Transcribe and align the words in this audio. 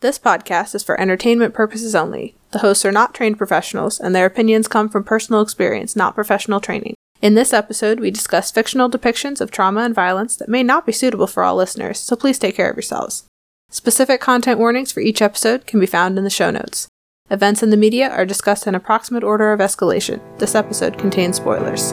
This 0.00 0.18
podcast 0.18 0.76
is 0.76 0.84
for 0.84 1.00
entertainment 1.00 1.54
purposes 1.54 1.92
only. 1.92 2.36
The 2.52 2.60
hosts 2.60 2.84
are 2.84 2.92
not 2.92 3.14
trained 3.14 3.36
professionals, 3.36 3.98
and 3.98 4.14
their 4.14 4.26
opinions 4.26 4.68
come 4.68 4.88
from 4.88 5.02
personal 5.02 5.40
experience, 5.40 5.96
not 5.96 6.14
professional 6.14 6.60
training. 6.60 6.94
In 7.20 7.34
this 7.34 7.52
episode, 7.52 7.98
we 7.98 8.12
discuss 8.12 8.52
fictional 8.52 8.88
depictions 8.88 9.40
of 9.40 9.50
trauma 9.50 9.80
and 9.80 9.92
violence 9.92 10.36
that 10.36 10.48
may 10.48 10.62
not 10.62 10.86
be 10.86 10.92
suitable 10.92 11.26
for 11.26 11.42
all 11.42 11.56
listeners, 11.56 11.98
so 11.98 12.14
please 12.14 12.38
take 12.38 12.54
care 12.54 12.70
of 12.70 12.76
yourselves. 12.76 13.24
Specific 13.70 14.20
content 14.20 14.60
warnings 14.60 14.92
for 14.92 15.00
each 15.00 15.20
episode 15.20 15.66
can 15.66 15.80
be 15.80 15.86
found 15.86 16.16
in 16.16 16.22
the 16.22 16.30
show 16.30 16.52
notes. 16.52 16.86
Events 17.28 17.64
in 17.64 17.70
the 17.70 17.76
media 17.76 18.08
are 18.08 18.24
discussed 18.24 18.68
in 18.68 18.76
approximate 18.76 19.24
order 19.24 19.52
of 19.52 19.58
escalation. 19.58 20.20
This 20.38 20.54
episode 20.54 20.96
contains 20.96 21.38
spoilers. 21.38 21.92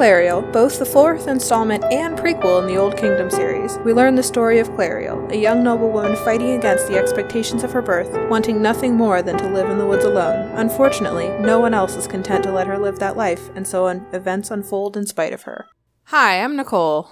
Clariel, 0.00 0.50
both 0.50 0.78
the 0.78 0.86
fourth 0.86 1.28
installment 1.28 1.84
and 1.92 2.16
prequel 2.16 2.62
in 2.62 2.66
the 2.66 2.78
Old 2.78 2.96
Kingdom 2.96 3.28
series, 3.28 3.76
we 3.84 3.92
learn 3.92 4.14
the 4.14 4.22
story 4.22 4.58
of 4.58 4.70
Clariel, 4.70 5.30
a 5.30 5.36
young 5.36 5.62
noblewoman 5.62 6.16
fighting 6.16 6.52
against 6.52 6.88
the 6.88 6.96
expectations 6.96 7.62
of 7.62 7.72
her 7.72 7.82
birth, 7.82 8.08
wanting 8.30 8.62
nothing 8.62 8.94
more 8.94 9.20
than 9.20 9.36
to 9.36 9.50
live 9.50 9.68
in 9.68 9.76
the 9.76 9.84
woods 9.84 10.06
alone. 10.06 10.50
Unfortunately, 10.54 11.28
no 11.40 11.60
one 11.60 11.74
else 11.74 11.96
is 11.96 12.06
content 12.06 12.44
to 12.44 12.50
let 12.50 12.66
her 12.66 12.78
live 12.78 12.98
that 12.98 13.18
life, 13.18 13.50
and 13.54 13.68
so 13.68 13.88
events 13.88 14.50
unfold 14.50 14.96
in 14.96 15.06
spite 15.06 15.34
of 15.34 15.42
her. 15.42 15.66
Hi, 16.04 16.42
I'm 16.42 16.56
Nicole. 16.56 17.10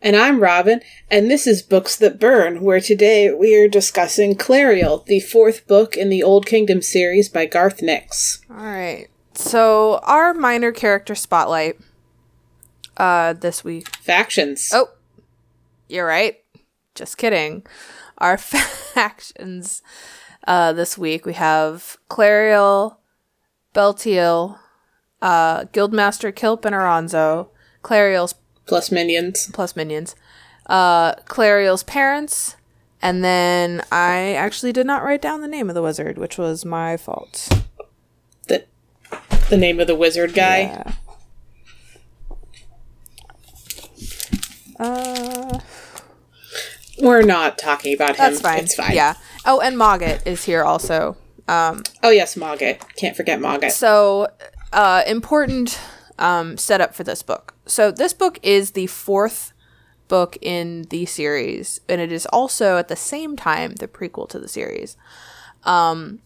And 0.00 0.14
I'm 0.14 0.38
Robin, 0.38 0.82
and 1.10 1.28
this 1.28 1.44
is 1.44 1.60
Books 1.60 1.96
That 1.96 2.20
Burn, 2.20 2.60
where 2.60 2.80
today 2.80 3.32
we 3.32 3.60
are 3.60 3.66
discussing 3.66 4.36
Clariel, 4.36 5.04
the 5.06 5.18
fourth 5.18 5.66
book 5.66 5.96
in 5.96 6.10
the 6.10 6.22
Old 6.22 6.46
Kingdom 6.46 6.82
series 6.82 7.28
by 7.28 7.46
Garth 7.46 7.82
Nix. 7.82 8.42
All 8.48 8.58
right. 8.58 9.08
So, 9.34 9.98
our 10.04 10.32
minor 10.32 10.72
character 10.72 11.14
spotlight 11.14 11.78
uh 12.96 13.32
this 13.34 13.62
week. 13.64 13.88
Factions. 13.96 14.70
Oh. 14.72 14.88
You're 15.88 16.06
right. 16.06 16.36
Just 16.94 17.18
kidding. 17.18 17.64
Our 18.18 18.36
factions 18.38 19.82
uh 20.46 20.72
this 20.72 20.96
week 20.96 21.26
we 21.26 21.34
have 21.34 21.96
Clariel, 22.08 22.96
Beltiel, 23.74 24.58
uh 25.22 25.64
Guildmaster 25.66 26.34
Kilp 26.34 26.64
and 26.64 26.74
Aronzo, 26.74 27.48
Clariel's 27.82 28.34
Plus 28.66 28.90
minions. 28.90 29.48
plus 29.52 29.76
minions, 29.76 30.16
uh 30.66 31.14
Clariel's 31.26 31.84
parents, 31.84 32.56
and 33.00 33.22
then 33.22 33.82
I 33.92 34.34
actually 34.34 34.72
did 34.72 34.86
not 34.86 35.04
write 35.04 35.22
down 35.22 35.40
the 35.40 35.46
name 35.48 35.68
of 35.68 35.74
the 35.76 35.82
wizard, 35.82 36.18
which 36.18 36.36
was 36.36 36.64
my 36.64 36.96
fault. 36.96 37.48
The, 38.48 38.64
the 39.50 39.56
name 39.56 39.78
of 39.78 39.86
the 39.86 39.94
wizard 39.94 40.34
guy. 40.34 40.62
Yeah. 40.62 40.92
Uh 44.78 45.58
We're 47.00 47.22
not 47.22 47.58
talking 47.58 47.94
about 47.94 48.10
him. 48.10 48.16
That's 48.18 48.40
fine. 48.40 48.58
It's 48.60 48.74
fine. 48.74 48.94
Yeah. 48.94 49.14
Oh, 49.44 49.60
and 49.60 49.76
Mogget 49.76 50.26
is 50.26 50.44
here 50.44 50.64
also. 50.64 51.16
Um, 51.48 51.82
Oh, 52.02 52.10
yes, 52.10 52.34
Mogget. 52.36 52.80
Can't 52.96 53.16
forget 53.16 53.38
Mogget. 53.38 53.70
so, 53.70 54.28
uh, 54.72 55.02
important 55.06 55.78
um, 56.18 56.56
setup 56.56 56.94
for 56.94 57.04
this 57.04 57.22
book. 57.22 57.54
So, 57.66 57.90
this 57.92 58.12
book 58.12 58.38
is 58.42 58.72
the 58.72 58.86
fourth 58.88 59.52
book 60.08 60.36
in 60.40 60.82
the 60.90 61.04
series, 61.06 61.80
and 61.88 62.00
it 62.00 62.10
is 62.10 62.26
also 62.26 62.76
at 62.78 62.88
the 62.88 62.96
same 62.96 63.36
time 63.36 63.74
the 63.74 63.86
prequel 63.88 64.28
to 64.30 64.38
the 64.38 64.48
series. 64.48 64.96
Um, 65.64 66.20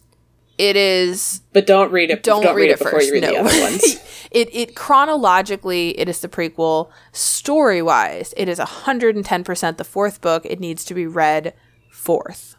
it 0.61 0.77
is 0.77 1.41
but 1.55 1.67
don't 1.67 1.91
read 1.91 2.11
it. 2.11 2.23
don't, 2.23 2.55
read, 2.55 2.71
it, 2.71 2.79
before 2.79 2.93
first. 2.93 3.07
you 3.07 3.15
read 3.15 3.23
no. 3.23 3.31
the 3.31 3.39
other 3.39 3.61
ones. 3.63 4.27
it 4.31 4.55
it 4.55 4.77
chronologically 4.77 5.99
it 5.99 6.07
is 6.07 6.21
the 6.21 6.29
prequel. 6.29 6.91
Story 7.13 7.81
wise, 7.81 8.35
it 8.37 8.47
is 8.47 8.59
hundred 8.59 9.17
and 9.17 9.25
ten 9.25 9.43
percent 9.43 9.79
the 9.79 9.85
fourth 9.85 10.21
book. 10.21 10.45
It 10.45 10.61
needs 10.61 10.85
to 10.85 10.95
be 10.95 11.07
read 11.07 11.55
fourth. 11.91 12.57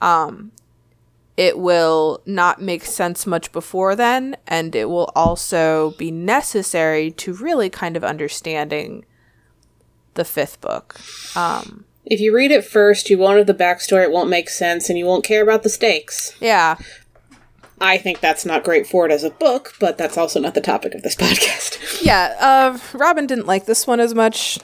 Um, 0.00 0.52
it 1.36 1.58
will 1.58 2.22
not 2.26 2.62
make 2.62 2.84
sense 2.84 3.26
much 3.26 3.50
before 3.50 3.96
then, 3.96 4.36
and 4.46 4.74
it 4.76 4.88
will 4.88 5.10
also 5.16 5.94
be 5.98 6.12
necessary 6.12 7.10
to 7.10 7.32
really 7.32 7.70
kind 7.70 7.96
of 7.96 8.04
understanding 8.04 9.04
the 10.14 10.24
fifth 10.24 10.60
book. 10.60 10.96
Um, 11.34 11.86
if 12.04 12.20
you 12.20 12.34
read 12.34 12.50
it 12.50 12.64
first, 12.64 13.10
you 13.10 13.18
won't 13.18 13.38
have 13.38 13.46
the 13.46 13.54
backstory, 13.54 14.04
it 14.04 14.12
won't 14.12 14.30
make 14.30 14.50
sense, 14.50 14.88
and 14.88 14.98
you 14.98 15.06
won't 15.06 15.24
care 15.24 15.42
about 15.42 15.62
the 15.62 15.68
stakes. 15.68 16.36
yeah, 16.40 16.76
I 17.84 17.98
think 17.98 18.20
that's 18.20 18.46
not 18.46 18.62
great 18.64 18.86
for 18.86 19.04
it 19.06 19.12
as 19.12 19.24
a 19.24 19.30
book, 19.30 19.74
but 19.80 19.98
that's 19.98 20.16
also 20.16 20.38
not 20.40 20.54
the 20.54 20.60
topic 20.60 20.94
of 20.94 21.02
this 21.02 21.16
podcast. 21.24 22.02
yeah. 22.02 22.34
Uh, 22.40 22.78
Robin 22.96 23.26
didn't 23.26 23.46
like 23.46 23.66
this 23.66 23.86
one 23.86 23.98
as 24.00 24.14
much. 24.14 24.58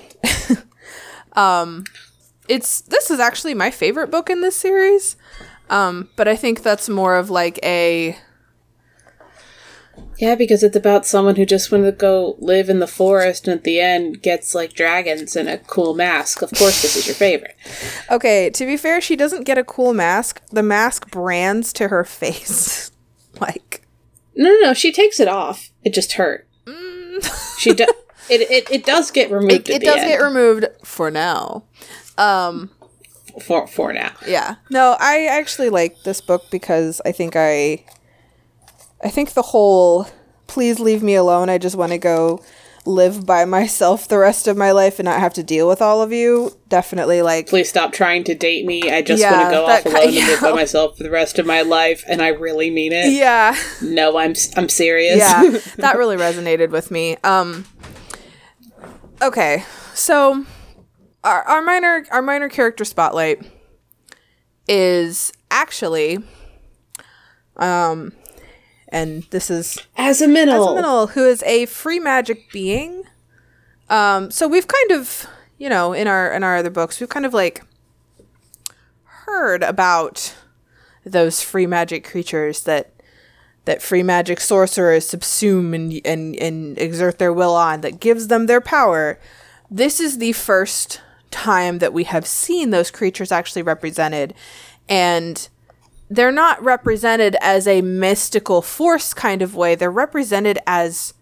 um, 1.35 1.85
it's 2.49 2.81
this 2.83 3.11
is 3.11 3.19
actually 3.21 3.55
my 3.55 3.71
favorite 3.71 4.11
book 4.11 4.31
in 4.31 4.41
this 4.41 4.57
series. 4.57 5.17
Um, 5.69 6.09
but 6.17 6.29
I 6.29 6.37
think 6.37 6.63
that's 6.63 6.89
more 6.89 7.17
of 7.17 7.29
like 7.29 7.59
a 7.63 8.17
Yeah, 10.19 10.35
because 10.35 10.63
it's 10.63 10.77
about 10.77 11.05
someone 11.05 11.37
who 11.37 11.45
just 11.45 11.71
wanted 11.71 11.87
to 11.87 11.93
go 11.93 12.37
live 12.39 12.71
in 12.71 12.79
the 12.79 12.87
forest 12.87 13.47
and 13.47 13.59
at 13.59 13.65
the 13.65 13.79
end 13.81 14.23
gets 14.23 14.55
like 14.55 14.73
dragons 14.73 15.37
and 15.37 15.49
a 15.49 15.59
cool 15.59 15.95
mask. 15.95 16.41
Of 16.41 16.51
course, 16.53 16.81
this 16.83 16.97
is 16.97 17.07
your 17.07 17.17
favorite. 17.17 17.57
okay. 18.11 18.49
To 18.51 18.65
be 18.65 18.77
fair, 18.77 19.01
she 19.01 19.15
doesn't 19.17 19.45
get 19.45 19.59
a 19.59 19.65
cool 19.65 19.93
mask. 19.93 20.41
The 20.51 20.63
mask 20.63 21.11
brands 21.11 21.73
to 21.75 21.89
her 21.89 22.05
face, 22.23 22.91
like 23.41 23.83
No, 24.35 24.49
no, 24.49 24.59
no. 24.61 24.75
She 24.75 24.93
takes 24.93 25.21
it 25.21 25.29
off. 25.29 25.71
It 25.85 25.95
just 25.95 26.13
hurt. 26.13 26.47
She 27.59 27.75
does. 27.75 27.89
It, 28.31 28.43
it 28.43 28.71
it 28.71 28.85
does 28.87 29.11
get 29.11 29.31
removed. 29.33 29.69
it, 29.69 29.71
it 29.71 29.83
does 29.83 29.99
end. 29.99 30.09
get 30.09 30.23
removed 30.23 30.67
for 30.85 31.11
now. 31.11 31.65
Um, 32.17 32.71
for 33.43 33.67
for 33.67 33.93
now. 33.93 34.13
yeah. 34.27 34.57
No, 34.71 34.97
I 35.01 35.27
actually 35.27 35.69
like 35.71 36.03
this 36.05 36.21
book 36.21 36.45
because 36.51 37.01
I 37.05 37.11
think 37.11 37.35
I 37.35 37.85
I 39.03 39.09
think 39.09 39.33
the 39.33 39.43
whole 39.43 40.07
please 40.47 40.79
leave 40.79 41.03
me 41.03 41.17
alone. 41.17 41.49
I 41.49 41.59
just 41.59 41.75
want 41.75 41.91
to 41.93 41.99
go 41.99 42.41
live 42.89 43.27
by 43.27 43.45
myself 43.45 44.09
the 44.09 44.19
rest 44.19 44.49
of 44.49 44.57
my 44.57 44.71
life 44.73 44.99
and 44.99 45.05
not 45.05 45.21
have 45.21 45.35
to 45.35 45.43
deal 45.43 45.69
with 45.69 45.83
all 45.83 46.01
of 46.03 46.13
you. 46.13 46.57
Definitely 46.69 47.21
like 47.23 47.47
Please 47.49 47.69
stop 47.69 47.93
trying 47.93 48.25
to 48.25 48.35
date 48.35 48.65
me. 48.65 48.91
I 48.91 49.03
just 49.03 49.21
Yeah, 49.21 49.39
want 49.39 49.51
to 49.51 49.57
go 49.57 49.67
off 49.67 49.85
alone 49.87 50.17
and 50.17 50.27
live 50.27 50.41
by 50.41 50.53
myself 50.53 50.97
for 50.97 51.03
the 51.03 51.11
rest 51.11 51.39
of 51.39 51.47
my 51.47 51.63
life, 51.63 52.03
and 52.09 52.23
I 52.23 52.29
really 52.29 52.71
mean 52.71 52.93
it. 52.93 53.13
yeah. 53.13 53.57
No, 53.83 54.17
I'm 54.17 54.35
I'm 54.57 54.69
serious. 54.69 55.19
yeah 55.19 55.43
that 55.77 55.97
really 55.99 56.17
resonated 56.17 56.71
with 56.71 56.91
me 56.91 57.17
um 57.25 57.67
okay 59.23 59.65
so 59.95 60.45
our, 61.25 61.43
our 61.43 61.63
minor 61.63 62.05
our 62.11 62.23
minor 62.23 62.49
character 62.49 62.85
spotlight 62.85 63.43
is 64.69 65.33
actually 65.51 66.19
um 67.57 68.13
and 68.89 69.25
this 69.31 69.51
is 69.51 69.79
Azaminal. 69.97 70.77
Azaminal, 70.77 71.11
who 71.11 71.25
is 71.25 71.43
a 71.45 71.67
free 71.67 71.99
magic 71.99 72.51
being 72.53 73.05
um 73.91 74.31
so 74.31 74.47
we've 74.47 74.69
kind 74.69 75.01
of 75.01 75.27
you 75.57 75.69
know 75.69 75.93
in 75.93 76.07
our 76.07 76.33
in 76.33 76.45
our 76.45 76.57
other 76.57 76.71
books 76.71 77.01
we've 77.01 77.09
kind 77.09 77.25
of 77.25 77.33
like 77.33 77.63
heard 79.05 79.63
about 79.63 80.35
those 81.05 81.43
free 81.43 81.67
magic 81.67 82.05
creatures 82.05 82.65
that 82.65 82.93
that 83.69 83.83
free 83.83 84.03
magic 84.03 84.41
sorcerers 84.41 85.11
subsume 85.11 85.75
and, 85.75 86.01
and, 86.07 86.35
and 86.37 86.79
exert 86.79 87.19
their 87.19 87.35
will 87.35 87.55
on 87.55 87.83
that 87.83 88.01
gives 88.01 88.29
them 88.29 88.47
their 88.47 88.63
power. 88.63 89.21
This 89.71 90.01
is 90.01 90.17
the 90.17 90.33
first 90.33 91.03
time 91.31 91.79
that 91.81 91.93
we 91.93 92.05
have 92.05 92.27
seen 92.27 92.71
those 92.71 92.91
creatures 92.91 93.31
actually 93.31 93.61
represented. 93.61 94.33
And 94.89 95.47
they're 96.11 96.33
not 96.33 96.63
represented 96.63 97.37
as 97.41 97.67
a 97.67 97.83
mystical 97.83 98.63
force 98.63 99.13
kind 99.15 99.43
of 99.43 99.55
way, 99.55 99.75
they're 99.75 99.91
represented 99.91 100.59
as 100.67 101.15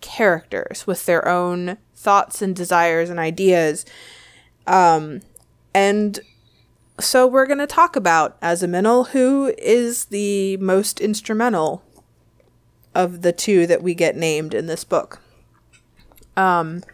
characters 0.00 0.86
with 0.86 1.06
their 1.06 1.26
own 1.26 1.78
thoughts 1.94 2.42
and 2.42 2.54
desires 2.54 3.08
and 3.08 3.18
ideas. 3.18 3.84
Um, 4.66 5.22
and 5.74 6.20
so 7.00 7.26
we're 7.26 7.46
going 7.46 7.58
to 7.58 7.66
talk 7.66 7.96
about 7.96 8.40
Azaminal, 8.40 9.08
who 9.08 9.54
is 9.58 10.06
the 10.06 10.56
most 10.58 11.00
instrumental 11.00 11.82
of 12.94 13.22
the 13.22 13.32
two 13.32 13.66
that 13.66 13.82
we 13.82 13.94
get 13.94 14.16
named 14.16 14.54
in 14.54 14.66
this 14.66 14.84
book. 14.84 15.20
Um, 16.36 16.84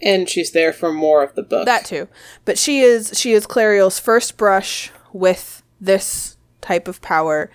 and 0.00 0.28
she's 0.28 0.52
there 0.52 0.72
for 0.72 0.92
more 0.92 1.22
of 1.22 1.34
the 1.34 1.42
book. 1.42 1.66
that 1.66 1.84
too, 1.84 2.08
but 2.44 2.58
she 2.58 2.80
is 2.80 3.12
she 3.14 3.32
is 3.32 3.46
Clariel's 3.46 3.98
first 3.98 4.36
brush 4.36 4.92
with 5.12 5.62
this 5.80 6.36
type 6.60 6.88
of 6.88 7.00
power. 7.02 7.50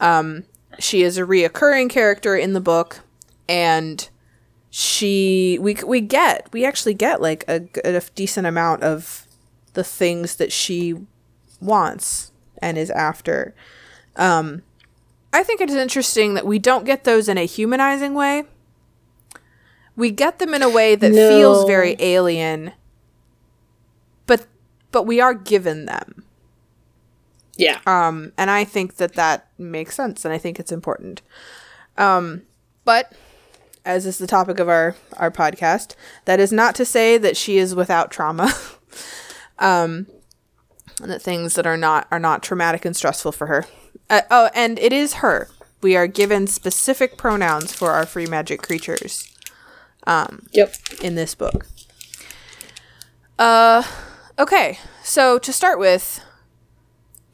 Um, 0.00 0.44
she 0.78 1.02
is 1.02 1.18
a 1.18 1.22
reoccurring 1.22 1.90
character 1.90 2.36
in 2.36 2.52
the 2.52 2.60
book, 2.60 3.00
and 3.48 4.08
she 4.70 5.58
we 5.60 5.74
we 5.86 6.00
get 6.00 6.48
we 6.52 6.64
actually 6.64 6.94
get 6.94 7.20
like 7.20 7.44
a, 7.48 7.62
a 7.84 8.00
decent 8.14 8.46
amount 8.46 8.82
of 8.82 9.26
the 9.74 9.84
things 9.84 10.36
that 10.36 10.52
she 10.52 10.94
wants 11.60 12.32
and 12.60 12.76
is 12.78 12.90
after. 12.90 13.54
Um, 14.16 14.62
I 15.32 15.42
think 15.42 15.60
it 15.60 15.70
is 15.70 15.76
interesting 15.76 16.34
that 16.34 16.46
we 16.46 16.58
don't 16.58 16.84
get 16.84 17.04
those 17.04 17.28
in 17.28 17.38
a 17.38 17.44
humanizing 17.44 18.14
way. 18.14 18.44
We 19.96 20.10
get 20.10 20.38
them 20.38 20.54
in 20.54 20.62
a 20.62 20.68
way 20.68 20.94
that 20.94 21.12
No. 21.12 21.28
feels 21.28 21.64
very 21.66 21.96
alien, 21.98 22.72
but 24.26 24.46
but 24.92 25.04
we 25.04 25.20
are 25.20 25.34
given 25.34 25.86
them. 25.86 26.24
Yeah. 27.58 27.80
Um, 27.86 28.32
and 28.38 28.50
I 28.50 28.64
think 28.64 28.96
that 28.96 29.14
that 29.14 29.48
makes 29.58 29.94
sense, 29.94 30.24
and 30.24 30.32
I 30.32 30.38
think 30.38 30.58
it's 30.58 30.72
important. 30.72 31.20
Um, 31.98 32.42
but 32.84 33.12
as 33.84 34.06
is 34.06 34.18
the 34.18 34.26
topic 34.26 34.58
of 34.58 34.68
our 34.68 34.96
our 35.18 35.30
podcast, 35.30 35.94
that 36.24 36.40
is 36.40 36.52
not 36.52 36.74
to 36.76 36.84
say 36.84 37.18
that 37.18 37.36
she 37.36 37.58
is 37.58 37.74
without 37.74 38.10
trauma. 38.10 38.52
um, 39.58 40.06
and 41.02 41.10
that 41.10 41.22
things 41.22 41.54
that 41.54 41.66
are 41.66 41.76
not 41.76 42.06
are 42.10 42.18
not 42.18 42.42
traumatic 42.42 42.84
and 42.84 42.96
stressful 42.96 43.32
for 43.32 43.46
her. 43.48 43.66
Uh, 44.08 44.22
oh, 44.30 44.50
and 44.54 44.78
it 44.78 44.92
is 44.92 45.14
her. 45.14 45.48
We 45.82 45.96
are 45.96 46.06
given 46.06 46.46
specific 46.46 47.16
pronouns 47.16 47.72
for 47.72 47.90
our 47.90 48.06
free 48.06 48.26
magic 48.26 48.62
creatures 48.62 49.32
Yep. 50.06 50.74
in 51.02 51.14
this 51.14 51.34
book. 51.34 51.66
Uh, 53.38 53.82
okay. 54.38 54.78
So 55.04 55.38
to 55.38 55.52
start 55.52 55.78
with, 55.78 56.20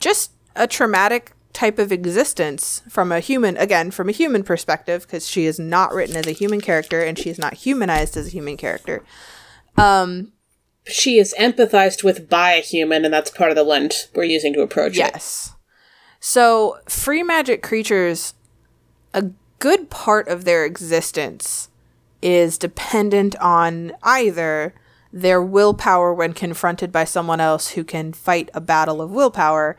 just 0.00 0.32
a 0.56 0.66
traumatic 0.66 1.32
type 1.52 1.78
of 1.78 1.92
existence 1.92 2.82
from 2.88 3.12
a 3.12 3.20
human, 3.20 3.56
again, 3.56 3.90
from 3.90 4.08
a 4.08 4.12
human 4.12 4.42
perspective, 4.42 5.02
because 5.02 5.28
she 5.28 5.46
is 5.46 5.58
not 5.58 5.92
written 5.94 6.16
as 6.16 6.26
a 6.26 6.32
human 6.32 6.60
character 6.60 7.00
and 7.00 7.18
she 7.18 7.30
is 7.30 7.38
not 7.38 7.54
humanized 7.54 8.16
as 8.16 8.26
a 8.26 8.30
human 8.30 8.56
character. 8.56 9.04
Um 9.76 10.32
she 10.86 11.18
is 11.18 11.34
empathized 11.38 12.04
with 12.04 12.28
by 12.28 12.52
a 12.52 12.60
human, 12.60 13.04
and 13.04 13.14
that's 13.14 13.30
part 13.30 13.50
of 13.50 13.56
the 13.56 13.62
lens 13.62 14.08
we're 14.14 14.24
using 14.24 14.52
to 14.54 14.62
approach 14.62 14.92
it. 14.92 14.98
Yes. 14.98 15.54
So, 16.20 16.78
free 16.88 17.22
magic 17.22 17.62
creatures, 17.62 18.34
a 19.12 19.30
good 19.58 19.90
part 19.90 20.28
of 20.28 20.44
their 20.44 20.64
existence 20.64 21.68
is 22.22 22.58
dependent 22.58 23.36
on 23.36 23.92
either 24.02 24.74
their 25.14 25.40
willpower 25.40 26.12
when 26.12 26.32
confronted 26.32 26.90
by 26.90 27.04
someone 27.04 27.38
else 27.38 27.70
who 27.70 27.84
can 27.84 28.12
fight 28.12 28.50
a 28.52 28.60
battle 28.60 29.00
of 29.00 29.12
willpower, 29.12 29.76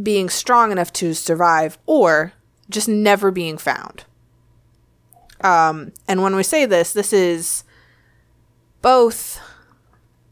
being 0.00 0.28
strong 0.28 0.70
enough 0.70 0.92
to 0.92 1.14
survive, 1.14 1.78
or 1.86 2.34
just 2.68 2.86
never 2.86 3.30
being 3.30 3.56
found. 3.56 4.04
Um, 5.40 5.92
and 6.06 6.22
when 6.22 6.36
we 6.36 6.42
say 6.42 6.66
this, 6.66 6.92
this 6.92 7.14
is 7.14 7.64
both 8.82 9.40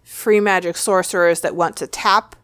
free 0.04 0.40
magic 0.40 0.76
sorcerers 0.76 1.40
that 1.40 1.56
want 1.56 1.78
to 1.78 1.86
tap 1.86 2.36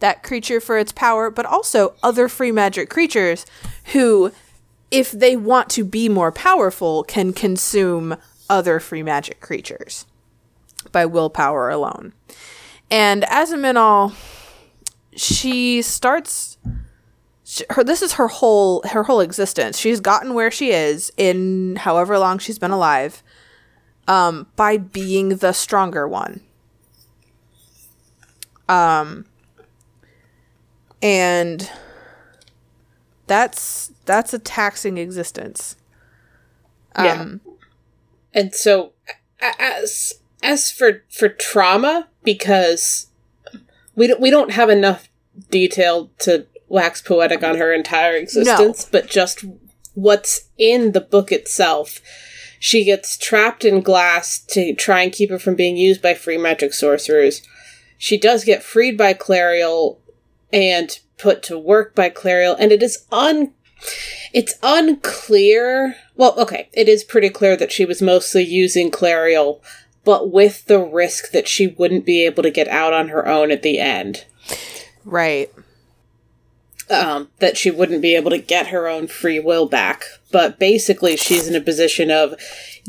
that 0.00 0.24
creature 0.24 0.60
for 0.60 0.78
its 0.78 0.90
power, 0.90 1.30
but 1.30 1.46
also 1.46 1.94
other 2.02 2.28
free 2.28 2.50
magic 2.50 2.90
creatures 2.90 3.46
who, 3.92 4.32
if 4.90 5.12
they 5.12 5.36
want 5.36 5.70
to 5.70 5.84
be 5.84 6.08
more 6.08 6.32
powerful, 6.32 7.04
can 7.04 7.32
consume 7.32 8.16
other 8.48 8.80
free 8.80 9.02
magic 9.02 9.40
creatures 9.40 10.06
by 10.90 11.06
willpower 11.06 11.70
alone. 11.70 12.12
And 12.90 13.24
as 13.24 13.52
a 13.52 13.56
Azaminal, 13.56 14.14
she 15.16 15.82
starts. 15.82 16.58
She, 17.44 17.64
her, 17.70 17.84
this 17.84 18.02
is 18.02 18.14
her 18.14 18.28
whole 18.28 18.82
her 18.90 19.04
whole 19.04 19.20
existence. 19.20 19.78
She's 19.78 20.00
gotten 20.00 20.34
where 20.34 20.50
she 20.50 20.70
is 20.70 21.12
in 21.16 21.76
however 21.76 22.18
long 22.18 22.38
she's 22.38 22.58
been 22.58 22.70
alive, 22.70 23.22
um, 24.08 24.46
by 24.56 24.76
being 24.76 25.30
the 25.36 25.52
stronger 25.52 26.08
one. 26.08 26.40
Um, 28.68 29.26
and 31.02 31.70
that's 33.26 33.92
that's 34.04 34.32
a 34.34 34.38
taxing 34.38 34.98
existence. 34.98 35.76
Yeah. 36.96 37.34
And 38.34 38.54
so, 38.54 38.92
as 39.40 40.14
as 40.42 40.70
for 40.70 41.04
for 41.08 41.28
trauma, 41.28 42.08
because 42.22 43.08
we 43.94 44.06
don't 44.06 44.20
we 44.20 44.30
don't 44.30 44.52
have 44.52 44.70
enough 44.70 45.08
detail 45.50 46.10
to 46.20 46.46
wax 46.68 47.02
poetic 47.02 47.42
on 47.42 47.56
her 47.58 47.72
entire 47.72 48.14
existence, 48.14 48.86
but 48.90 49.08
just 49.08 49.44
what's 49.94 50.48
in 50.58 50.92
the 50.92 51.00
book 51.00 51.30
itself. 51.30 52.00
She 52.58 52.84
gets 52.84 53.18
trapped 53.18 53.64
in 53.64 53.80
glass 53.80 54.38
to 54.50 54.72
try 54.74 55.02
and 55.02 55.12
keep 55.12 55.30
her 55.30 55.38
from 55.38 55.56
being 55.56 55.76
used 55.76 56.00
by 56.00 56.14
free 56.14 56.38
magic 56.38 56.72
sorcerers. 56.72 57.42
She 57.98 58.16
does 58.16 58.44
get 58.44 58.62
freed 58.62 58.96
by 58.96 59.14
Clariel 59.14 59.98
and 60.52 60.98
put 61.18 61.42
to 61.44 61.58
work 61.58 61.94
by 61.94 62.08
Clariel, 62.08 62.56
and 62.58 62.72
it 62.72 62.82
is 62.82 63.04
un 63.10 63.52
it's 64.32 64.54
unclear. 64.62 65.96
Well, 66.16 66.34
okay, 66.38 66.68
it 66.72 66.88
is 66.88 67.04
pretty 67.04 67.30
clear 67.30 67.56
that 67.56 67.72
she 67.72 67.84
was 67.84 68.02
mostly 68.02 68.44
using 68.44 68.90
Clariel, 68.90 69.60
but 70.04 70.30
with 70.30 70.66
the 70.66 70.78
risk 70.78 71.30
that 71.30 71.48
she 71.48 71.68
wouldn't 71.68 72.04
be 72.04 72.24
able 72.24 72.42
to 72.42 72.50
get 72.50 72.68
out 72.68 72.92
on 72.92 73.08
her 73.08 73.26
own 73.26 73.50
at 73.50 73.62
the 73.62 73.78
end. 73.78 74.24
right. 75.04 75.50
Um, 76.90 77.30
that 77.38 77.56
she 77.56 77.70
wouldn't 77.70 78.02
be 78.02 78.14
able 78.14 78.30
to 78.30 78.38
get 78.38 78.66
her 78.66 78.86
own 78.86 79.06
free 79.06 79.38
will 79.38 79.66
back. 79.66 80.04
But 80.30 80.58
basically, 80.58 81.16
she's 81.16 81.48
in 81.48 81.54
a 81.54 81.60
position 81.60 82.10
of 82.10 82.34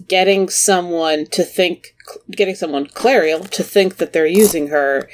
getting 0.10 0.50
someone 0.50 1.26
to 1.28 1.44
think, 1.44 1.96
getting 2.32 2.56
someone, 2.56 2.88
Clariel, 2.88 3.50
to 3.52 3.64
think 3.64 3.98
that 3.98 4.12
they're 4.12 4.26
using 4.26 4.68
her 4.68 5.10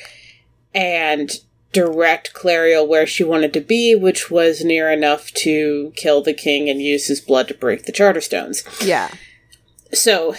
and 0.74 1.32
direct 1.72 2.34
Clariel 2.34 2.88
where 2.88 3.06
she 3.06 3.24
wanted 3.24 3.54
to 3.54 3.62
be, 3.62 3.96
which 3.96 4.32
was 4.32 4.64
near 4.64 4.90
enough 4.90 5.32
to 5.36 5.94
kill 5.96 6.22
the 6.22 6.34
king 6.34 6.70
and 6.70 6.82
use 6.82 7.08
his 7.08 7.22
blood 7.22 7.48
to 7.50 7.54
break 7.54 7.84
the 7.84 7.92
Charterstones. 7.92 8.64
Yeah. 8.84 9.10
So 9.94 10.36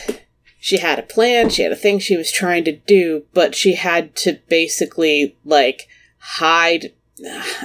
she 0.59 0.79
had 0.79 0.99
a 0.99 1.03
plan, 1.03 1.49
she 1.51 1.63
had 1.63 1.73
a 1.73 1.77
thing 1.77 1.99
she 1.99 2.17
was 2.17 2.31
trying 2.33 2.65
to 2.65 2.73
do, 2.73 3.25
but 3.33 3.55
she 3.55 3.75
had 3.75 4.15
to 4.17 4.39
basically 4.49 5.37
like 5.45 5.89
hide 6.19 6.93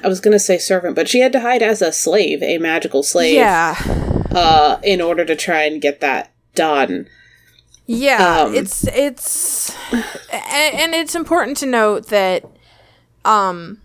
I 0.04 0.08
was 0.10 0.20
going 0.20 0.34
to 0.34 0.40
say 0.40 0.58
servant, 0.58 0.96
but 0.98 1.08
she 1.08 1.22
had 1.22 1.32
to 1.32 1.40
hide 1.40 1.62
as 1.64 1.82
a 1.82 1.94
slave, 1.94 2.44
a 2.44 2.58
magical 2.58 3.04
slave, 3.04 3.36
Yeah. 3.36 3.76
uh 4.32 4.80
in 4.84 5.00
order 5.02 5.24
to 5.26 5.36
try 5.36 5.64
and 5.64 5.82
get 5.82 6.02
that 6.02 6.34
done. 6.56 7.08
Yeah, 7.88 8.42
Um, 8.42 8.56
it's 8.56 8.86
it's 8.88 9.76
and, 10.32 10.76
and 10.76 10.94
it's 10.96 11.16
important 11.16 11.58
to 11.58 11.66
note 11.66 12.08
that 12.08 12.44
um 13.26 13.82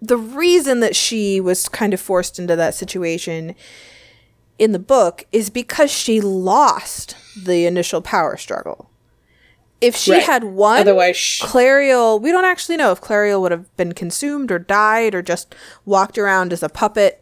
the 0.00 0.16
reason 0.16 0.80
that 0.80 0.96
she 0.96 1.40
was 1.40 1.68
kind 1.68 1.94
of 1.94 2.00
forced 2.00 2.38
into 2.38 2.56
that 2.56 2.74
situation 2.74 3.54
in 4.58 4.72
the 4.72 4.78
book 4.80 5.24
is 5.30 5.48
because 5.50 5.90
she 5.92 6.20
lost 6.20 7.16
the 7.40 7.66
initial 7.66 8.00
power 8.02 8.36
struggle. 8.36 8.90
If 9.80 9.94
she 9.96 10.12
Right. 10.12 10.22
had 10.24 10.44
won, 10.44 10.80
Otherwise, 10.80 11.38
Clariel, 11.40 12.20
we 12.20 12.32
don't 12.32 12.44
actually 12.44 12.76
know 12.76 12.90
if 12.92 13.00
Clariel 13.00 13.40
would 13.40 13.52
have 13.52 13.76
been 13.76 13.92
consumed 13.94 14.50
or 14.50 14.58
died 14.58 15.14
or 15.14 15.22
just 15.22 15.54
walked 15.84 16.18
around 16.18 16.52
as 16.52 16.62
a 16.64 16.68
puppet. 16.68 17.21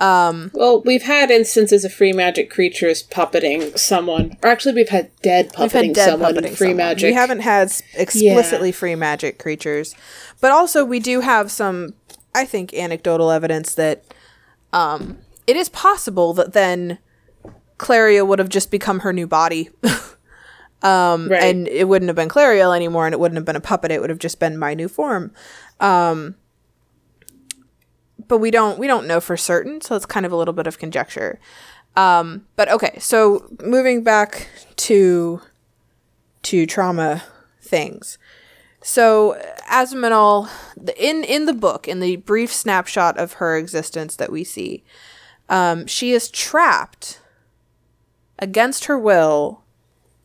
Well, 0.00 0.82
we've 0.82 1.04
had 1.04 1.30
instances 1.30 1.84
of 1.84 1.92
free 1.92 2.12
magic 2.12 2.50
creatures 2.50 3.02
puppeting 3.02 3.78
someone, 3.78 4.36
or 4.42 4.50
actually, 4.50 4.74
we've 4.74 4.88
had 4.88 5.10
dead 5.22 5.52
puppeting 5.52 5.86
had 5.86 5.94
dead 5.94 6.10
someone 6.10 6.36
in 6.36 6.44
puppeting 6.44 6.56
free 6.56 6.68
someone. 6.68 6.76
magic. 6.76 7.08
We 7.08 7.14
haven't 7.14 7.40
had 7.40 7.72
explicitly 7.94 8.72
free 8.72 8.94
magic 8.94 9.38
creatures, 9.38 9.94
but 10.40 10.50
also 10.50 10.84
we 10.84 11.00
do 11.00 11.20
have 11.20 11.50
some, 11.50 11.94
I 12.34 12.44
think, 12.44 12.74
anecdotal 12.74 13.30
evidence 13.30 13.74
that 13.74 14.04
um, 14.72 15.18
it 15.46 15.56
is 15.56 15.68
possible 15.68 16.34
that 16.34 16.52
then 16.52 16.98
Clariel 17.78 18.26
would 18.26 18.38
have 18.38 18.48
just 18.48 18.70
become 18.70 19.00
her 19.00 19.12
new 19.12 19.26
body, 19.26 19.70
right. 20.82 21.30
and 21.30 21.68
it 21.68 21.88
wouldn't 21.88 22.08
have 22.08 22.16
been 22.16 22.28
Clariel 22.28 22.74
anymore, 22.74 23.06
and 23.06 23.12
it 23.12 23.20
wouldn't 23.20 23.36
have 23.36 23.44
been 23.44 23.56
a 23.56 23.60
puppet. 23.60 23.90
It 23.90 24.00
would 24.00 24.10
have 24.10 24.18
just 24.18 24.40
been 24.40 24.58
my 24.58 24.74
new 24.74 24.88
form. 24.88 25.32
Um, 25.80 26.36
but 28.28 28.38
we 28.38 28.50
don't 28.50 28.78
we 28.78 28.86
don't 28.86 29.06
know 29.06 29.20
for 29.20 29.36
certain, 29.36 29.80
so 29.80 29.96
it's 29.96 30.06
kind 30.06 30.26
of 30.26 30.32
a 30.32 30.36
little 30.36 30.54
bit 30.54 30.66
of 30.66 30.78
conjecture. 30.78 31.38
Um, 31.96 32.46
but 32.56 32.68
okay, 32.70 32.98
so 32.98 33.46
moving 33.62 34.02
back 34.02 34.48
to 34.76 35.40
to 36.42 36.66
trauma 36.66 37.22
things. 37.60 38.18
So 38.82 39.40
Azaminal, 39.70 40.48
the- 40.76 40.96
in 41.02 41.24
in 41.24 41.46
the 41.46 41.54
book, 41.54 41.88
in 41.88 42.00
the 42.00 42.16
brief 42.16 42.52
snapshot 42.52 43.16
of 43.18 43.34
her 43.34 43.56
existence 43.56 44.16
that 44.16 44.30
we 44.30 44.44
see, 44.44 44.84
um, 45.48 45.86
she 45.86 46.12
is 46.12 46.30
trapped 46.30 47.20
against 48.38 48.86
her 48.86 48.98
will 48.98 49.62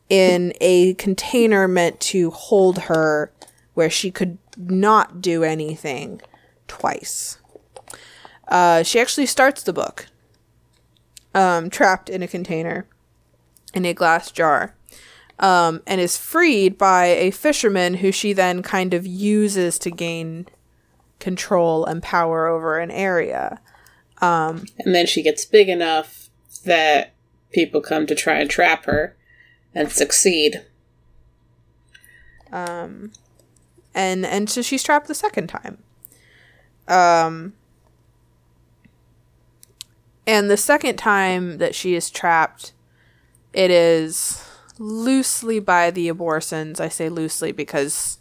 in 0.08 0.52
a 0.60 0.94
container 0.94 1.68
meant 1.68 2.00
to 2.00 2.30
hold 2.32 2.78
her, 2.80 3.32
where 3.74 3.88
she 3.88 4.10
could 4.10 4.36
not 4.56 5.22
do 5.22 5.44
anything 5.44 6.20
twice. 6.66 7.38
Uh, 8.50 8.82
she 8.82 8.98
actually 9.00 9.26
starts 9.26 9.62
the 9.62 9.72
book 9.72 10.06
um, 11.34 11.70
trapped 11.70 12.10
in 12.10 12.22
a 12.22 12.28
container 12.28 12.86
in 13.72 13.86
a 13.86 13.94
glass 13.94 14.30
jar. 14.32 14.74
um, 15.40 15.82
and 15.86 16.00
is 16.00 16.16
freed 16.18 16.76
by 16.78 17.06
a 17.06 17.30
fisherman 17.30 17.94
who 17.94 18.12
she 18.12 18.32
then 18.32 18.62
kind 18.62 18.92
of 18.94 19.06
uses 19.06 19.78
to 19.80 19.90
gain 19.90 20.46
control 21.18 21.84
and 21.86 22.02
power 22.02 22.46
over 22.46 22.78
an 22.78 22.90
area. 22.90 23.60
And 24.84 24.94
then 24.94 25.06
she 25.06 25.22
gets 25.22 25.46
big 25.46 25.68
enough 25.68 26.28
that 26.64 27.14
people 27.52 27.80
come 27.80 28.06
to 28.06 28.14
try 28.14 28.38
and 28.38 28.50
trap 28.50 28.84
her 28.84 29.16
and 29.74 29.90
succeed. 29.90 30.62
Um, 32.52 33.12
and 33.94 34.26
and 34.26 34.50
so 34.50 34.60
she's 34.60 34.82
trapped 34.82 35.08
the 35.08 35.14
second 35.14 35.46
time. 35.46 35.78
Um, 36.86 37.54
and 40.30 40.50
the 40.50 40.56
second 40.56 40.96
time 40.96 41.58
that 41.58 41.74
she 41.74 41.94
is 41.94 42.10
trapped, 42.10 42.72
it 43.52 43.70
is 43.70 44.42
loosely 44.78 45.58
by 45.60 45.90
the 45.90 46.08
Abhorsens. 46.08 46.80
I 46.80 46.88
say 46.88 47.08
loosely 47.08 47.52
because, 47.52 48.18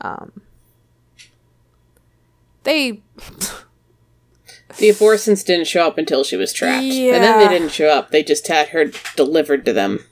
um, 0.00 0.30
they 2.64 3.02
The 4.78 4.88
Abhorsens 4.90 5.44
didn't 5.44 5.66
show 5.66 5.86
up 5.86 5.98
until 5.98 6.22
she 6.22 6.36
was 6.36 6.52
trapped. 6.52 6.84
And 6.84 7.24
then 7.24 7.38
they 7.40 7.48
didn't 7.48 7.72
show 7.72 7.88
up. 7.88 8.10
They 8.12 8.22
just 8.22 8.46
had 8.46 8.68
her 8.68 8.86
delivered 9.16 9.64
to 9.66 9.72
them. 9.72 10.04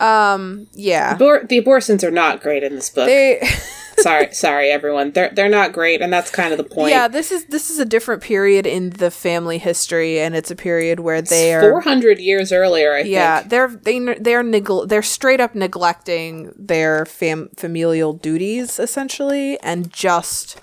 um 0.00 0.66
yeah 0.72 1.16
Abor- 1.16 1.48
the 1.48 1.62
Abhorsens 1.62 2.02
are 2.02 2.10
not 2.10 2.42
great 2.42 2.64
in 2.64 2.74
this 2.74 2.90
book. 2.90 3.06
they 3.06 3.40
sorry, 4.02 4.32
sorry 4.32 4.70
everyone. 4.70 5.12
They're 5.12 5.30
they're 5.34 5.48
not 5.48 5.72
great 5.72 6.02
and 6.02 6.12
that's 6.12 6.30
kind 6.30 6.52
of 6.52 6.58
the 6.58 6.64
point. 6.64 6.90
yeah 6.90 7.08
this 7.08 7.30
is 7.32 7.46
this 7.46 7.70
is 7.70 7.78
a 7.78 7.84
different 7.84 8.22
period 8.22 8.66
in 8.66 8.90
the 8.90 9.10
family 9.10 9.58
history 9.58 10.20
and 10.20 10.34
it's 10.34 10.50
a 10.50 10.56
period 10.56 11.00
where 11.00 11.22
they 11.22 11.54
are 11.54 11.60
400 11.70 12.18
years 12.18 12.52
earlier, 12.52 12.92
I 12.94 13.00
yeah 13.00 13.38
think. 13.38 13.50
they're 13.50 13.68
they 13.68 13.98
they're 14.20 14.42
they're 14.86 15.02
straight 15.02 15.40
up 15.40 15.54
neglecting 15.54 16.52
their 16.56 17.06
fam- 17.06 17.50
familial 17.56 18.12
duties 18.12 18.78
essentially 18.78 19.58
and 19.60 19.92
just 19.92 20.60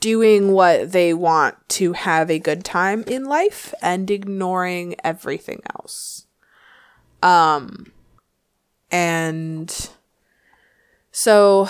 doing 0.00 0.50
what 0.52 0.90
they 0.92 1.14
want 1.14 1.56
to 1.68 1.92
have 1.92 2.28
a 2.30 2.38
good 2.38 2.64
time 2.64 3.04
in 3.06 3.24
life 3.24 3.72
and 3.80 4.10
ignoring 4.10 4.96
everything 5.04 5.62
else 5.76 6.26
um 7.22 7.92
and 8.90 9.90
so 11.12 11.68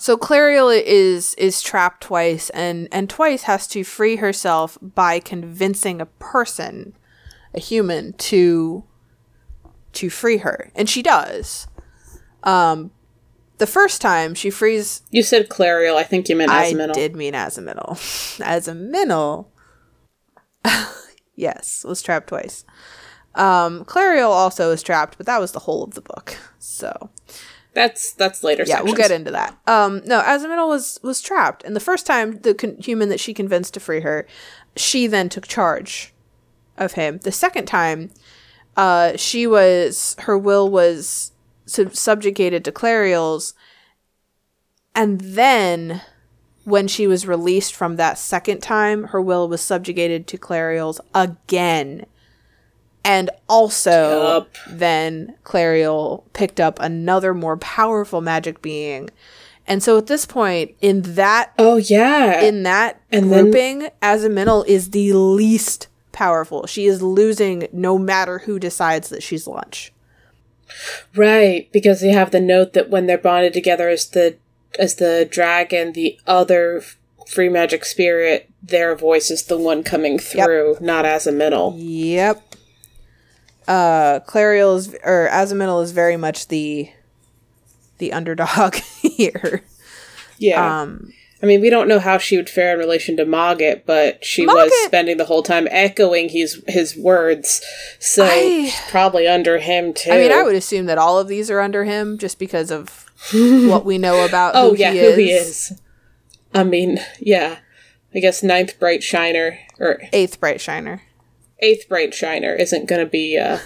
so 0.00 0.16
Clariel 0.16 0.82
is 0.84 1.34
is 1.34 1.60
trapped 1.60 2.02
twice 2.02 2.50
and 2.50 2.88
and 2.90 3.08
twice 3.08 3.42
has 3.42 3.66
to 3.68 3.84
free 3.84 4.16
herself 4.16 4.78
by 4.80 5.20
convincing 5.20 6.00
a 6.00 6.06
person 6.06 6.96
a 7.54 7.60
human 7.60 8.14
to 8.14 8.84
to 9.92 10.08
free 10.08 10.38
her 10.38 10.70
and 10.74 10.88
she 10.88 11.02
does 11.02 11.66
um 12.44 12.90
the 13.60 13.66
first 13.66 14.00
time 14.00 14.34
she 14.34 14.50
frees 14.50 15.02
You 15.10 15.22
said 15.22 15.48
Clariel. 15.48 15.94
I 15.96 16.02
think 16.02 16.28
you 16.28 16.34
meant 16.34 16.50
I 16.50 16.72
did 16.72 17.14
mean 17.14 17.34
Azaminal. 17.34 17.90
Azaminal, 18.40 19.46
yes, 21.36 21.84
was 21.84 22.02
trapped 22.02 22.28
twice. 22.28 22.64
Um, 23.34 23.84
Clariel 23.84 24.30
also 24.30 24.72
is 24.72 24.82
trapped, 24.82 25.18
but 25.18 25.26
that 25.26 25.40
was 25.40 25.52
the 25.52 25.60
whole 25.60 25.84
of 25.84 25.94
the 25.94 26.00
book. 26.00 26.36
So 26.58 27.10
That's 27.72 28.12
that's 28.14 28.42
later. 28.42 28.64
yeah, 28.66 28.82
we'll 28.82 28.94
get 28.94 29.10
into 29.10 29.30
that. 29.30 29.56
Um, 29.66 30.02
no, 30.04 30.20
Azaminal 30.22 30.68
was 30.68 30.98
was 31.02 31.20
trapped, 31.20 31.62
and 31.64 31.76
the 31.76 31.80
first 31.80 32.06
time 32.06 32.40
the 32.40 32.54
con- 32.54 32.76
human 32.78 33.08
that 33.10 33.20
she 33.20 33.32
convinced 33.32 33.74
to 33.74 33.80
free 33.80 34.00
her, 34.00 34.26
she 34.76 35.06
then 35.06 35.28
took 35.28 35.46
charge 35.46 36.12
of 36.76 36.92
him. 36.92 37.18
The 37.18 37.32
second 37.32 37.66
time, 37.66 38.10
uh, 38.76 39.16
she 39.16 39.46
was 39.46 40.16
her 40.20 40.36
will 40.36 40.68
was 40.68 41.32
sub- 41.66 41.94
subjugated 41.94 42.64
to 42.64 42.72
Clariel's, 42.72 43.54
and 44.94 45.20
then 45.20 46.02
when 46.64 46.88
she 46.88 47.06
was 47.06 47.26
released 47.26 47.74
from 47.74 47.96
that 47.96 48.18
second 48.18 48.60
time, 48.60 49.04
her 49.04 49.20
will 49.20 49.48
was 49.48 49.60
subjugated 49.60 50.26
to 50.26 50.38
Clariel's 50.38 51.00
again. 51.14 52.06
And 53.04 53.30
also, 53.48 54.22
Yup. 54.22 54.56
then 54.68 55.34
Clariel 55.44 56.24
picked 56.34 56.60
up 56.60 56.78
another 56.80 57.32
more 57.32 57.56
powerful 57.56 58.20
magic 58.20 58.60
being. 58.60 59.08
And 59.66 59.82
so 59.82 59.96
at 59.98 60.06
this 60.06 60.26
point, 60.26 60.72
in 60.80 61.02
that 61.14 61.52
Oh 61.58 61.76
yeah. 61.76 62.40
in 62.42 62.62
that 62.64 63.00
And 63.10 63.32
then- 63.32 63.44
grouping, 63.44 63.88
Azaminal 64.02 64.66
is 64.66 64.90
the 64.90 65.12
least 65.14 65.86
powerful. 66.12 66.66
She 66.66 66.86
is 66.86 67.00
losing 67.02 67.68
no 67.72 67.96
matter 67.96 68.40
who 68.40 68.58
decides 68.58 69.08
that 69.10 69.22
she's 69.22 69.46
lunch. 69.46 69.92
Right, 71.14 71.70
because 71.72 72.00
they 72.00 72.10
have 72.10 72.30
the 72.30 72.40
note 72.40 72.72
that 72.74 72.90
when 72.90 73.06
they're 73.06 73.18
bonded 73.18 73.52
together 73.52 73.88
as 73.88 74.06
the 74.10 74.36
as 74.78 74.96
the 74.96 75.26
dragon, 75.28 75.92
the 75.92 76.18
other 76.26 76.82
free 77.26 77.48
magic 77.48 77.84
spirit, 77.84 78.48
their 78.62 78.94
voice 78.94 79.30
is 79.30 79.44
the 79.44 79.58
one 79.58 79.82
coming 79.82 80.18
through, 80.18 80.76
not 80.80 81.04
as 81.04 81.26
a 81.26 81.32
middle. 81.32 81.74
Yep. 81.76 82.49
Uh, 83.68 84.20
Clariel 84.20 84.76
is 84.76 84.94
or 85.04 85.28
Azaminal 85.30 85.82
is 85.82 85.92
very 85.92 86.16
much 86.16 86.48
the 86.48 86.90
the 87.98 88.12
underdog 88.12 88.74
here. 89.02 89.62
Yeah. 90.38 90.82
Um, 90.82 91.12
I 91.42 91.46
mean, 91.46 91.62
we 91.62 91.70
don't 91.70 91.88
know 91.88 91.98
how 91.98 92.18
she 92.18 92.36
would 92.36 92.50
fare 92.50 92.74
in 92.74 92.78
relation 92.78 93.16
to 93.16 93.24
Mogget, 93.24 93.86
but 93.86 94.22
she 94.24 94.44
was 94.46 94.70
spending 94.84 95.16
the 95.16 95.24
whole 95.24 95.42
time 95.42 95.66
echoing 95.70 96.28
his 96.28 96.62
his 96.68 96.94
words, 96.96 97.62
so 97.98 98.24
I- 98.26 98.72
probably 98.90 99.26
under 99.26 99.58
him 99.58 99.94
too. 99.94 100.10
I 100.10 100.18
mean, 100.18 100.32
I 100.32 100.42
would 100.42 100.54
assume 100.56 100.86
that 100.86 100.98
all 100.98 101.18
of 101.18 101.28
these 101.28 101.50
are 101.50 101.60
under 101.60 101.84
him 101.84 102.18
just 102.18 102.38
because 102.38 102.70
of 102.70 103.06
what 103.32 103.84
we 103.86 103.96
know 103.96 104.24
about 104.26 104.52
Oh 104.54 104.70
who 104.70 104.76
yeah, 104.76 104.92
he 104.92 104.98
who 105.00 105.12
he 105.14 105.30
is. 105.32 105.80
I 106.52 106.64
mean, 106.64 106.98
yeah. 107.20 107.58
I 108.14 108.18
guess 108.18 108.42
ninth 108.42 108.78
bright 108.80 109.02
shiner 109.02 109.56
or 109.78 110.02
Eighth 110.12 110.40
Bright 110.40 110.60
Shiner. 110.60 111.02
Eighth 111.60 111.88
bright 111.88 112.12
shiner 112.14 112.54
isn't 112.54 112.86
going 112.88 113.04
to 113.04 113.10
be 113.10 113.38
uh, 113.38 113.58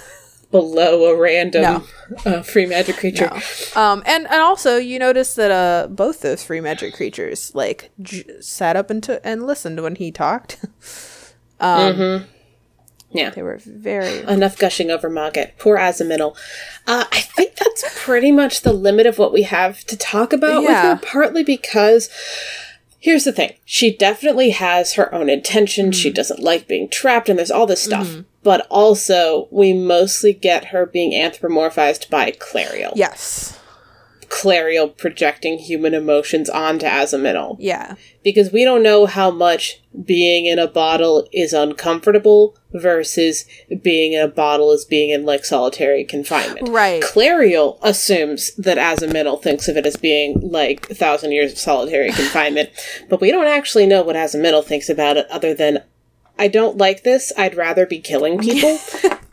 below 0.51 1.05
a 1.13 1.17
random 1.21 1.85
uh, 2.25 2.43
free 2.43 2.67
magic 2.67 2.97
creature. 2.97 3.31
Um, 3.75 4.03
and 4.07 4.27
and 4.27 4.41
also 4.41 4.77
you 4.77 4.99
notice 4.99 5.35
that 5.35 5.51
uh 5.51 5.89
both 5.89 6.21
those 6.21 6.45
free 6.45 6.61
magic 6.61 6.95
creatures 6.95 7.53
like 7.55 7.91
j- 8.03 8.25
sat 8.41 8.77
up 8.77 8.89
and 8.91 9.03
t- 9.03 9.19
and 9.25 9.47
listened 9.47 9.83
when 9.83 9.97
he 9.97 10.13
talked. 10.13 10.65
Yeah. 13.11 13.31
they 13.31 13.43
were 13.45 13.59
very 13.65 14.21
Enough 14.25 14.59
gushing 14.59 14.91
over 14.91 15.09
Mogget. 15.09 15.53
Poor 15.59 15.77
Azaminal. 15.79 16.37
Uh, 16.87 17.05
I 17.13 17.21
think 17.21 17.55
that's 17.55 17.85
pretty 18.05 18.33
much 18.33 18.63
the 18.63 18.73
limit 18.73 19.07
of 19.07 19.19
what 19.19 19.33
we 19.33 19.43
have 19.43 19.85
to 19.85 19.97
talk 19.97 20.33
about 20.33 20.63
Yeah. 20.65 20.95
with 20.95 21.01
her, 21.01 21.07
partly 21.07 21.45
because 21.45 22.11
here's 23.05 23.25
the 23.25 23.33
thing. 23.33 23.53
She 23.67 23.95
definitely 23.95 24.49
has 24.51 24.95
her 24.95 25.15
own 25.15 25.29
intentions. 25.29 25.95
She 25.95 26.11
mm. 26.11 26.15
doesn't 26.15 26.41
like 26.41 26.67
being 26.67 26.89
trapped, 26.89 27.29
and 27.29 27.39
there's 27.39 27.51
all 27.51 27.67
this 27.67 27.83
stuff. 27.83 28.09
Mm. 28.09 28.25
But 28.43 28.67
also, 28.71 29.47
we 29.51 29.75
mostly 29.75 30.33
get 30.33 30.67
her 30.67 30.87
being 30.87 31.13
anthropomorphized 31.13 32.09
by 32.09 32.31
Clariel. 32.31 32.93
yes, 32.95 33.61
Clariel 34.35 34.97
projecting 34.97 35.59
human 35.59 35.95
emotions 35.95 36.51
onto 36.51 36.87
Azaminal. 36.87 37.57
yeah, 37.61 37.95
because 38.23 38.51
we 38.53 38.65
don't 38.65 38.83
know 38.83 39.07
how 39.07 39.31
much 39.31 39.81
being 40.05 40.47
in 40.47 40.59
a 40.59 40.67
bottle 40.67 41.29
is 41.33 41.53
uncomfortable 41.53 42.57
versus 42.73 43.45
being 43.83 44.13
in 44.15 44.21
a 44.21 44.27
bottle 44.29 44.73
is 44.73 44.85
being 44.85 45.11
in 45.11 45.25
like 45.25 45.45
solitary 45.45 46.05
confinement. 46.05 46.69
right. 46.69 47.01
Clariel 47.03 47.79
assumes 47.83 48.53
that 48.57 48.77
Azaminal 48.77 49.41
thinks 49.41 49.69
of 49.69 49.77
it 49.77 49.87
as 49.87 49.97
being 49.97 50.41
like 50.43 50.91
a 50.91 50.95
thousand 50.95 51.31
years 51.33 51.53
of 51.53 51.59
solitary 51.59 52.11
confinement, 52.13 52.71
but 53.09 53.21
we 53.21 53.31
don't 53.31 53.47
actually 53.47 53.87
know 53.87 54.03
what 54.03 54.17
Azaminal 54.17 54.65
thinks 54.65 54.89
about 54.89 55.17
it 55.17 55.27
other 55.31 55.55
than 55.55 55.83
I 56.37 56.49
don't 56.49 56.77
like 56.77 57.05
this. 57.05 57.33
I'd 57.39 57.55
rather 57.57 57.87
be 57.87 58.01
killing 58.01 58.41
people. 58.41 58.79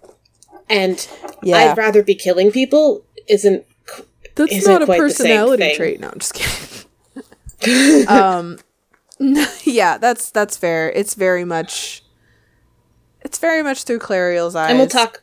and 0.70 1.08
Yeah. 1.42 1.58
I'd 1.58 1.78
rather 1.78 2.04
be 2.04 2.14
killing 2.16 2.52
people 2.52 3.04
isn't 3.28 3.66
That's 4.36 4.68
not 4.68 4.82
a 4.84 4.88
personality 4.88 5.76
trait. 5.76 6.00
No, 6.00 6.10
I'm 6.10 6.20
just 6.20 6.34
kidding. 6.34 8.08
um, 8.08 8.58
yeah, 9.64 9.98
that's 9.98 10.32
that's 10.32 10.58
fair. 10.58 10.92
It's 10.92 11.14
very 11.14 11.46
much, 11.46 12.04
it's 13.22 13.38
very 13.38 13.62
much 13.62 13.84
through 13.84 14.00
Clariel's 14.00 14.56
eyes. 14.56 14.70
And 14.72 14.80
we'll 14.80 14.88
talk. 14.88 15.21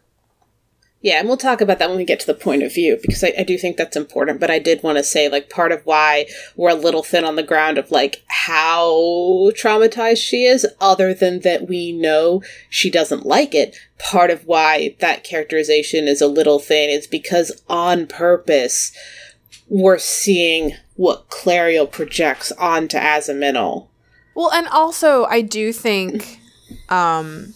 Yeah, 1.00 1.21
and 1.21 1.28
we'll 1.28 1.37
talk 1.37 1.61
about 1.61 1.78
that 1.78 1.88
when 1.88 1.99
we 1.99 2.05
get 2.05 2.19
to 2.21 2.26
the 2.26 2.35
point 2.35 2.64
of 2.64 2.75
view 2.75 2.99
because 3.00 3.23
I, 3.23 3.33
I 3.38 3.45
do 3.45 3.57
think 3.57 3.76
that's 3.76 3.97
important. 3.97 4.40
But 4.40 4.50
I 4.50 4.59
did 4.59 4.83
want 4.83 4.99
to 4.99 5.05
say, 5.05 5.28
like, 5.28 5.49
part 5.49 5.71
of 5.71 5.87
why 5.87 6.26
we're 6.57 6.71
a 6.71 6.75
little 6.75 7.05
thin 7.05 7.25
on 7.25 7.37
the 7.37 7.43
ground 7.45 7.78
of 7.78 7.93
like 7.93 8.23
how 8.26 8.90
traumatized 9.55 10.23
she 10.23 10.45
is, 10.45 10.67
other 10.81 11.14
than 11.14 11.40
that 11.40 11.69
we 11.69 11.93
know 11.93 12.43
she 12.69 12.90
doesn't 12.90 13.25
like 13.25 13.55
it. 13.55 13.76
Part 13.99 14.31
of 14.31 14.45
why 14.47 14.97
that 14.99 15.23
characterization 15.23 16.09
is 16.09 16.21
a 16.21 16.26
little 16.26 16.59
thin 16.59 16.90
is 16.90 17.07
because 17.07 17.62
on 17.69 18.07
purpose 18.07 18.93
we're 19.69 19.99
seeing 19.99 20.73
what 20.97 21.28
Clariel 21.28 21.90
projects 21.90 22.50
onto 22.52 22.97
Azaminal. 22.97 23.88
Well, 24.35 24.50
and 24.50 24.67
also 24.69 25.25
I 25.26 25.43
do 25.43 25.73
think, 25.73 26.40
um, 26.88 27.52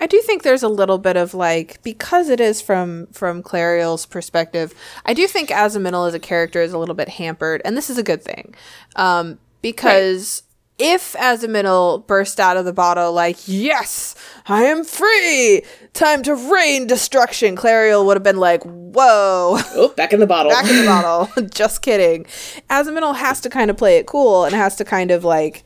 I 0.00 0.06
do 0.06 0.20
think 0.20 0.42
there's 0.42 0.62
a 0.62 0.68
little 0.68 0.98
bit 0.98 1.16
of 1.16 1.34
like 1.34 1.82
because 1.82 2.28
it 2.28 2.40
is 2.40 2.60
from 2.60 3.06
from 3.08 3.42
Clariel's 3.42 4.06
perspective. 4.06 4.74
I 5.06 5.14
do 5.14 5.26
think 5.26 5.50
Azaminal 5.50 6.08
as 6.08 6.14
a 6.14 6.18
character 6.18 6.60
is 6.60 6.72
a 6.72 6.78
little 6.78 6.94
bit 6.94 7.08
hampered, 7.08 7.62
and 7.64 7.76
this 7.76 7.88
is 7.88 7.98
a 7.98 8.02
good 8.02 8.22
thing, 8.22 8.54
um, 8.96 9.38
because 9.62 10.42
if 10.76 11.12
Azaminal 11.12 12.04
burst 12.06 12.40
out 12.40 12.56
of 12.56 12.64
the 12.64 12.72
bottle 12.72 13.12
like 13.12 13.36
"Yes, 13.46 14.16
I 14.46 14.64
am 14.64 14.84
free, 14.84 15.62
time 15.92 16.22
to 16.24 16.34
rain 16.34 16.86
destruction," 16.86 17.56
Clariel 17.56 18.04
would 18.04 18.16
have 18.16 18.24
been 18.24 18.38
like, 18.38 18.62
"Whoa." 18.64 19.58
Oh, 19.74 19.94
back 19.96 20.12
in 20.12 20.18
the 20.18 20.26
bottle. 20.26 20.50
Back 20.50 20.68
in 20.68 20.76
the 20.76 20.86
bottle. 20.86 21.44
Just 21.50 21.82
kidding. 21.82 22.26
Azaminal 22.68 23.14
has 23.14 23.40
to 23.42 23.48
kind 23.50 23.70
of 23.70 23.76
play 23.76 23.98
it 23.98 24.06
cool 24.06 24.44
and 24.44 24.54
has 24.54 24.74
to 24.76 24.84
kind 24.84 25.12
of 25.12 25.24
like 25.24 25.64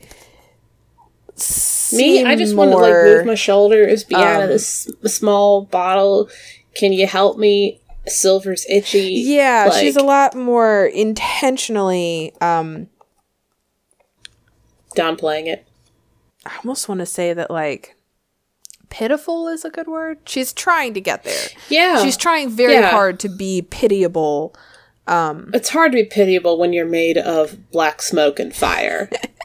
Me, 1.93 2.23
I 2.23 2.35
just 2.35 2.55
want 2.55 2.71
to 2.71 2.77
like 2.77 2.93
move 2.93 3.25
my 3.25 3.35
shoulders, 3.35 4.03
be 4.03 4.15
out 4.15 4.37
um, 4.37 4.43
of 4.43 4.49
this 4.49 4.89
small 5.05 5.63
bottle. 5.63 6.29
Can 6.75 6.93
you 6.93 7.07
help 7.07 7.37
me? 7.37 7.81
Silver's 8.07 8.65
itchy. 8.69 9.21
Yeah, 9.25 9.69
she's 9.69 9.95
a 9.95 10.03
lot 10.03 10.33
more 10.35 10.85
intentionally 10.87 12.33
um 12.41 12.87
downplaying 14.95 15.47
it. 15.47 15.67
I 16.45 16.55
almost 16.57 16.89
want 16.89 16.99
to 16.99 17.05
say 17.05 17.33
that 17.33 17.51
like 17.51 17.95
pitiful 18.89 19.47
is 19.47 19.63
a 19.65 19.69
good 19.69 19.87
word. 19.87 20.17
She's 20.25 20.51
trying 20.53 20.93
to 20.95 21.01
get 21.01 21.23
there. 21.23 21.47
Yeah, 21.69 22.03
She's 22.03 22.17
trying 22.17 22.49
very 22.49 22.73
Yeah. 22.73 22.89
hard 22.89 23.19
to 23.21 23.29
be 23.29 23.61
pitiable. 23.61 24.55
Um 25.05 25.51
it's 25.53 25.69
hard 25.69 25.91
to 25.91 25.97
be 25.97 26.05
pitiable 26.05 26.57
when 26.57 26.73
you're 26.73 26.85
made 26.85 27.17
of 27.17 27.69
black 27.71 28.01
smoke 28.01 28.39
and 28.39 28.55
fire. 28.55 29.09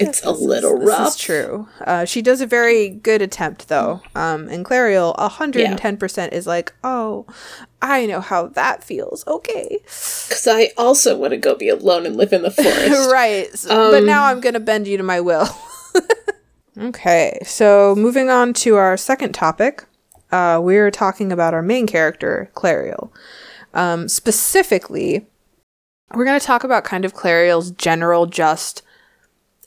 it's 0.00 0.24
a 0.24 0.30
little 0.30 0.78
This 0.78 0.88
rough. 0.88 1.08
is 1.08 1.16
true. 1.16 1.68
Uh, 1.86 2.04
she 2.04 2.22
does 2.22 2.40
a 2.40 2.46
very 2.46 2.88
good 2.88 3.22
attempt 3.22 3.68
though. 3.68 4.00
Um, 4.14 4.48
and 4.48 4.64
Clariel, 4.64 5.14
hundred 5.18 5.62
and 5.64 5.78
ten 5.78 5.96
percent 5.96 6.32
is 6.32 6.46
like, 6.46 6.72
oh, 6.82 7.26
I 7.82 8.06
know 8.06 8.20
how 8.20 8.48
that 8.48 8.82
feels. 8.84 9.26
Okay, 9.26 9.78
Because 9.82 10.46
I 10.50 10.70
also 10.76 11.16
want 11.16 11.30
to 11.32 11.36
go 11.36 11.54
be 11.54 11.68
alone 11.68 12.06
and 12.06 12.16
live 12.16 12.32
in 12.32 12.42
the 12.42 12.50
forest. 12.62 13.10
right. 13.12 13.48
S- 13.52 13.66
but 13.66 13.94
Um, 13.98 14.06
now 14.06 14.24
I'm 14.24 14.40
gonna 14.40 14.60
bend 14.60 14.86
you 14.88 14.96
to 14.96 15.02
my 15.02 15.20
will. 15.20 15.46
okay, 16.78 17.38
so 17.44 17.94
moving 17.96 18.30
on 18.30 18.52
to 18.54 18.76
our 18.76 18.96
second 18.96 19.32
topic, 19.32 19.84
uh, 20.32 20.60
we're 20.62 20.90
talking 20.90 21.32
about 21.32 21.54
our 21.54 21.62
main 21.62 21.86
character, 21.86 22.50
Clariel. 22.54 23.10
Um, 23.74 24.08
specifically, 24.08 25.26
we're 26.14 26.24
gonna 26.24 26.40
talk 26.40 26.64
about 26.64 26.84
kind 26.84 27.04
of 27.04 27.14
Clariel's 27.14 27.70
general 27.72 28.26
just 28.26 28.82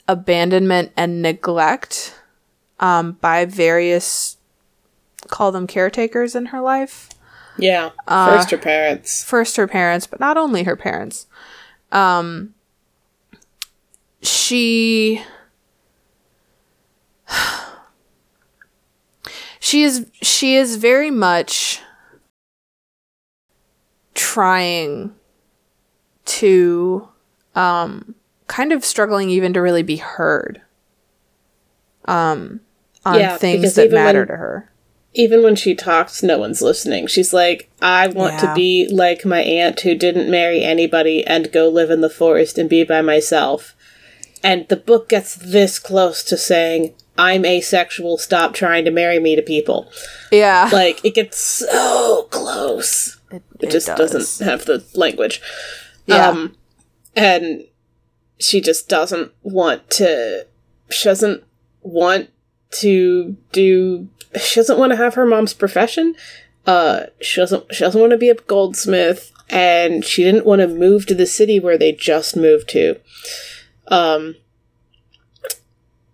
abandonment 0.07 0.91
and 0.97 1.21
neglect 1.21 2.19
um, 2.79 3.13
by 3.21 3.45
various 3.45 4.37
call 5.29 5.51
them 5.51 5.65
caretakers 5.67 6.35
in 6.35 6.47
her 6.47 6.59
life 6.61 7.09
Yeah, 7.57 7.91
Uh, 8.07 8.25
first 8.37 8.51
her 8.51 8.57
parents. 8.57 9.23
first 9.23 9.55
her 9.57 9.67
parents, 9.67 10.05
but 10.07 10.19
not 10.19 10.37
only 10.37 10.63
her 10.63 10.75
parents. 10.75 11.27
Um, 11.91 12.53
she 14.21 15.21
she 19.59 19.83
is 19.83 20.07
she 20.21 20.55
is 20.55 20.75
very 20.77 21.11
much 21.11 21.81
trying 24.13 25.13
to 26.25 27.07
um 27.55 28.15
kind 28.47 28.71
of 28.71 28.83
struggling 28.85 29.29
even 29.29 29.53
to 29.53 29.61
really 29.61 29.83
be 29.83 29.97
heard 29.97 30.61
um 32.05 32.59
on 33.05 33.19
Yeah, 33.19 33.37
things 33.37 33.75
that 33.75 33.85
even 33.85 33.95
when- 33.95 34.05
matter 34.05 34.25
to 34.25 34.35
her. 34.37 34.69
Even 35.15 35.43
when 35.43 35.55
she 35.55 35.75
talks, 35.75 36.23
no 36.23 36.39
one's 36.39 36.59
listening. 36.61 37.05
She's 37.05 37.33
like, 37.33 37.69
I 37.83 38.07
want 38.07 38.33
Yeah. 38.33 38.39
to 38.49 38.55
be 38.55 38.87
like 38.91 39.23
my 39.25 39.41
aunt 39.41 39.79
who 39.81 39.93
didn't 39.93 40.31
marry 40.31 40.63
anybody 40.63 41.23
and 41.23 41.51
go 41.51 41.69
live 41.69 41.91
in 41.91 42.01
the 42.01 42.09
forest 42.09 42.57
and 42.57 42.67
be 42.67 42.83
by 42.83 43.01
myself. 43.03 43.75
And 44.43 44.67
the 44.69 44.75
book 44.75 45.09
gets 45.09 45.35
this 45.35 45.77
close 45.77 46.23
to 46.23 46.35
saying, 46.35 46.95
I'm 47.15 47.45
asexual, 47.45 48.17
stop 48.17 48.55
trying 48.55 48.85
to 48.85 48.91
marry 48.91 49.19
me 49.19 49.35
to 49.35 49.43
people. 49.43 49.91
Yeah. 50.31 50.67
Like, 50.73 51.05
it 51.05 51.13
gets 51.13 51.37
so 51.37 52.27
close. 52.31 53.19
it, 53.31 53.43
It, 53.59 53.69
just 53.69 53.85
does. 53.85 54.13
doesn't 54.13 54.47
have 54.47 54.65
the 54.65 54.83
language. 54.95 55.41
Yeah. 56.07 56.29
Um, 56.29 56.55
and 57.15 57.65
she 58.43 58.59
just 58.59 58.89
doesn't 58.89 59.31
want 59.41 59.89
to. 59.91 60.45
She 60.89 61.05
doesn't 61.05 61.43
want 61.81 62.29
to 62.71 63.37
do. 63.51 64.09
She 64.39 64.59
doesn't 64.59 64.77
want 64.77 64.91
to 64.91 64.97
have 64.97 65.13
her 65.15 65.25
mom's 65.25 65.53
profession. 65.53 66.15
Uh, 66.65 67.05
she 67.21 67.39
doesn't. 67.39 67.73
She 67.73 67.83
doesn't 67.83 67.99
want 67.99 68.11
to 68.11 68.17
be 68.17 68.29
a 68.29 68.35
goldsmith, 68.35 69.31
and 69.49 70.03
she 70.03 70.23
didn't 70.23 70.45
want 70.45 70.61
to 70.61 70.67
move 70.67 71.05
to 71.05 71.15
the 71.15 71.25
city 71.25 71.59
where 71.59 71.77
they 71.77 71.93
just 71.93 72.35
moved 72.35 72.69
to. 72.69 72.99
Um, 73.87 74.35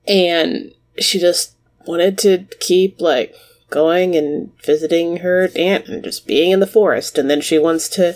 and 0.08 0.74
she 1.00 1.20
just 1.20 1.56
wanted 1.86 2.18
to 2.20 2.46
keep 2.60 3.02
like 3.02 3.34
going 3.70 4.16
and 4.16 4.52
visiting 4.64 5.18
her 5.18 5.50
aunt 5.56 5.88
and 5.88 6.04
just 6.04 6.28
being 6.28 6.52
in 6.52 6.60
the 6.60 6.68
forest. 6.68 7.18
And 7.18 7.30
then 7.30 7.42
she 7.42 7.58
wants 7.58 7.88
to 7.90 8.16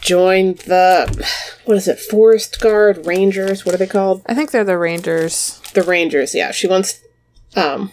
join 0.00 0.54
the 0.54 1.26
what 1.64 1.76
is 1.76 1.88
it? 1.88 1.98
Forest 1.98 2.60
Guard 2.60 3.06
Rangers. 3.06 3.64
What 3.64 3.74
are 3.74 3.78
they 3.78 3.86
called? 3.86 4.22
I 4.26 4.34
think 4.34 4.50
they're 4.50 4.64
the 4.64 4.78
Rangers. 4.78 5.60
The 5.74 5.82
Rangers. 5.82 6.34
Yeah, 6.34 6.50
she 6.50 6.66
wants. 6.66 7.00
Um, 7.56 7.92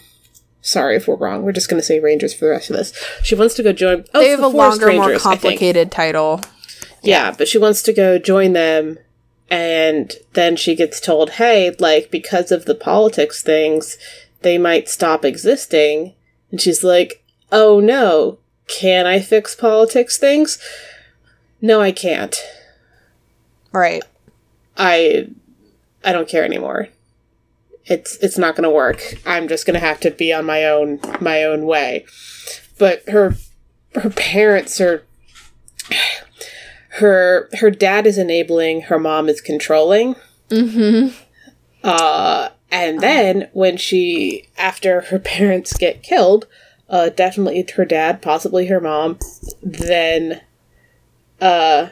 sorry 0.60 0.96
if 0.96 1.08
we're 1.08 1.16
wrong. 1.16 1.42
We're 1.42 1.52
just 1.52 1.68
going 1.68 1.80
to 1.80 1.86
say 1.86 2.00
Rangers 2.00 2.34
for 2.34 2.44
the 2.46 2.50
rest 2.52 2.70
of 2.70 2.76
this. 2.76 2.92
She 3.22 3.34
wants 3.34 3.54
to 3.54 3.62
go 3.62 3.72
join. 3.72 4.04
Oh, 4.14 4.20
they 4.20 4.32
it's 4.32 4.40
have 4.40 4.40
the 4.40 4.48
a 4.48 4.52
Forest 4.52 4.80
longer, 4.80 4.96
more 4.96 5.06
Rangers, 5.08 5.26
I 5.26 5.30
think. 5.30 5.42
complicated 5.42 5.90
title. 5.90 6.40
Yeah, 7.02 7.32
but 7.36 7.48
she 7.48 7.58
wants 7.58 7.82
to 7.84 7.92
go 7.92 8.18
join 8.18 8.52
them 8.52 8.98
and 9.48 10.12
then 10.32 10.56
she 10.56 10.74
gets 10.74 11.00
told, 11.00 11.30
"Hey, 11.32 11.74
like 11.78 12.10
because 12.10 12.50
of 12.50 12.64
the 12.64 12.74
politics 12.74 13.42
things, 13.42 13.96
they 14.42 14.58
might 14.58 14.88
stop 14.88 15.24
existing." 15.24 16.14
And 16.50 16.60
she's 16.60 16.82
like, 16.82 17.22
"Oh 17.52 17.78
no, 17.80 18.38
can 18.66 19.06
I 19.06 19.20
fix 19.20 19.54
politics 19.54 20.18
things?" 20.18 20.58
No, 21.60 21.80
I 21.80 21.92
can't. 21.92 22.36
Right. 23.72 24.02
I 24.76 25.28
I 26.04 26.12
don't 26.12 26.28
care 26.28 26.44
anymore. 26.44 26.88
It's 27.84 28.16
it's 28.18 28.38
not 28.38 28.56
going 28.56 28.64
to 28.64 28.70
work. 28.70 29.14
I'm 29.24 29.48
just 29.48 29.66
going 29.66 29.74
to 29.74 29.86
have 29.86 30.00
to 30.00 30.10
be 30.10 30.32
on 30.32 30.44
my 30.44 30.64
own 30.64 31.00
my 31.20 31.44
own 31.44 31.66
way. 31.66 32.04
But 32.78 33.08
her 33.08 33.34
her 33.94 34.10
parents 34.10 34.80
are 34.80 35.02
her 36.98 37.48
her 37.60 37.70
dad 37.70 38.06
is 38.06 38.18
enabling, 38.18 38.82
her 38.82 38.98
mom 38.98 39.28
is 39.28 39.40
controlling. 39.40 40.16
Mm-hmm. 40.48 41.14
Uh 41.82 42.50
and 42.70 43.00
then 43.00 43.48
when 43.52 43.76
she 43.76 44.48
after 44.58 45.02
her 45.02 45.18
parents 45.18 45.76
get 45.76 46.02
killed, 46.02 46.46
uh 46.88 47.10
definitely 47.10 47.66
her 47.76 47.84
dad, 47.84 48.20
possibly 48.20 48.66
her 48.66 48.80
mom, 48.80 49.18
then 49.62 50.40
uh 51.40 51.88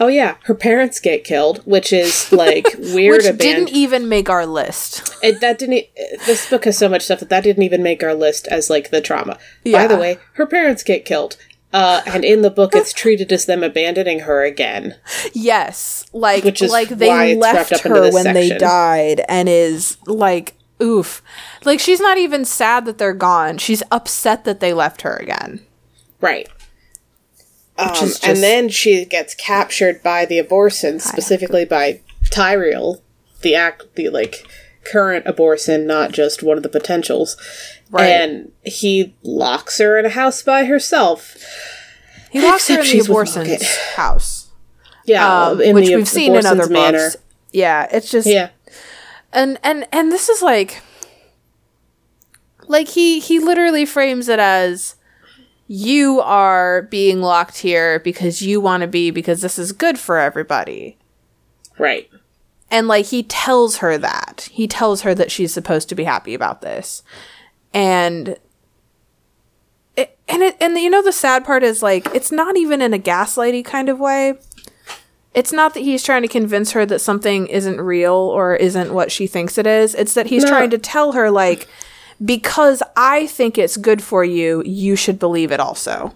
Oh 0.00 0.08
yeah, 0.08 0.34
her 0.44 0.54
parents 0.54 0.98
get 0.98 1.22
killed, 1.22 1.58
which 1.58 1.92
is 1.92 2.32
like 2.32 2.66
weird. 2.78 3.22
Which 3.22 3.38
didn't 3.38 3.68
even 3.70 4.08
make 4.08 4.28
our 4.28 4.46
list. 4.46 5.14
it, 5.22 5.40
that 5.40 5.60
didn't. 5.60 5.84
This 6.26 6.50
book 6.50 6.64
has 6.64 6.76
so 6.76 6.88
much 6.88 7.02
stuff 7.02 7.20
that 7.20 7.28
that 7.28 7.44
didn't 7.44 7.62
even 7.62 7.84
make 7.84 8.02
our 8.02 8.14
list 8.14 8.48
as 8.48 8.68
like 8.68 8.90
the 8.90 9.00
trauma. 9.00 9.38
By 9.64 9.86
the 9.86 9.96
way, 9.96 10.18
her 10.34 10.46
parents 10.46 10.82
get 10.82 11.04
killed, 11.04 11.36
uh, 11.72 12.02
and 12.04 12.24
in 12.24 12.42
the 12.42 12.50
book, 12.50 12.74
it's 12.74 12.92
treated 12.92 13.32
as 13.32 13.46
them 13.46 13.62
abandoning 13.62 14.20
her 14.20 14.42
again. 14.42 14.96
Yes, 15.34 16.04
like 16.12 16.42
Which 16.42 16.62
is 16.62 16.72
like 16.72 16.88
they 16.88 17.36
left 17.36 17.70
wrapped 17.70 17.72
up 17.72 17.86
into 17.86 18.02
her 18.02 18.10
when 18.12 18.34
they 18.34 18.48
section. 18.48 18.58
died, 18.66 19.20
and 19.28 19.48
is 19.48 19.98
like 20.06 20.54
oof. 20.82 21.22
Like 21.64 21.78
she's 21.78 22.00
not 22.00 22.18
even 22.18 22.44
sad 22.44 22.86
that 22.86 22.98
they're 22.98 23.14
gone. 23.14 23.56
She's 23.58 23.84
upset 23.92 24.44
that 24.46 24.58
they 24.58 24.72
left 24.72 25.02
her 25.02 25.14
again. 25.14 25.64
Right. 26.20 26.48
Um, 27.78 27.90
is 27.94 28.00
just- 28.00 28.26
and 28.26 28.42
then 28.42 28.68
she 28.68 29.04
gets 29.04 29.34
captured 29.34 30.02
by 30.02 30.24
the 30.24 30.38
Abhorsen, 30.42 31.00
specifically 31.00 31.64
by 31.64 32.00
Tyriel, 32.30 33.00
the 33.42 33.54
act, 33.54 33.94
the 33.96 34.08
like 34.10 34.44
current 34.84 35.24
Abhorsen, 35.26 35.86
not 35.86 36.12
just 36.12 36.42
one 36.42 36.56
of 36.56 36.62
the 36.62 36.68
potentials. 36.68 37.36
Right. 37.90 38.06
And 38.06 38.52
he 38.64 39.14
locks 39.22 39.78
her 39.78 39.98
in 39.98 40.06
a 40.06 40.10
house 40.10 40.42
by 40.42 40.64
herself. 40.64 41.36
He 42.30 42.40
locks 42.40 42.68
her 42.68 42.74
in 42.74 42.80
Except 42.80 42.92
the 42.92 42.98
she's 42.98 43.08
with 43.08 43.18
Abhorsen's 43.28 43.48
Locket. 43.50 43.62
house, 43.96 44.46
Yeah, 45.04 45.46
um, 45.48 45.58
which 45.58 45.88
we've 45.88 46.08
seen 46.08 46.34
in 46.34 46.46
other 46.46 46.68
manor. 46.68 46.98
books. 47.10 47.16
Yeah, 47.52 47.86
it's 47.92 48.10
just 48.10 48.26
Yeah. 48.26 48.48
and 49.32 49.58
and 49.62 49.86
and 49.92 50.10
this 50.10 50.28
is 50.30 50.40
like 50.42 50.80
like 52.66 52.88
he 52.88 53.20
he 53.20 53.38
literally 53.38 53.84
frames 53.84 54.28
it 54.28 54.38
as 54.38 54.94
you 55.68 56.20
are 56.20 56.82
being 56.82 57.20
locked 57.22 57.58
here 57.58 57.98
because 58.00 58.42
you 58.42 58.60
want 58.60 58.80
to 58.82 58.86
be 58.86 59.10
because 59.10 59.40
this 59.40 59.58
is 59.58 59.72
good 59.72 59.98
for 59.98 60.18
everybody 60.18 60.96
Right. 61.78 62.10
and 62.70 62.88
like 62.88 63.06
he 63.06 63.22
tells 63.22 63.78
her 63.78 63.96
that 63.98 64.48
he 64.52 64.66
tells 64.66 65.02
her 65.02 65.14
that 65.14 65.30
she's 65.30 65.52
supposed 65.54 65.88
to 65.88 65.94
be 65.94 66.04
happy 66.04 66.34
about 66.34 66.60
this 66.60 67.02
and 67.72 68.36
it, 69.96 70.18
and 70.28 70.42
it 70.42 70.56
and 70.60 70.76
you 70.78 70.90
know 70.90 71.02
the 71.02 71.12
sad 71.12 71.44
part 71.44 71.62
is 71.62 71.82
like 71.82 72.06
it's 72.14 72.32
not 72.32 72.56
even 72.56 72.80
in 72.82 72.92
a 72.94 72.98
gaslighty 72.98 73.64
kind 73.64 73.88
of 73.88 73.98
way. 74.00 74.34
It's 75.34 75.52
not 75.52 75.72
that 75.74 75.80
he's 75.80 76.02
trying 76.02 76.20
to 76.22 76.28
convince 76.28 76.72
her 76.72 76.84
that 76.84 76.98
something 76.98 77.46
isn't 77.46 77.80
real 77.80 78.12
or 78.14 78.54
isn't 78.56 78.92
what 78.92 79.10
she 79.10 79.26
thinks 79.26 79.56
it 79.56 79.66
is. 79.66 79.94
It's 79.94 80.12
that 80.14 80.26
he's 80.26 80.42
No. 80.44 80.50
trying 80.50 80.68
to 80.70 80.78
tell 80.78 81.12
her 81.12 81.30
like 81.30 81.68
because 82.24 82.82
I 82.96 83.26
think 83.26 83.58
it's 83.58 83.76
good 83.76 84.02
for 84.02 84.24
you, 84.24 84.62
you 84.64 84.96
should 84.96 85.18
believe 85.18 85.50
it 85.52 85.60
also. 85.60 86.14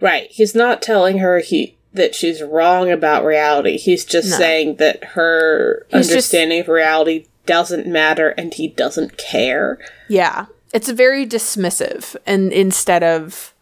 Right. 0.00 0.28
He's 0.30 0.54
not 0.54 0.82
telling 0.82 1.18
her 1.18 1.38
he 1.40 1.76
that 1.94 2.14
she's 2.14 2.42
wrong 2.42 2.90
about 2.90 3.24
reality. 3.24 3.78
He's 3.78 4.04
just 4.04 4.30
No. 4.30 4.36
saying 4.36 4.76
that 4.76 5.02
her 5.14 5.86
He's 5.88 6.00
just- 6.08 6.10
understanding 6.10 6.60
of 6.60 6.68
reality 6.68 7.26
doesn't 7.46 7.86
matter 7.86 8.30
and 8.36 8.52
he 8.52 8.68
doesn't 8.68 9.16
care. 9.16 9.78
Yeah. 10.08 10.46
It's 10.74 10.90
very 10.90 11.24
dismissive 11.26 12.16
and 12.26 12.52
instead 12.52 13.02
of 13.02 13.54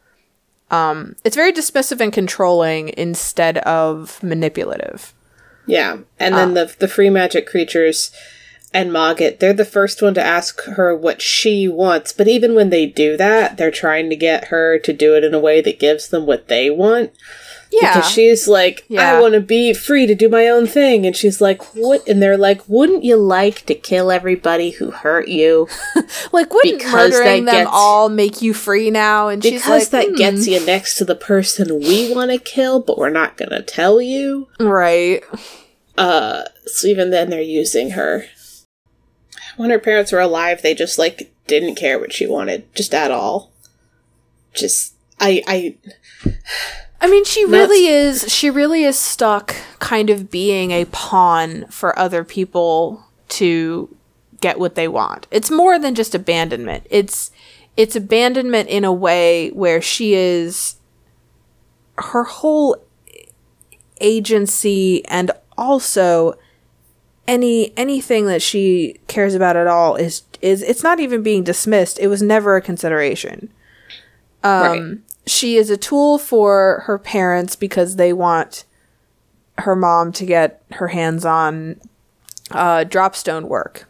um 0.70 1.14
it's 1.22 1.36
very 1.36 1.52
dismissive 1.52 2.00
and 2.00 2.12
controlling 2.12 2.92
instead 2.96 3.58
of 3.58 4.20
manipulative. 4.22 5.12
Yeah. 5.66 5.98
And 6.18 6.34
then 6.34 6.54
the 6.54 6.74
the 6.78 6.88
free 6.88 7.10
magic 7.10 7.46
creatures 7.46 8.10
and 8.74 8.90
Mogget, 8.90 9.38
they're 9.38 9.52
the 9.54 9.64
first 9.64 10.02
one 10.02 10.12
to 10.14 10.22
ask 10.22 10.60
her 10.64 10.94
what 10.94 11.22
she 11.22 11.66
wants, 11.68 12.12
but 12.12 12.28
even 12.28 12.54
when 12.54 12.68
they 12.70 12.84
do 12.86 13.16
that, 13.16 13.56
they're 13.56 13.70
trying 13.70 14.10
to 14.10 14.16
get 14.16 14.46
her 14.48 14.78
to 14.80 14.92
do 14.92 15.14
it 15.16 15.24
in 15.24 15.32
a 15.32 15.38
way 15.40 15.60
that 15.62 15.78
gives 15.78 16.08
them 16.08 16.26
what 16.26 16.48
they 16.48 16.68
want. 16.68 17.12
Yeah. 17.72 17.94
Because 17.96 18.10
she's 18.10 18.46
like, 18.46 18.84
Yeah. 18.88 19.16
I 19.16 19.20
want 19.20 19.34
to 19.34 19.40
be 19.40 19.72
free 19.74 20.06
to 20.06 20.14
do 20.14 20.28
my 20.28 20.46
own 20.48 20.66
thing. 20.66 21.06
And 21.06 21.16
she's 21.16 21.40
like, 21.40 21.74
what? 21.74 22.06
And 22.06 22.22
they're 22.22 22.38
like, 22.38 22.60
wouldn't 22.68 23.02
you 23.02 23.16
like 23.16 23.66
to 23.66 23.74
kill 23.74 24.12
everybody 24.12 24.70
who 24.70 24.92
hurt 24.92 25.26
you? 25.26 25.66
like 26.32 26.52
wouldn't 26.52 26.78
because 26.78 27.12
murdering 27.12 27.46
them 27.46 27.54
gets- 27.64 27.70
all 27.72 28.08
make 28.08 28.42
you 28.42 28.54
free 28.54 28.90
now? 28.90 29.26
And 29.28 29.42
she's 29.42 29.62
Because 29.62 29.92
like, 29.92 30.06
that 30.06 30.10
"Hmm." 30.10 30.14
gets 30.16 30.46
you 30.46 30.64
next 30.64 30.96
to 30.98 31.04
the 31.04 31.16
person 31.16 31.80
we 31.80 32.14
want 32.14 32.30
to 32.30 32.38
kill, 32.38 32.80
but 32.80 32.96
we're 32.98 33.10
not 33.10 33.36
going 33.36 33.50
to 33.50 33.62
tell 33.62 34.00
you. 34.00 34.48
right. 34.60 35.22
Uh, 35.96 36.42
so 36.66 36.88
even 36.88 37.10
then, 37.10 37.30
they're 37.30 37.40
using 37.40 37.90
her. 37.90 38.24
When 39.56 39.70
her 39.70 39.78
parents 39.78 40.12
were 40.12 40.20
alive, 40.20 40.62
they 40.62 40.74
just 40.74 40.98
like 40.98 41.32
didn't 41.46 41.76
care 41.76 41.98
what 41.98 42.12
she 42.12 42.26
wanted, 42.26 42.72
just 42.74 42.94
at 42.94 43.10
all. 43.10 43.52
Just 44.52 44.94
I 45.20 45.42
I 45.46 45.76
I 47.00 47.06
mean, 47.06 47.24
she 47.24 47.44
really 47.44 47.86
is. 47.86 48.32
She 48.32 48.48
really 48.48 48.84
is 48.84 48.98
stuck, 48.98 49.54
kind 49.78 50.08
of 50.08 50.30
being 50.30 50.70
a 50.70 50.86
pawn 50.86 51.66
for 51.66 51.98
other 51.98 52.24
people 52.24 53.04
to 53.30 53.94
get 54.40 54.58
what 54.58 54.74
they 54.74 54.88
want. 54.88 55.26
It's 55.30 55.50
more 55.50 55.78
than 55.78 55.94
just 55.94 56.14
abandonment. 56.14 56.86
It's 56.88 57.30
it's 57.76 57.94
abandonment 57.96 58.68
in 58.68 58.84
a 58.84 58.92
way 58.92 59.50
where 59.50 59.82
she 59.82 60.14
is 60.14 60.76
her 61.98 62.24
whole 62.24 62.76
agency 64.00 65.04
and 65.06 65.30
also 65.58 66.34
any 67.26 67.76
anything 67.76 68.26
that 68.26 68.42
she 68.42 69.00
cares 69.06 69.34
about 69.34 69.56
at 69.56 69.66
all 69.66 69.96
is 69.96 70.22
is 70.42 70.62
it's 70.62 70.82
not 70.82 71.00
even 71.00 71.22
being 71.22 71.42
dismissed. 71.42 71.98
It 71.98 72.08
was 72.08 72.22
never 72.22 72.56
a 72.56 72.60
consideration 72.60 73.50
right. 74.44 74.98
she 75.26 75.56
is 75.56 75.70
a 75.70 75.76
tool 75.76 76.18
for 76.18 76.82
her 76.86 76.98
parents 76.98 77.56
because 77.56 77.96
they 77.96 78.12
want 78.12 78.64
her 79.58 79.76
mom 79.76 80.12
to 80.12 80.26
get 80.26 80.62
her 80.72 80.88
hands 80.88 81.24
on 81.24 81.80
uh, 82.50 82.84
dropstone 82.84 83.44
work. 83.44 83.88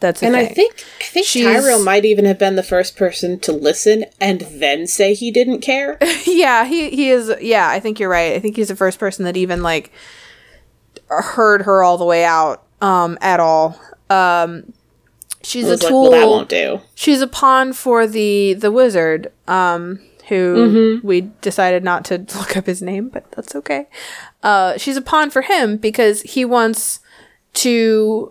That's 0.00 0.22
And 0.22 0.36
I 0.36 0.46
think 0.46 0.84
I 1.00 1.04
think 1.04 1.26
She's- 1.26 1.44
Tyriel 1.44 1.84
might 1.84 2.04
even 2.04 2.24
have 2.24 2.38
been 2.38 2.54
the 2.54 2.62
first 2.62 2.96
person 2.96 3.40
to 3.40 3.52
listen 3.52 4.04
and 4.20 4.42
then 4.42 4.86
say 4.86 5.12
he 5.12 5.32
didn't 5.32 5.60
care. 5.60 5.98
yeah, 6.24 6.64
he 6.64 6.90
he 6.90 7.10
is. 7.10 7.32
Yeah, 7.40 7.68
I 7.68 7.80
think 7.80 7.98
you're 7.98 8.08
right. 8.08 8.34
I 8.34 8.38
think 8.38 8.54
he's 8.54 8.68
the 8.68 8.76
first 8.76 9.00
person 9.00 9.24
that 9.24 9.36
even 9.36 9.62
like 9.62 9.90
heard 11.08 11.62
her 11.62 11.82
all 11.82 11.98
the 11.98 12.04
way 12.04 12.24
out 12.24 12.62
um, 12.80 13.18
at 13.20 13.40
all. 13.40 13.80
Um, 14.10 14.72
she's 15.42 15.66
a 15.66 15.70
was 15.70 15.82
like, 15.82 15.90
tool. 15.90 16.02
well, 16.02 16.10
that 16.12 16.26
won't 16.26 16.48
do. 16.48 16.80
she's 16.94 17.20
a 17.20 17.26
pawn 17.26 17.72
for 17.72 18.06
the 18.06 18.54
the 18.54 18.70
wizard 18.72 19.30
um 19.46 20.00
who 20.28 21.00
we 21.02 21.22
decided 21.40 21.84
not 21.84 22.04
to 22.04 22.18
look 22.36 22.56
up 22.56 22.66
his 22.66 22.82
name 22.82 23.08
but 23.08 23.30
that's 23.32 23.54
okay 23.54 23.86
uh 24.42 24.76
she's 24.76 24.96
a 24.96 25.00
pawn 25.02 25.30
for 25.30 25.42
him 25.42 25.76
because 25.76 26.22
he 26.22 26.44
wants 26.44 27.00
to 27.54 28.30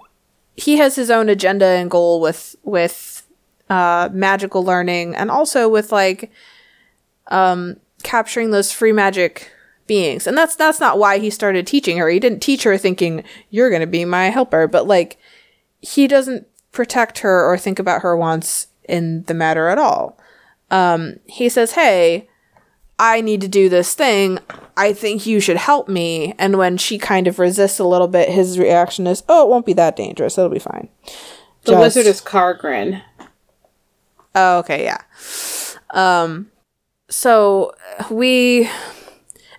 he 0.56 0.78
has 0.78 0.96
his 0.96 1.10
own 1.10 1.30
agenda 1.30 1.66
and 1.66 1.90
goal 1.90 2.20
with 2.20 2.56
with 2.64 3.26
uh 3.70 4.10
magical 4.12 4.64
learning 4.64 5.16
and 5.16 5.32
also 5.32 5.68
with 5.70 5.92
like 5.92 6.30
um 7.28 7.78
capturing 8.04 8.52
those 8.52 8.72
free 8.72 8.92
magic 8.92 9.50
beings 9.88 10.28
and 10.28 10.38
that's 10.38 10.56
that's 10.56 10.80
not 10.80 11.00
why 11.00 11.18
he 11.18 11.30
started 11.30 11.66
teaching 11.66 11.98
her 11.98 12.10
he 12.10 12.20
didn't 12.20 12.42
teach 12.42 12.64
her 12.64 12.78
thinking 12.78 13.24
you're 13.50 13.70
going 13.70 13.82
to 13.82 13.88
be 13.88 14.04
my 14.06 14.26
helper 14.30 14.68
but 14.68 14.86
like 14.86 15.18
he 15.80 16.08
doesn't 16.08 16.48
protect 16.72 17.20
her 17.20 17.46
or 17.50 17.58
think 17.58 17.80
about 17.80 18.02
her 18.02 18.16
wants 18.16 18.68
in 18.88 19.24
the 19.24 19.34
matter 19.34 19.68
at 19.68 19.78
all. 19.78 20.18
Um, 20.70 21.16
he 21.26 21.50
says, 21.50 21.72
Hey, 21.74 22.30
I 23.00 23.22
need 23.22 23.42
to 23.42 23.48
do 23.48 23.70
this 23.70 23.94
thing. 23.94 24.40
I 24.76 24.94
think 24.94 25.26
you 25.26 25.40
should 25.40 25.58
help 25.58 25.88
me. 25.88 26.36
And 26.38 26.58
when 26.58 26.78
she 26.78 26.98
kind 26.98 27.28
of 27.28 27.40
resists 27.40 27.80
a 27.80 27.84
little 27.84 28.08
bit, 28.08 28.30
his 28.30 28.60
reaction 28.60 29.08
is, 29.08 29.24
Oh, 29.28 29.44
it 29.44 29.50
won't 29.50 29.66
be 29.66 29.74
that 29.74 29.96
dangerous. 29.96 30.38
It'll 30.38 30.50
be 30.50 30.60
fine. 30.60 30.90
The 31.64 31.72
Just- 31.74 31.82
wizard 31.82 32.06
is 32.06 32.22
Cargrin. 32.22 33.02
Oh, 34.36 34.60
okay, 34.60 34.84
yeah. 34.84 35.02
Um 35.92 36.52
so 37.10 37.72
we 38.12 38.70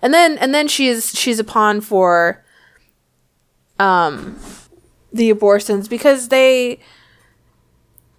and 0.01 0.13
then 0.13 0.37
and 0.37 0.53
then 0.53 0.67
she's 0.67 1.11
she's 1.17 1.39
a 1.39 1.43
pawn 1.43 1.81
for 1.81 2.43
um 3.79 4.37
the 5.11 5.33
Abhorsens 5.33 5.89
because 5.89 6.29
they 6.29 6.79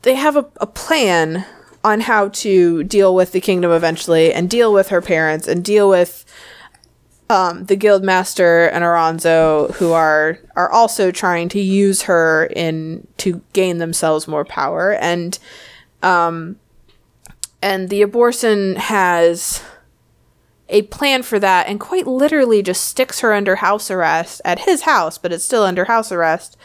they 0.02 0.14
have 0.14 0.36
a, 0.36 0.46
a 0.60 0.66
plan 0.66 1.44
on 1.84 2.00
how 2.00 2.28
to 2.28 2.82
deal 2.84 3.14
with 3.14 3.32
the 3.32 3.40
kingdom 3.40 3.70
eventually 3.70 4.32
and 4.32 4.50
deal 4.50 4.72
with 4.72 4.88
her 4.88 5.00
parents 5.00 5.48
and 5.48 5.64
deal 5.64 5.88
with 5.88 6.24
um, 7.30 7.66
the 7.66 7.76
guildmaster 7.76 8.68
and 8.72 8.82
Aronzo 8.82 9.72
who 9.74 9.92
are 9.92 10.38
are 10.56 10.70
also 10.70 11.10
trying 11.10 11.48
to 11.50 11.60
use 11.60 12.02
her 12.02 12.46
in 12.46 13.06
to 13.18 13.40
gain 13.52 13.78
themselves 13.78 14.26
more 14.26 14.44
power 14.44 14.94
and 14.94 15.38
um 16.02 16.56
and 17.62 17.88
the 17.88 18.02
Abhorsen 18.02 18.76
has 18.76 19.62
a 20.70 20.82
plan 20.82 21.22
for 21.22 21.38
that 21.38 21.66
and 21.66 21.78
quite 21.80 22.06
literally 22.06 22.62
just 22.62 22.84
sticks 22.86 23.20
her 23.20 23.32
under 23.32 23.56
house 23.56 23.90
arrest 23.90 24.40
at 24.44 24.60
his 24.60 24.82
house 24.82 25.18
but 25.18 25.32
it's 25.32 25.44
still 25.44 25.62
under 25.64 25.84
house 25.86 26.10
arrest 26.12 26.56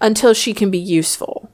until 0.00 0.32
she 0.34 0.52
can 0.54 0.70
be 0.70 0.78
useful 0.78 1.50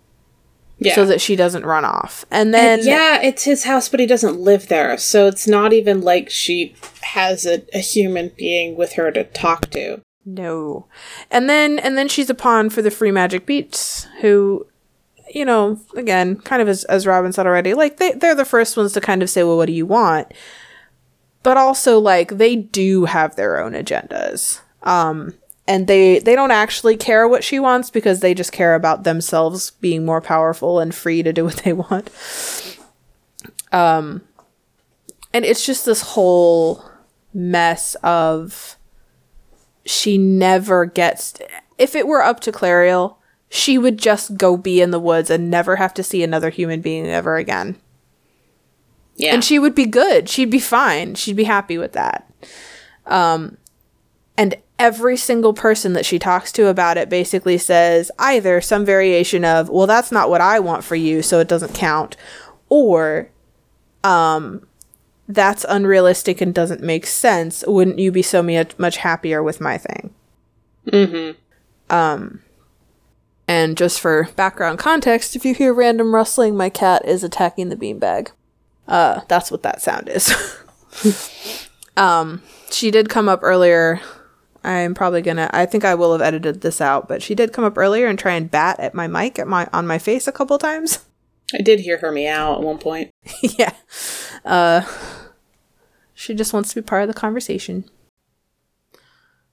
Yeah. 0.79 0.95
so 0.95 1.05
that 1.07 1.21
she 1.21 1.37
doesn't 1.37 1.65
run 1.65 1.85
off 1.85 2.25
and 2.31 2.55
And 2.55 2.55
then 2.55 2.81
yeah, 2.87 3.23
it's 3.23 3.45
his 3.45 3.65
house, 3.65 3.89
but 3.89 4.01
he 4.01 4.07
doesn't 4.07 4.39
live 4.41 4.69
there, 4.69 4.99
so 4.99 5.27
it's 5.29 5.47
not 5.47 5.73
even 5.73 6.01
like 6.03 6.29
she 6.31 6.75
has 7.03 7.47
a, 7.47 7.63
a 7.75 7.79
human 7.79 8.33
being 8.37 8.77
with 8.77 8.95
her 8.95 9.11
to 9.13 9.25
talk 9.25 9.71
to. 9.71 10.01
No. 10.27 10.87
And 11.31 11.49
then 11.49 11.79
and 11.79 11.97
then 11.97 12.09
she's 12.09 12.29
a 12.31 12.35
pawn 12.35 12.71
for 12.71 12.83
the 12.83 12.91
free 12.91 13.11
magic 13.13 13.47
beats 13.47 14.07
who 14.21 14.67
you 15.33 15.45
know, 15.45 15.79
again, 15.97 16.37
kind 16.37 16.61
of 16.61 16.69
as 16.69 16.85
as 16.85 17.07
Robin 17.07 17.33
said 17.33 17.47
already, 17.47 17.73
like 17.75 17.97
they 17.99 18.13
they're 18.13 18.35
the 18.35 18.45
first 18.45 18.77
ones 18.77 18.93
to 18.93 19.01
kind 19.01 19.23
of 19.23 19.31
say, 19.31 19.43
Well, 19.43 19.57
what 19.57 19.67
do 19.67 19.73
you 19.73 19.87
want? 19.87 20.33
But 21.45 21.57
also 21.57 22.01
like 22.01 22.39
they 22.39 22.57
do 22.57 23.05
have 23.05 23.37
their 23.37 23.63
own 23.63 23.75
agendas. 23.75 24.61
Um 24.83 25.35
and 25.69 25.87
they 25.87 26.19
they 26.19 26.35
don't 26.35 26.51
actually 26.51 26.97
care 26.97 27.29
what 27.29 27.45
she 27.45 27.61
wants 27.61 27.91
because 27.91 28.21
they 28.21 28.35
just 28.35 28.51
care 28.51 28.75
about 28.75 29.05
themselves 29.05 29.71
being 29.71 30.05
more 30.05 30.21
powerful 30.21 30.81
and 30.81 30.95
free 30.95 31.23
to 31.23 31.33
do 31.33 31.45
what 31.45 31.59
they 31.59 31.73
want. 31.73 32.11
Um 33.71 34.23
and 35.33 35.45
it's 35.45 35.65
just 35.65 35.85
this 35.85 36.03
whole 36.03 36.85
mess 37.33 37.95
of 38.03 38.77
she 39.85 40.19
never 40.19 40.87
gets 40.87 41.35
if 41.79 41.95
it 41.95 42.07
were 42.07 42.23
up 42.23 42.41
to 42.41 42.53
Clariel, 42.53 43.17
she 43.49 43.79
would 43.79 43.99
just 43.99 44.37
go 44.37 44.57
be 44.57 44.81
in 44.81 44.91
the 44.91 45.01
woods 45.01 45.31
and 45.31 45.51
never 45.51 45.77
have 45.77 45.95
to 45.95 46.03
see 46.03 46.23
another 46.23 46.51
human 46.51 46.81
being 46.81 47.07
ever 47.07 47.37
again. 47.37 47.77
Yeah. 49.17 49.33
And 49.35 49.45
she 49.45 49.59
would 49.59 49.75
be 49.75 49.87
good. 49.87 50.29
She'd 50.29 50.51
be 50.51 50.59
fine. 50.59 51.15
She'd 51.15 51.37
be 51.37 51.45
happy 51.45 51.79
with 51.79 51.93
that. 51.93 52.31
Um 53.07 53.59
and 54.37 54.57
every 54.79 55.17
single 55.17 55.55
person 55.55 55.93
that 55.93 56.05
she 56.05 56.19
talks 56.19 56.51
to 56.53 56.67
about 56.67 56.97
it 56.97 57.09
basically 57.09 57.57
says 57.57 58.11
either 58.19 58.61
some 58.61 58.85
variation 58.85 59.45
of, 59.45 59.69
"Well, 59.69 59.87
that's 59.87 60.11
not 60.11 60.29
what 60.29 60.41
I 60.41 60.59
want 60.59 60.83
for 60.83 60.97
you, 60.97 61.23
so 61.23 61.39
it 61.39 61.47
doesn't 61.47 61.75
count," 61.75 62.17
or 62.69 63.31
um 64.03 64.67
that's 65.29 65.65
unrealistic 65.69 66.41
and 66.41 66.53
doesn't 66.53 66.83
make 66.83 67.07
sense. 67.07 67.65
Wouldn't 67.67 67.99
you 67.99 68.11
be 68.13 68.21
so 68.23 68.43
much 68.77 68.97
happier 68.99 69.43
with 69.43 69.61
my 69.61 69.79
thing? 69.79 70.11
mm-hmm. 70.87 71.95
Um, 71.95 72.41
And 73.47 73.77
just 73.77 74.01
for 74.01 74.29
background 74.37 74.79
context, 74.79 75.37
if 75.37 75.45
you 75.45 75.55
hear 75.55 75.73
random 75.73 76.15
rustling, 76.15 76.57
my 76.57 76.69
cat 76.69 77.05
is 77.07 77.23
attacking 77.25 77.69
the 77.69 77.77
beanbag. 77.77 78.29
Uh, 78.87 79.21
that's 79.29 79.51
what 79.51 79.63
that 79.63 79.81
sound 79.81 80.09
is. 80.09 80.33
um, 81.97 82.43
she 82.71 82.91
did 82.91 83.09
come 83.09 83.29
up 83.29 83.41
earlier. 83.43 84.01
I'm 84.63 84.95
probably 84.95 85.23
gonna. 85.23 85.51
I 85.53 85.67
think 85.67 85.85
I 85.85 85.95
will 85.95 86.13
have 86.13 86.23
edited 86.23 86.63
this 86.63 86.81
out, 86.81 87.07
but 87.07 87.23
she 87.23 87.35
did 87.35 87.53
come 87.53 87.65
up 87.65 87.77
earlier 87.77 88.07
and 88.07 88.19
try 88.19 88.33
and 88.33 88.51
bat 88.51 88.81
at 88.81 88.95
my 88.95 89.07
mic 89.07 89.39
at 89.39 89.47
my 89.47 89.69
on 89.73 89.87
my 89.87 89.99
face 89.99 90.27
a 90.27 90.33
couple 90.33 90.59
times. 90.59 91.05
I 91.55 91.59
did 91.59 91.81
hear 91.81 91.99
her 91.99 92.11
meow 92.11 92.55
at 92.55 92.63
one 92.63 92.79
point. 92.79 93.11
yeah. 93.43 93.75
Uh, 94.45 94.83
she 96.15 96.35
just 96.35 96.53
wants 96.55 96.71
to 96.71 96.81
be 96.81 96.87
part 96.87 97.03
of 97.03 97.09
the 97.09 97.15
conversation. 97.15 97.85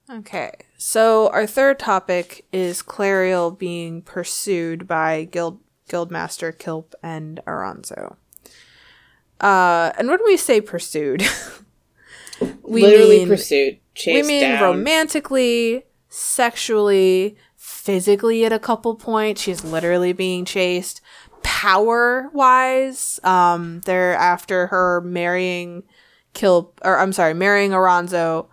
Okay, 0.10 0.52
so 0.78 1.30
our 1.30 1.46
third 1.46 1.80
topic 1.80 2.46
is 2.52 2.82
Clariel 2.82 3.58
being 3.58 4.02
pursued 4.02 4.88
by 4.88 5.26
Guild 5.26 5.60
Guildmaster 5.90 6.58
Kilp 6.58 6.96
and 7.04 7.40
Aronzo. 7.46 8.16
Uh, 9.42 9.92
and 9.98 10.08
when 10.08 10.20
we 10.24 10.38
say 10.38 10.62
pursued, 10.62 11.24
we 12.62 12.82
literally 12.84 13.20
mean, 13.20 13.28
pursued, 13.28 13.80
chased 13.96 14.24
We 14.24 14.28
mean 14.28 14.42
down. 14.44 14.62
romantically, 14.62 15.86
sexually, 16.10 17.36
physically. 17.58 18.46
At 18.46 18.54
a 18.54 18.60
couple 18.60 18.96
points, 18.96 19.42
she's 19.42 19.64
literally 19.64 20.14
being 20.14 20.46
chased. 20.46 21.02
Power 21.42 22.30
wise, 22.34 23.20
um, 23.24 23.82
they're 23.86 24.14
after 24.14 24.68
her 24.68 25.02
marrying 25.02 25.84
Kilp, 26.34 26.80
or 26.84 27.00
I'm 27.00 27.12
sorry, 27.12 27.34
marrying 27.34 27.72
Aronzo 27.72 28.48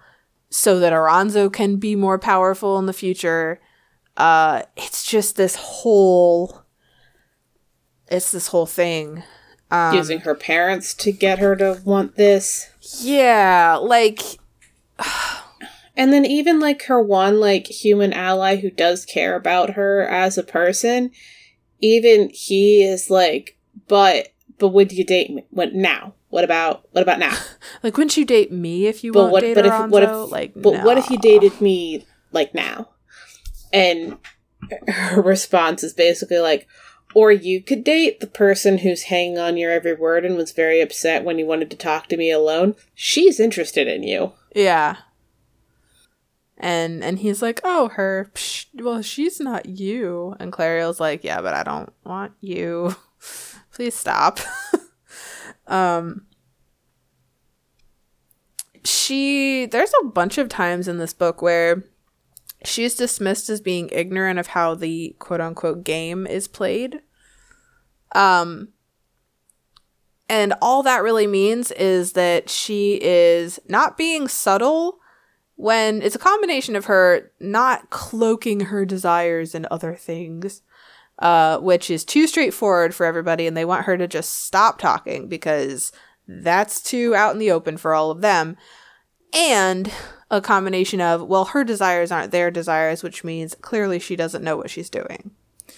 so 0.50 0.80
that 0.80 0.92
Aronzo 0.92 1.52
can 1.52 1.76
be 1.76 1.94
more 1.94 2.18
powerful 2.18 2.78
in 2.78 2.86
the 2.86 2.92
future. 2.92 3.60
Uh, 4.16 4.62
it's 4.76 5.04
just 5.04 5.36
this 5.36 5.54
whole. 5.54 6.62
It's 8.08 8.32
this 8.32 8.48
whole 8.48 8.66
thing. 8.66 9.22
Um, 9.70 9.94
Using 9.94 10.20
her 10.20 10.34
parents 10.34 10.94
to 10.94 11.12
get 11.12 11.38
her 11.40 11.54
to 11.56 11.80
want 11.84 12.16
this. 12.16 12.68
Yeah, 13.00 13.78
like. 13.80 14.20
and 15.96 16.12
then 16.12 16.24
even 16.24 16.58
like 16.60 16.84
her 16.84 17.02
one 17.02 17.38
like 17.40 17.66
human 17.66 18.12
ally 18.12 18.56
who 18.56 18.70
does 18.70 19.04
care 19.04 19.36
about 19.36 19.70
her 19.70 20.06
as 20.06 20.38
a 20.38 20.42
person, 20.42 21.10
even 21.80 22.30
he 22.32 22.82
is 22.82 23.10
like, 23.10 23.58
but 23.88 24.28
but 24.58 24.68
would 24.68 24.92
you 24.92 25.04
date 25.04 25.30
me? 25.30 25.44
What 25.50 25.74
now? 25.74 26.14
What 26.30 26.44
about 26.44 26.86
what 26.92 27.02
about 27.02 27.18
now? 27.18 27.36
like, 27.82 27.96
wouldn't 27.96 28.16
you 28.16 28.24
date 28.24 28.52
me 28.52 28.86
if 28.86 29.02
you 29.02 29.12
but 29.12 29.30
what, 29.30 29.40
date 29.40 29.54
but 29.54 29.66
if, 29.66 29.90
what 29.90 30.02
if, 30.02 30.30
like, 30.30 30.52
but 30.54 30.74
no. 30.74 30.84
what 30.84 30.98
if 30.98 31.10
you 31.10 31.18
dated 31.18 31.60
me 31.60 32.06
like 32.32 32.54
now? 32.54 32.90
And 33.72 34.18
her 34.88 35.22
response 35.22 35.82
is 35.82 35.94
basically 35.94 36.38
like, 36.38 36.66
or 37.14 37.32
you 37.32 37.62
could 37.62 37.84
date 37.84 38.20
the 38.20 38.26
person 38.26 38.78
who's 38.78 39.04
hanging 39.04 39.38
on 39.38 39.56
your 39.56 39.70
every 39.70 39.94
word 39.94 40.24
and 40.24 40.36
was 40.36 40.52
very 40.52 40.80
upset 40.80 41.24
when 41.24 41.38
you 41.38 41.46
wanted 41.46 41.70
to 41.70 41.76
talk 41.76 42.08
to 42.08 42.16
me 42.16 42.30
alone. 42.30 42.74
She's 42.94 43.40
interested 43.40 43.88
in 43.88 44.02
you. 44.02 44.32
Yeah. 44.54 44.96
And 46.56 47.04
and 47.04 47.20
he's 47.20 47.40
like, 47.40 47.60
oh, 47.64 47.88
her. 47.90 48.30
Psh, 48.34 48.66
well, 48.74 49.00
she's 49.00 49.40
not 49.40 49.66
you. 49.66 50.34
And 50.40 50.52
Clariel's 50.52 51.00
like, 51.00 51.22
yeah, 51.24 51.40
but 51.40 51.54
I 51.54 51.62
don't 51.62 51.92
want 52.04 52.32
you. 52.40 52.96
Please 53.72 53.94
stop. 53.94 54.40
Um, 55.68 56.22
she 58.84 59.66
there's 59.66 59.92
a 60.02 60.06
bunch 60.06 60.38
of 60.38 60.48
times 60.48 60.88
in 60.88 60.98
this 60.98 61.12
book 61.12 61.42
where 61.42 61.84
she's 62.64 62.94
dismissed 62.94 63.48
as 63.48 63.60
being 63.60 63.88
ignorant 63.92 64.38
of 64.38 64.48
how 64.48 64.74
the 64.74 65.14
quote 65.18 65.40
unquote 65.40 65.84
game 65.84 66.26
is 66.26 66.48
played. 66.48 67.00
Um, 68.12 68.68
and 70.28 70.54
all 70.60 70.82
that 70.82 71.02
really 71.02 71.26
means 71.26 71.70
is 71.72 72.12
that 72.12 72.50
she 72.50 72.98
is 73.02 73.58
not 73.68 73.96
being 73.96 74.28
subtle 74.28 74.98
when 75.56 76.02
it's 76.02 76.14
a 76.14 76.20
combination 76.20 76.76
of 76.76 76.84
her 76.86 77.32
not 77.40 77.90
cloaking 77.90 78.60
her 78.60 78.84
desires 78.84 79.54
in 79.54 79.66
other 79.70 79.94
things 79.94 80.62
uh, 81.18 81.58
which 81.58 81.90
is 81.90 82.04
too 82.04 82.26
straightforward 82.26 82.94
for 82.94 83.04
everybody, 83.04 83.46
and 83.46 83.56
they 83.56 83.64
want 83.64 83.86
her 83.86 83.96
to 83.96 84.06
just 84.06 84.44
stop 84.44 84.78
talking 84.78 85.28
because 85.28 85.92
that's 86.26 86.80
too 86.82 87.14
out 87.14 87.32
in 87.32 87.38
the 87.38 87.50
open 87.50 87.76
for 87.76 87.94
all 87.94 88.10
of 88.10 88.20
them. 88.20 88.56
And 89.34 89.90
a 90.30 90.40
combination 90.40 91.00
of, 91.00 91.22
well, 91.22 91.46
her 91.46 91.64
desires 91.64 92.12
aren't 92.12 92.32
their 92.32 92.50
desires, 92.50 93.02
which 93.02 93.24
means 93.24 93.54
clearly 93.60 93.98
she 93.98 94.16
doesn't 94.16 94.44
know 94.44 94.56
what 94.56 94.70
she's 94.70 94.90
doing. 94.90 95.30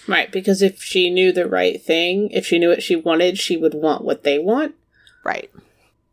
Right, 0.07 0.31
because 0.31 0.61
if 0.61 0.81
she 0.81 1.09
knew 1.09 1.31
the 1.31 1.47
right 1.47 1.81
thing, 1.81 2.29
if 2.31 2.45
she 2.45 2.59
knew 2.59 2.69
what 2.69 2.83
she 2.83 2.95
wanted, 2.95 3.37
she 3.37 3.57
would 3.57 3.73
want 3.73 4.03
what 4.03 4.23
they 4.23 4.39
want. 4.39 4.75
Right. 5.23 5.49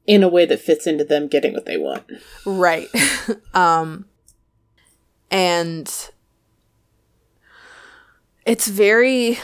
In 0.07 0.23
a 0.23 0.29
way 0.29 0.45
that 0.47 0.61
fits 0.61 0.87
into 0.87 1.05
them 1.05 1.29
getting 1.29 1.53
what 1.53 1.67
they 1.67 1.77
want. 1.77 2.05
Right. 2.45 2.89
um 3.55 4.07
and 5.31 6.11
it's 8.47 8.69
very 8.69 9.39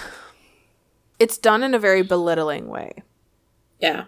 it's 1.19 1.39
done 1.39 1.63
in 1.63 1.75
a 1.75 1.79
very 1.79 2.03
belittling 2.03 2.69
way. 2.69 3.03
Yeah. 3.79 4.05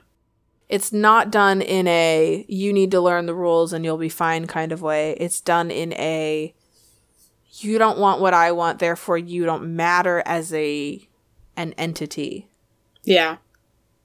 It's 0.68 0.92
not 0.92 1.30
done 1.30 1.62
in 1.62 1.86
a 1.86 2.44
you 2.48 2.72
need 2.72 2.90
to 2.90 3.00
learn 3.00 3.26
the 3.26 3.34
rules 3.34 3.72
and 3.72 3.84
you'll 3.84 3.98
be 3.98 4.08
fine 4.08 4.46
kind 4.46 4.72
of 4.72 4.82
way. 4.82 5.16
It's 5.20 5.40
done 5.40 5.70
in 5.70 5.92
a 5.94 6.54
you 7.58 7.78
don't 7.78 7.98
want 7.98 8.20
what 8.20 8.34
I 8.34 8.52
want, 8.52 8.80
therefore 8.80 9.16
you 9.16 9.44
don't 9.44 9.76
matter 9.76 10.22
as 10.26 10.52
a 10.52 11.06
an 11.56 11.72
entity. 11.74 12.48
Yeah. 13.04 13.36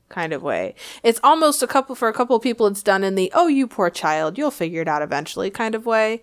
Kind 0.10 0.34
of 0.34 0.44
way. 0.44 0.76
It's 1.04 1.20
almost 1.24 1.64
a 1.64 1.68
couple 1.68 1.96
for 1.96 2.08
a 2.08 2.14
couple 2.14 2.36
of 2.36 2.44
people 2.44 2.68
it's 2.68 2.84
done 2.84 3.04
in 3.04 3.16
the 3.16 3.32
oh 3.34 3.48
you 3.48 3.68
poor 3.68 3.90
child, 3.90 4.38
you'll 4.38 4.52
figure 4.52 4.82
it 4.82 4.88
out 4.88 5.02
eventually 5.02 5.50
kind 5.50 5.74
of 5.74 5.86
way 5.86 6.22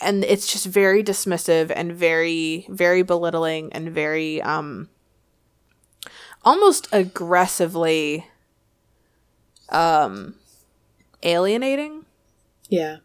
and 0.00 0.24
it's 0.24 0.50
just 0.50 0.66
very 0.66 1.02
dismissive 1.02 1.72
and 1.74 1.92
very 1.92 2.66
very 2.68 3.02
belittling 3.02 3.72
and 3.72 3.90
very 3.90 4.40
um 4.42 4.88
almost 6.44 6.88
aggressively 6.92 8.26
um 9.70 10.34
alienating. 11.22 12.04
Yeah. 12.68 12.98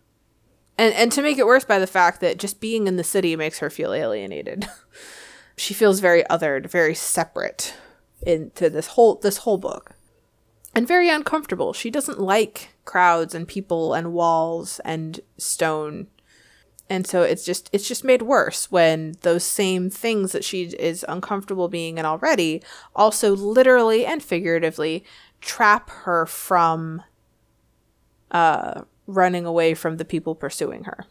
And 0.78 0.94
and 0.94 1.12
to 1.12 1.22
make 1.22 1.38
it 1.38 1.46
worse 1.46 1.66
by 1.66 1.80
the 1.80 1.88
fact 1.88 2.22
that 2.22 2.40
just 2.40 2.60
being 2.60 2.88
in 2.88 2.96
the 2.96 3.04
city 3.04 3.36
makes 3.36 3.60
her 3.60 3.70
feel 3.70 3.94
alienated. 3.94 4.68
She 5.56 5.76
feels 5.76 6.00
very 6.00 6.24
othered 6.32 6.66
very 6.66 6.96
separate 6.96 7.76
into 8.26 8.70
this 8.70 8.88
whole 8.88 9.16
this 9.16 9.38
whole 9.38 9.58
book. 9.58 9.96
And 10.76 10.88
very 10.88 11.10
uncomfortable. 11.10 11.74
She 11.74 11.92
doesn't 11.92 12.20
like 12.20 12.70
crowds 12.86 13.36
and 13.36 13.48
people 13.48 13.94
and 13.94 14.14
walls 14.14 14.80
and 14.84 15.20
stone. 15.38 16.08
And 16.90 17.06
so 17.06 17.22
it's 17.22 17.46
just 17.46 17.70
it's 17.72 17.88
just 17.88 18.04
made 18.04 18.24
worse 18.24 18.72
when 18.72 19.16
those 19.22 19.44
same 19.44 19.90
things 19.90 20.32
that 20.32 20.44
she 20.44 20.64
is 20.64 21.06
uncomfortable 21.08 21.68
being 21.68 21.98
in 21.98 22.06
already 22.06 22.62
also 22.96 23.36
literally 23.36 24.06
and 24.06 24.22
figuratively 24.22 25.04
trap 25.44 25.90
her 25.90 26.26
from 26.26 27.02
uh 28.32 28.82
running 29.06 29.46
away 29.46 29.74
from 29.74 29.98
the 29.98 30.06
people 30.06 30.34
pursuing 30.34 30.86
her 30.86 31.06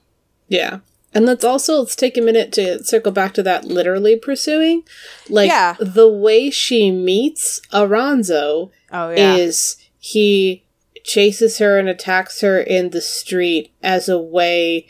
yeah 0.49 0.79
and 1.15 1.27
let's 1.27 1.45
also 1.45 1.81
let's 1.81 1.95
take 1.95 2.17
a 2.17 2.23
minute 2.23 2.53
to 2.53 2.83
circle 2.85 3.13
back 3.13 3.35
to 3.35 3.43
that 3.43 3.65
literally 3.65 4.17
pursuing 4.17 4.83
like 5.29 5.49
yeah. 5.49 5.77
the 5.79 6.09
way 6.09 6.51
she 6.51 6.91
meets 6.91 7.61
Aronzo 7.73 8.71
oh, 8.91 9.11
yeah. 9.11 9.35
is 9.37 9.77
he 9.99 10.65
chases 11.05 11.59
her 11.59 11.79
and 11.79 11.89
attacks 11.89 12.41
her 12.41 12.61
in 12.61 12.91
the 12.91 13.01
street 13.01 13.73
as 13.83 14.09
a 14.09 14.19
way 14.19 14.87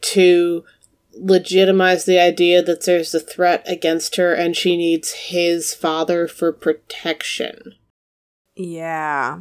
to 0.00 0.64
legitimize 1.18 2.04
the 2.04 2.18
idea 2.18 2.62
that 2.62 2.84
there's 2.84 3.14
a 3.14 3.20
threat 3.20 3.64
against 3.66 4.16
her 4.16 4.34
and 4.34 4.54
she 4.56 4.76
needs 4.76 5.12
his 5.12 5.74
father 5.74 6.28
for 6.28 6.52
protection. 6.52 7.74
Yeah. 8.56 9.40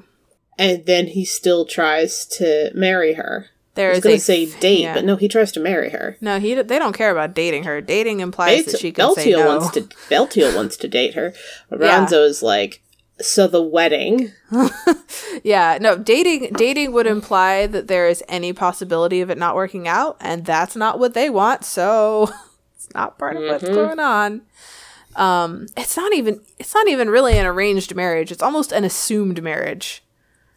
And 0.57 0.85
then 0.85 1.07
he 1.07 1.25
still 1.25 1.65
tries 1.65 2.25
to 2.37 2.71
marry 2.73 3.13
her. 3.13 3.47
There 3.75 3.91
is 3.91 3.99
going 3.99 4.15
to 4.15 4.21
say 4.21 4.45
date, 4.45 4.81
yeah. 4.81 4.93
but 4.93 5.03
no, 5.03 5.17
he 5.17 5.27
tries 5.27 5.51
to 5.53 5.59
marry 5.59 5.89
her. 5.89 6.17
No, 6.21 6.39
he 6.39 6.53
they 6.53 6.79
don't 6.79 6.95
care 6.95 7.11
about 7.11 7.33
dating 7.33 7.65
her. 7.65 7.81
Dating 7.81 8.21
implies 8.21 8.63
Belt- 8.63 8.71
that 8.71 8.79
she 8.79 8.91
can 8.93 9.05
Beltiel 9.05 9.15
say 9.15 9.31
no. 9.31 9.47
wants 9.47 9.69
to 9.71 9.81
Beltiel 10.09 10.55
wants 10.55 10.77
to 10.77 10.87
date 10.87 11.13
her. 11.15 11.33
Aronzo 11.69 12.11
yeah. 12.11 12.19
is 12.19 12.41
like, 12.41 12.81
so 13.19 13.47
the 13.47 13.61
wedding. 13.61 14.31
yeah, 15.43 15.77
no, 15.81 15.97
dating 15.97 16.53
dating 16.53 16.93
would 16.93 17.07
imply 17.07 17.67
that 17.67 17.89
there 17.89 18.07
is 18.07 18.23
any 18.29 18.53
possibility 18.53 19.19
of 19.19 19.29
it 19.29 19.37
not 19.37 19.55
working 19.55 19.89
out, 19.89 20.15
and 20.21 20.45
that's 20.45 20.77
not 20.77 20.97
what 20.97 21.13
they 21.13 21.29
want, 21.29 21.65
so 21.65 22.31
it's 22.75 22.87
not 22.93 23.17
part 23.17 23.35
of 23.35 23.41
mm-hmm. 23.41 23.51
what's 23.51 23.63
going 23.65 23.99
on. 23.99 24.41
Um, 25.15 25.67
it's 25.77 25.95
not 25.95 26.13
even 26.13 26.41
it's 26.59 26.73
not 26.73 26.87
even 26.87 27.09
really 27.09 27.37
an 27.37 27.45
arranged 27.45 27.95
marriage. 27.95 28.31
It's 28.31 28.43
almost 28.43 28.71
an 28.71 28.83
assumed 28.83 29.41
marriage. 29.41 30.03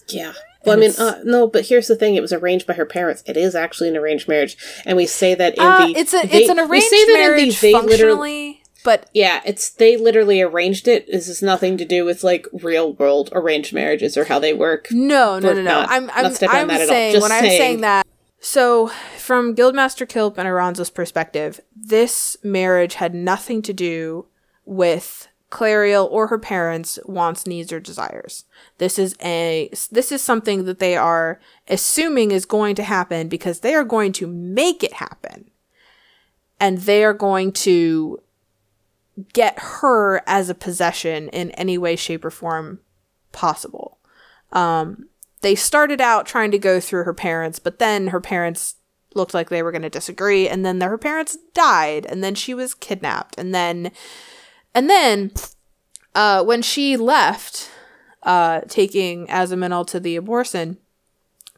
Yeah. 0.09 0.33
Well, 0.65 0.77
I 0.77 0.81
mean, 0.81 0.93
uh, 0.99 1.21
no, 1.25 1.47
but 1.47 1.67
here's 1.67 1.87
the 1.87 1.97
thing: 1.97 2.17
it 2.17 2.21
was 2.21 2.33
arranged 2.33 2.67
by 2.67 2.75
her 2.75 2.85
parents. 2.85 3.23
It 3.27 3.37
is 3.37 3.55
actually 3.55 3.89
an 3.89 3.97
arranged 3.97 4.29
marriage, 4.29 4.57
and 4.85 4.97
we 4.97 5.07
say 5.07 5.35
that 5.35 5.55
in 5.57 5.63
uh, 5.63 5.87
the 5.87 5.97
it's 5.97 6.13
a 6.13 6.27
they, 6.27 6.43
it's 6.43 6.51
an 6.51 6.59
arranged 6.59 6.91
marriage 7.13 7.61
the, 7.61 7.73
functionally, 7.73 8.63
but 8.85 9.09
Yeah, 9.13 9.41
it's 9.45 9.71
they 9.71 9.97
literally 9.97 10.43
arranged 10.43 10.89
it. 10.89 11.07
This 11.07 11.29
has 11.29 11.43
nothing 11.43 11.77
to 11.79 11.85
do 11.85 12.05
with 12.05 12.25
like 12.25 12.47
real 12.53 12.93
world 12.95 13.29
arranged 13.33 13.73
marriages 13.73 14.17
or 14.17 14.25
how 14.25 14.39
they 14.39 14.53
work. 14.53 14.89
No, 14.91 15.39
no, 15.39 15.53
no, 15.53 15.63
no. 15.63 15.63
not- 15.63 15.91
I'm, 15.91 16.07
not 16.07 16.17
I'm, 16.17 16.25
on 16.27 16.57
I'm 16.57 16.69
that 16.69 16.81
at 16.81 16.81
all. 16.81 16.89
saying 16.89 17.21
when 17.23 17.33
I'm 17.33 17.41
saying. 17.45 17.59
saying 17.59 17.81
that. 17.83 18.07
So, 18.41 18.89
from 19.17 19.55
Guildmaster 19.57 20.09
Kilp 20.09 20.39
and 20.39 20.47
Aronzo's 20.47 20.91
perspective, 20.91 21.61
this 21.75 22.37
marriage 22.43 22.95
had 22.95 23.13
nothing 23.15 23.63
to 23.63 23.73
do 23.73 24.27
with 24.69 25.29
Clariel 25.51 26.09
or 26.11 26.27
her 26.27 26.39
parents' 26.39 26.99
wants, 27.07 27.47
needs, 27.47 27.73
or 27.73 27.81
desires. 27.81 28.45
This 28.79 28.99
is 28.99 29.17
a 29.23 29.71
this 29.91 30.13
is 30.13 30.23
something 30.23 30.65
that 30.65 30.79
they 30.79 30.97
are 30.97 31.41
assuming 31.69 32.31
is 32.31 32.45
going 32.45 32.75
to 32.77 32.83
happen 32.83 33.29
because 33.29 33.61
they 33.61 33.75
are 33.75 33.85
going 33.85 34.13
to 34.13 34.27
make 34.27 34.85
it 34.85 34.95
happen, 34.95 35.51
and 36.61 36.79
they 36.79 37.03
are 37.03 37.15
going 37.15 37.53
to 37.53 38.21
get 39.33 39.59
her 39.59 40.23
as 40.27 40.49
a 40.49 40.55
possession 40.55 41.29
in 41.31 41.51
any 41.53 41.79
way, 41.79 41.97
shape, 41.97 42.25
or 42.25 42.31
form 42.31 42.81
possible 43.33 43.99
um, 44.53 45.09
they 45.41 45.55
started 45.55 46.01
out 46.01 46.27
trying 46.27 46.51
to 46.51 46.59
go 46.59 46.81
through 46.81 47.05
her 47.05 47.15
parents, 47.15 47.59
but 47.59 47.79
then 47.79 48.09
her 48.09 48.21
parents 48.21 48.77
looked 49.15 49.35
like 49.35 49.49
they 49.49 49.63
were 49.63 49.73
going 49.73 49.83
to 49.83 49.91
disagree, 49.91 50.49
and 50.49 50.65
then 50.65 50.81
her 50.81 50.99
parents 50.99 51.39
died, 51.55 52.07
and 52.07 52.23
then 52.23 52.35
she 52.35 52.55
was 52.55 52.75
kidnapped, 52.75 53.39
and 53.39 53.55
then, 53.55 53.91
and 54.75 54.89
then, 54.89 55.33
uh, 56.15 56.45
when 56.45 56.63
she 56.63 56.97
left, 56.97 57.71
uh, 58.23 58.61
taking 58.69 59.27
Aziminal 59.29 59.87
to 59.89 60.01
the 60.01 60.19
Abhorsen, 60.19 60.77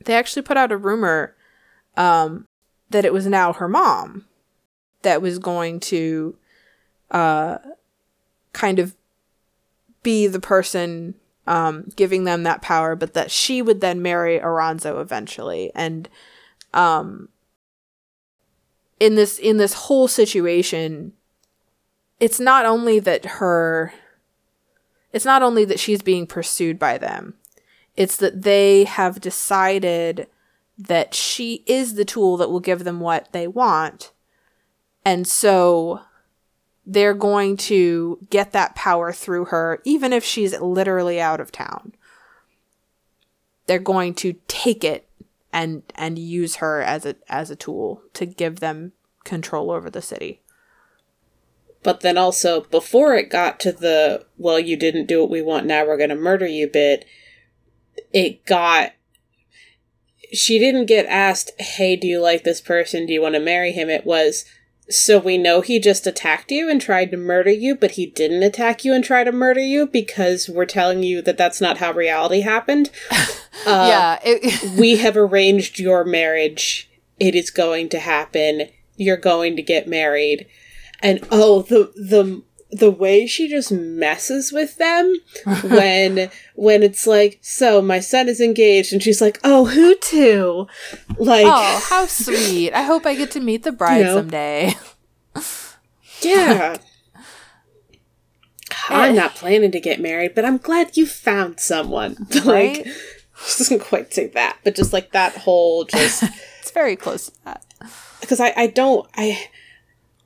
they 0.04 0.14
actually 0.14 0.42
put 0.42 0.56
out 0.56 0.72
a 0.72 0.76
rumor, 0.76 1.34
um, 1.96 2.46
that 2.90 3.04
it 3.04 3.12
was 3.12 3.26
now 3.26 3.52
her 3.52 3.68
mom 3.68 4.26
that 5.02 5.22
was 5.22 5.38
going 5.38 5.80
to, 5.80 6.36
uh, 7.10 7.58
kind 8.52 8.78
of 8.78 8.94
be 10.02 10.26
the 10.26 10.40
person 10.40 11.14
um, 11.46 11.88
giving 11.96 12.24
them 12.24 12.44
that 12.44 12.62
power, 12.62 12.94
but 12.94 13.14
that 13.14 13.30
she 13.30 13.60
would 13.60 13.80
then 13.80 14.02
marry 14.02 14.38
Aronzo 14.38 15.00
eventually. 15.00 15.72
And 15.74 16.08
um, 16.72 17.28
in 19.00 19.16
this 19.16 19.38
in 19.38 19.56
this 19.56 19.72
whole 19.74 20.06
situation, 20.06 21.12
it's 22.20 22.38
not 22.38 22.66
only 22.66 23.00
that 23.00 23.24
her, 23.24 23.92
it's 25.12 25.24
not 25.24 25.42
only 25.42 25.64
that 25.64 25.80
she's 25.80 26.02
being 26.02 26.26
pursued 26.26 26.78
by 26.78 26.98
them, 26.98 27.34
it's 27.96 28.16
that 28.18 28.42
they 28.42 28.84
have 28.84 29.20
decided 29.20 30.28
that 30.78 31.14
she 31.14 31.64
is 31.66 31.94
the 31.94 32.04
tool 32.04 32.36
that 32.36 32.50
will 32.50 32.60
give 32.60 32.84
them 32.84 33.00
what 33.00 33.32
they 33.32 33.48
want, 33.48 34.12
and 35.04 35.26
so 35.26 36.00
they're 36.86 37.14
going 37.14 37.56
to 37.56 38.18
get 38.30 38.52
that 38.52 38.74
power 38.74 39.12
through 39.12 39.46
her, 39.46 39.80
even 39.84 40.12
if 40.12 40.24
she's 40.24 40.58
literally 40.60 41.20
out 41.20 41.40
of 41.40 41.52
town. 41.52 41.92
They're 43.66 43.78
going 43.78 44.14
to 44.14 44.34
take 44.48 44.84
it 44.84 45.08
and 45.52 45.82
and 45.94 46.18
use 46.18 46.56
her 46.56 46.82
as 46.82 47.06
a 47.06 47.16
as 47.28 47.50
a 47.50 47.56
tool 47.56 48.02
to 48.14 48.26
give 48.26 48.60
them 48.60 48.92
control 49.24 49.70
over 49.70 49.90
the 49.90 50.02
city. 50.02 50.42
But 51.82 52.00
then 52.00 52.18
also, 52.18 52.62
before 52.62 53.14
it 53.14 53.30
got 53.30 53.58
to 53.60 53.72
the, 53.72 54.26
well, 54.36 54.60
you 54.60 54.76
didn't 54.76 55.06
do 55.06 55.20
what 55.20 55.30
we 55.30 55.40
want, 55.40 55.66
now 55.66 55.86
we're 55.86 55.96
going 55.96 56.10
to 56.10 56.16
murder 56.16 56.46
you 56.46 56.68
bit, 56.68 57.04
it 58.12 58.44
got. 58.44 58.92
She 60.32 60.58
didn't 60.58 60.86
get 60.86 61.06
asked, 61.06 61.50
hey, 61.58 61.96
do 61.96 62.06
you 62.06 62.20
like 62.20 62.44
this 62.44 62.60
person? 62.60 63.06
Do 63.06 63.12
you 63.12 63.22
want 63.22 63.34
to 63.34 63.40
marry 63.40 63.72
him? 63.72 63.88
It 63.88 64.04
was, 64.04 64.44
so 64.88 65.18
we 65.18 65.38
know 65.38 65.60
he 65.60 65.80
just 65.80 66.06
attacked 66.06 66.52
you 66.52 66.70
and 66.70 66.80
tried 66.80 67.10
to 67.10 67.16
murder 67.16 67.50
you, 67.50 67.74
but 67.74 67.92
he 67.92 68.06
didn't 68.06 68.42
attack 68.42 68.84
you 68.84 68.94
and 68.94 69.02
try 69.02 69.24
to 69.24 69.32
murder 69.32 69.60
you 69.60 69.86
because 69.86 70.48
we're 70.48 70.66
telling 70.66 71.02
you 71.02 71.22
that 71.22 71.38
that's 71.38 71.60
not 71.60 71.78
how 71.78 71.92
reality 71.92 72.40
happened. 72.40 72.90
Uh, 73.66 73.86
yeah, 73.90 74.18
it, 74.24 74.70
we 74.78 74.96
have 74.96 75.18
arranged 75.18 75.78
your 75.78 76.02
marriage. 76.04 76.88
It 77.18 77.34
is 77.34 77.50
going 77.50 77.90
to 77.90 77.98
happen. 77.98 78.68
You're 78.96 79.18
going 79.18 79.56
to 79.56 79.62
get 79.62 79.86
married. 79.86 80.46
And 81.02 81.26
oh, 81.30 81.62
the 81.62 81.92
the 81.96 82.42
the 82.72 82.90
way 82.90 83.26
she 83.26 83.48
just 83.48 83.72
messes 83.72 84.52
with 84.52 84.76
them 84.78 85.16
when 85.64 86.30
when 86.54 86.82
it's 86.82 87.06
like, 87.06 87.38
so 87.42 87.82
my 87.82 87.98
son 88.00 88.28
is 88.28 88.40
engaged, 88.40 88.92
and 88.92 89.02
she's 89.02 89.20
like, 89.20 89.40
oh, 89.42 89.64
who 89.66 89.96
to? 89.96 90.66
Like, 91.18 91.46
oh, 91.46 91.86
how 91.88 92.06
sweet! 92.06 92.72
I 92.72 92.82
hope 92.82 93.06
I 93.06 93.14
get 93.14 93.30
to 93.32 93.40
meet 93.40 93.62
the 93.64 93.72
bride 93.80 93.98
You 93.98 94.04
know. 94.04 94.16
someday. 94.16 94.74
yeah. 96.22 96.76
I'm 98.88 99.12
eh. 99.12 99.14
not 99.20 99.34
planning 99.34 99.70
to 99.72 99.80
get 99.80 100.00
married, 100.00 100.34
but 100.34 100.44
I'm 100.44 100.58
glad 100.58 100.96
you 100.96 101.06
found 101.06 101.60
someone. 101.60 102.16
like, 102.30 102.44
Right? 102.44 102.86
she 103.46 103.58
doesn't 103.58 103.80
quite 103.80 104.12
say 104.12 104.28
that, 104.28 104.58
but 104.64 104.74
just 104.74 104.92
like 104.92 105.12
that 105.12 105.36
whole 105.36 105.84
just 105.84 106.24
It's 106.60 106.70
very 106.70 106.96
close 106.96 107.26
to 107.26 107.32
that. 107.44 107.64
because 108.20 108.40
I, 108.40 108.52
I 108.56 108.66
don't 108.68 109.08
I 109.16 109.48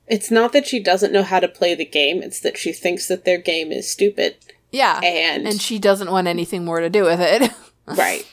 it's 0.07 0.29
not 0.31 0.53
that 0.53 0.67
she 0.67 0.79
doesn't 0.79 1.13
know 1.13 1.23
how 1.23 1.39
to 1.39 1.47
play 1.47 1.75
the 1.75 1.85
game 1.85 2.21
it's 2.21 2.39
that 2.39 2.57
she 2.57 2.71
thinks 2.71 3.07
that 3.07 3.25
their 3.25 3.37
game 3.37 3.71
is 3.71 3.89
stupid 3.89 4.35
Yeah, 4.71 4.99
and, 5.03 5.47
and 5.47 5.61
she 5.61 5.79
doesn't 5.79 6.11
want 6.11 6.27
anything 6.27 6.65
more 6.65 6.79
to 6.79 6.89
do 6.89 7.03
with 7.03 7.19
it. 7.19 7.51
right 7.85 8.25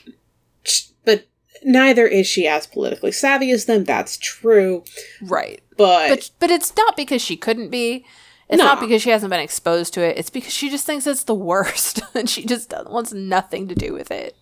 but 1.04 1.26
neither 1.62 2.06
is 2.06 2.26
she 2.26 2.46
as 2.46 2.66
politically 2.66 3.12
savvy 3.12 3.50
as 3.50 3.66
them 3.66 3.84
that's 3.84 4.16
true 4.16 4.84
right. 5.22 5.62
but, 5.76 6.08
but 6.08 6.30
but 6.38 6.50
it's 6.50 6.74
not 6.76 6.96
because 6.96 7.22
she 7.22 7.36
couldn't 7.36 7.70
be. 7.70 8.04
It's 8.48 8.58
not 8.58 8.80
because 8.80 9.00
she 9.00 9.08
hasn't 9.08 9.30
been 9.30 9.40
exposed 9.40 9.94
to 9.94 10.02
it. 10.02 10.18
It's 10.18 10.28
because 10.28 10.52
she 10.52 10.68
just 10.68 10.84
thinks 10.84 11.06
it's 11.06 11.24
the 11.24 11.34
worst, 11.34 12.02
and 12.14 12.28
she 12.28 12.44
just 12.44 12.68
doesn't, 12.68 12.90
wants 12.92 13.10
nothing 13.14 13.66
to 13.68 13.74
do 13.74 13.94
with 13.94 14.10
it. 14.10 14.36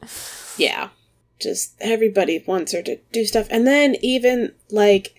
yeah 0.56 0.88
just 1.40 1.74
everybody 1.80 2.42
wants 2.46 2.72
her 2.72 2.82
to 2.82 2.96
do 3.12 3.24
stuff 3.24 3.46
and 3.50 3.66
then 3.66 3.96
even 4.02 4.52
like 4.70 5.14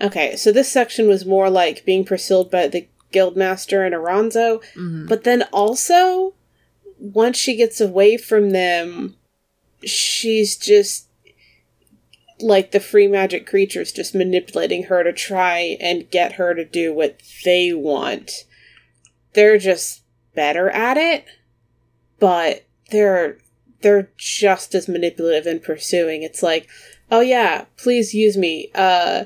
okay 0.00 0.36
so 0.36 0.52
this 0.52 0.70
section 0.70 1.08
was 1.08 1.24
more 1.24 1.48
like 1.48 1.84
being 1.84 2.04
pursued 2.04 2.50
by 2.50 2.66
the 2.68 2.86
guildmaster 3.12 3.84
and 3.84 3.94
Aronzo 3.94 4.62
Mhm. 4.74 5.08
But 5.08 5.24
then 5.24 5.42
also, 5.52 6.34
once 6.98 7.36
she 7.38 7.56
gets 7.56 7.80
away 7.80 8.16
from 8.16 8.50
them, 8.50 9.16
she's 9.84 10.56
just 10.56 11.06
like 12.40 12.70
the 12.70 12.80
free 12.80 13.06
magic 13.06 13.46
creatures 13.46 13.92
just 13.92 14.14
manipulating 14.14 14.84
her 14.84 15.02
to 15.02 15.12
try 15.12 15.78
and 15.80 16.10
get 16.10 16.32
her 16.32 16.54
to 16.54 16.64
do 16.64 16.92
what 16.92 17.20
they 17.44 17.72
want. 17.72 18.44
They're 19.32 19.58
just 19.58 20.02
better 20.34 20.68
at 20.70 20.98
it, 20.98 21.24
but 22.18 22.64
they're 22.90 23.38
they're 23.82 24.10
just 24.16 24.74
as 24.74 24.88
manipulative 24.88 25.46
and 25.46 25.62
pursuing. 25.62 26.22
It's 26.22 26.42
like, 26.42 26.66
"Oh 27.10 27.20
yeah, 27.20 27.66
please 27.76 28.14
use 28.14 28.36
me." 28.36 28.70
Uh 28.74 29.24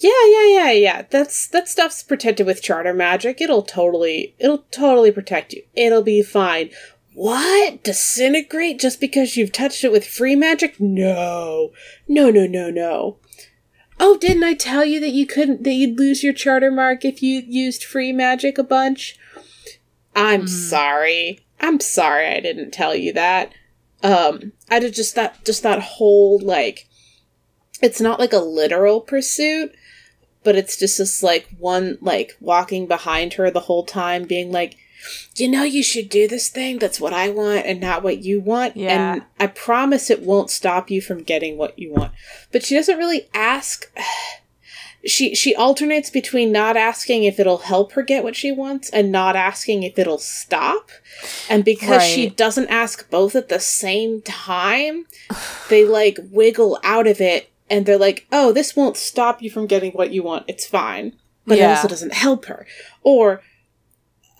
yeah, 0.00 0.10
yeah, 0.26 0.46
yeah, 0.46 0.70
yeah. 0.70 1.02
That's 1.10 1.48
that 1.48 1.68
stuff's 1.68 2.02
protected 2.02 2.46
with 2.46 2.62
charter 2.62 2.94
magic. 2.94 3.40
It'll 3.40 3.62
totally 3.62 4.34
it'll 4.38 4.64
totally 4.70 5.10
protect 5.10 5.52
you. 5.52 5.62
It'll 5.74 6.02
be 6.02 6.22
fine. 6.22 6.70
What? 7.14 7.82
Disintegrate 7.82 8.78
just 8.78 9.00
because 9.00 9.36
you've 9.36 9.50
touched 9.50 9.82
it 9.82 9.90
with 9.90 10.06
free 10.06 10.36
magic? 10.36 10.78
No. 10.78 11.72
No, 12.06 12.30
no, 12.30 12.46
no, 12.46 12.70
no. 12.70 13.16
Oh, 13.98 14.16
didn't 14.16 14.44
I 14.44 14.54
tell 14.54 14.84
you 14.84 15.00
that 15.00 15.10
you 15.10 15.26
couldn't 15.26 15.64
that 15.64 15.72
you'd 15.72 15.98
lose 15.98 16.22
your 16.22 16.32
charter 16.32 16.70
mark 16.70 17.04
if 17.04 17.20
you 17.20 17.42
used 17.44 17.82
free 17.82 18.12
magic 18.12 18.56
a 18.56 18.62
bunch? 18.62 19.18
I'm 20.14 20.46
sorry. 20.46 21.40
I'm 21.60 21.80
sorry 21.80 22.28
I 22.28 22.38
didn't 22.38 22.70
tell 22.70 22.94
you 22.94 23.12
that. 23.14 23.52
Um 24.04 24.52
I 24.70 24.78
did 24.78 24.94
just 24.94 25.16
that 25.16 25.44
just 25.44 25.64
that 25.64 25.82
whole 25.82 26.38
like 26.38 26.88
it's 27.82 28.00
not 28.00 28.20
like 28.20 28.32
a 28.32 28.38
literal 28.38 29.00
pursuit, 29.00 29.72
but 30.44 30.56
it's 30.56 30.76
just 30.76 30.98
this 30.98 31.22
like 31.22 31.48
one 31.58 31.98
like 32.00 32.36
walking 32.40 32.86
behind 32.86 33.34
her 33.34 33.50
the 33.50 33.60
whole 33.60 33.84
time 33.84 34.24
being 34.24 34.52
like 34.52 34.76
you 35.36 35.48
know 35.48 35.62
you 35.62 35.82
should 35.82 36.08
do 36.08 36.26
this 36.26 36.48
thing. 36.48 36.78
That's 36.78 37.00
what 37.00 37.12
i 37.12 37.28
want 37.28 37.66
and 37.66 37.80
not 37.80 38.02
what 38.02 38.22
you 38.22 38.40
want. 38.40 38.76
Yeah. 38.76 39.14
and 39.14 39.22
i 39.38 39.46
promise 39.46 40.10
it 40.10 40.22
won't 40.22 40.50
stop 40.50 40.90
you 40.90 41.00
from 41.00 41.22
getting 41.22 41.56
what 41.56 41.78
you 41.78 41.92
want. 41.92 42.12
But 42.52 42.64
she 42.64 42.74
doesn't 42.74 42.98
really 42.98 43.28
ask 43.34 43.90
she 45.06 45.34
she 45.34 45.54
alternates 45.54 46.10
between 46.10 46.50
not 46.50 46.76
asking 46.76 47.24
if 47.24 47.38
it'll 47.38 47.58
help 47.58 47.92
her 47.92 48.02
get 48.02 48.24
what 48.24 48.34
she 48.34 48.50
wants 48.50 48.90
and 48.90 49.12
not 49.12 49.36
asking 49.36 49.84
if 49.84 49.98
it'll 49.98 50.18
stop. 50.18 50.90
And 51.48 51.64
because 51.64 52.02
she 52.02 52.28
doesn't 52.28 52.68
ask 52.68 53.08
both 53.10 53.36
at 53.36 53.48
the 53.48 53.60
same 53.60 54.22
time 54.22 55.06
they 55.68 55.84
like 55.84 56.18
wiggle 56.30 56.78
out 56.82 57.06
of 57.06 57.20
it 57.20 57.50
and 57.70 57.86
they're 57.86 57.98
like 57.98 58.26
oh 58.32 58.52
this 58.52 58.76
won't 58.76 58.96
stop 58.96 59.42
you 59.42 59.50
from 59.50 59.66
getting 59.66 59.92
what 59.92 60.10
you 60.10 60.22
want 60.22 60.44
it's 60.48 60.66
fine 60.66 61.14
but 61.46 61.58
it 61.58 61.64
also 61.64 61.88
doesn't 61.88 62.12
help 62.12 62.46
her 62.46 62.66
or 63.02 63.42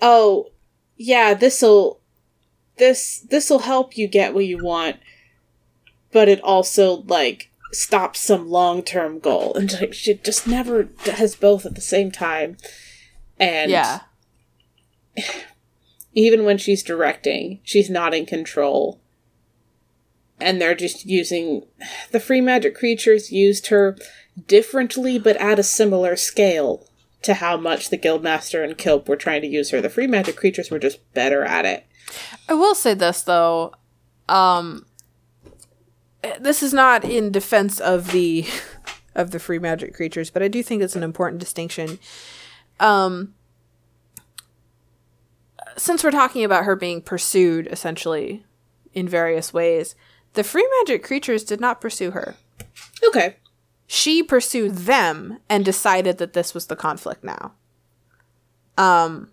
oh 0.02 0.50
yeah 0.96 1.34
this'll 1.34 2.00
this 2.76 3.20
this'll 3.20 3.60
help 3.60 3.96
you 3.96 4.06
get 4.06 4.34
what 4.34 4.44
you 4.44 4.62
want 4.62 4.96
but 6.12 6.28
it 6.28 6.40
also 6.42 7.02
like 7.02 7.50
stops 7.72 8.20
some 8.20 8.48
long 8.48 8.82
term 8.82 9.18
goal, 9.18 9.54
and 9.54 9.72
like, 9.80 9.94
she 9.94 10.14
just 10.14 10.46
never 10.46 10.88
has 11.04 11.34
both 11.34 11.66
at 11.66 11.74
the 11.74 11.80
same 11.80 12.10
time. 12.10 12.56
And 13.38 13.70
Yeah. 13.70 14.00
even 16.14 16.44
when 16.44 16.58
she's 16.58 16.82
directing, 16.82 17.60
she's 17.62 17.90
not 17.90 18.14
in 18.14 18.26
control. 18.26 19.00
And 20.40 20.60
they're 20.60 20.74
just 20.74 21.04
using 21.04 21.66
the 22.12 22.20
free 22.20 22.40
magic 22.40 22.74
creatures 22.74 23.32
used 23.32 23.68
her 23.68 23.96
differently 24.46 25.18
but 25.18 25.36
at 25.38 25.58
a 25.58 25.64
similar 25.64 26.14
scale 26.14 26.86
to 27.22 27.34
how 27.34 27.56
much 27.56 27.90
the 27.90 27.98
guildmaster 27.98 28.62
and 28.62 28.78
Kilp 28.78 29.08
were 29.08 29.16
trying 29.16 29.42
to 29.42 29.48
use 29.48 29.70
her. 29.70 29.80
The 29.80 29.90
free 29.90 30.06
magic 30.06 30.36
creatures 30.36 30.70
were 30.70 30.78
just 30.78 31.12
better 31.14 31.44
at 31.44 31.66
it. 31.66 31.86
I 32.48 32.54
will 32.54 32.74
say 32.74 32.94
this 32.94 33.22
though, 33.22 33.74
um, 34.28 34.86
this 36.40 36.62
is 36.62 36.72
not 36.72 37.04
in 37.04 37.32
defense 37.32 37.80
of 37.80 38.12
the 38.12 38.46
of 39.14 39.32
the 39.32 39.40
free 39.40 39.58
magic 39.58 39.94
creatures, 39.94 40.30
but 40.30 40.42
I 40.42 40.48
do 40.48 40.62
think 40.62 40.82
it's 40.82 40.94
an 40.96 41.02
important 41.02 41.40
distinction. 41.40 41.98
Um, 42.78 43.34
since 45.76 46.04
we're 46.04 46.10
talking 46.10 46.44
about 46.44 46.64
her 46.64 46.76
being 46.76 47.00
pursued 47.00 47.66
essentially 47.68 48.44
in 48.94 49.08
various 49.08 49.52
ways, 49.52 49.96
the 50.38 50.44
free 50.44 50.68
magic 50.78 51.02
creatures 51.02 51.42
did 51.42 51.60
not 51.60 51.80
pursue 51.80 52.12
her. 52.12 52.36
Okay. 53.04 53.34
She 53.88 54.22
pursued 54.22 54.76
them 54.76 55.40
and 55.48 55.64
decided 55.64 56.18
that 56.18 56.32
this 56.32 56.54
was 56.54 56.68
the 56.68 56.76
conflict 56.76 57.24
now. 57.24 57.54
Um, 58.76 59.32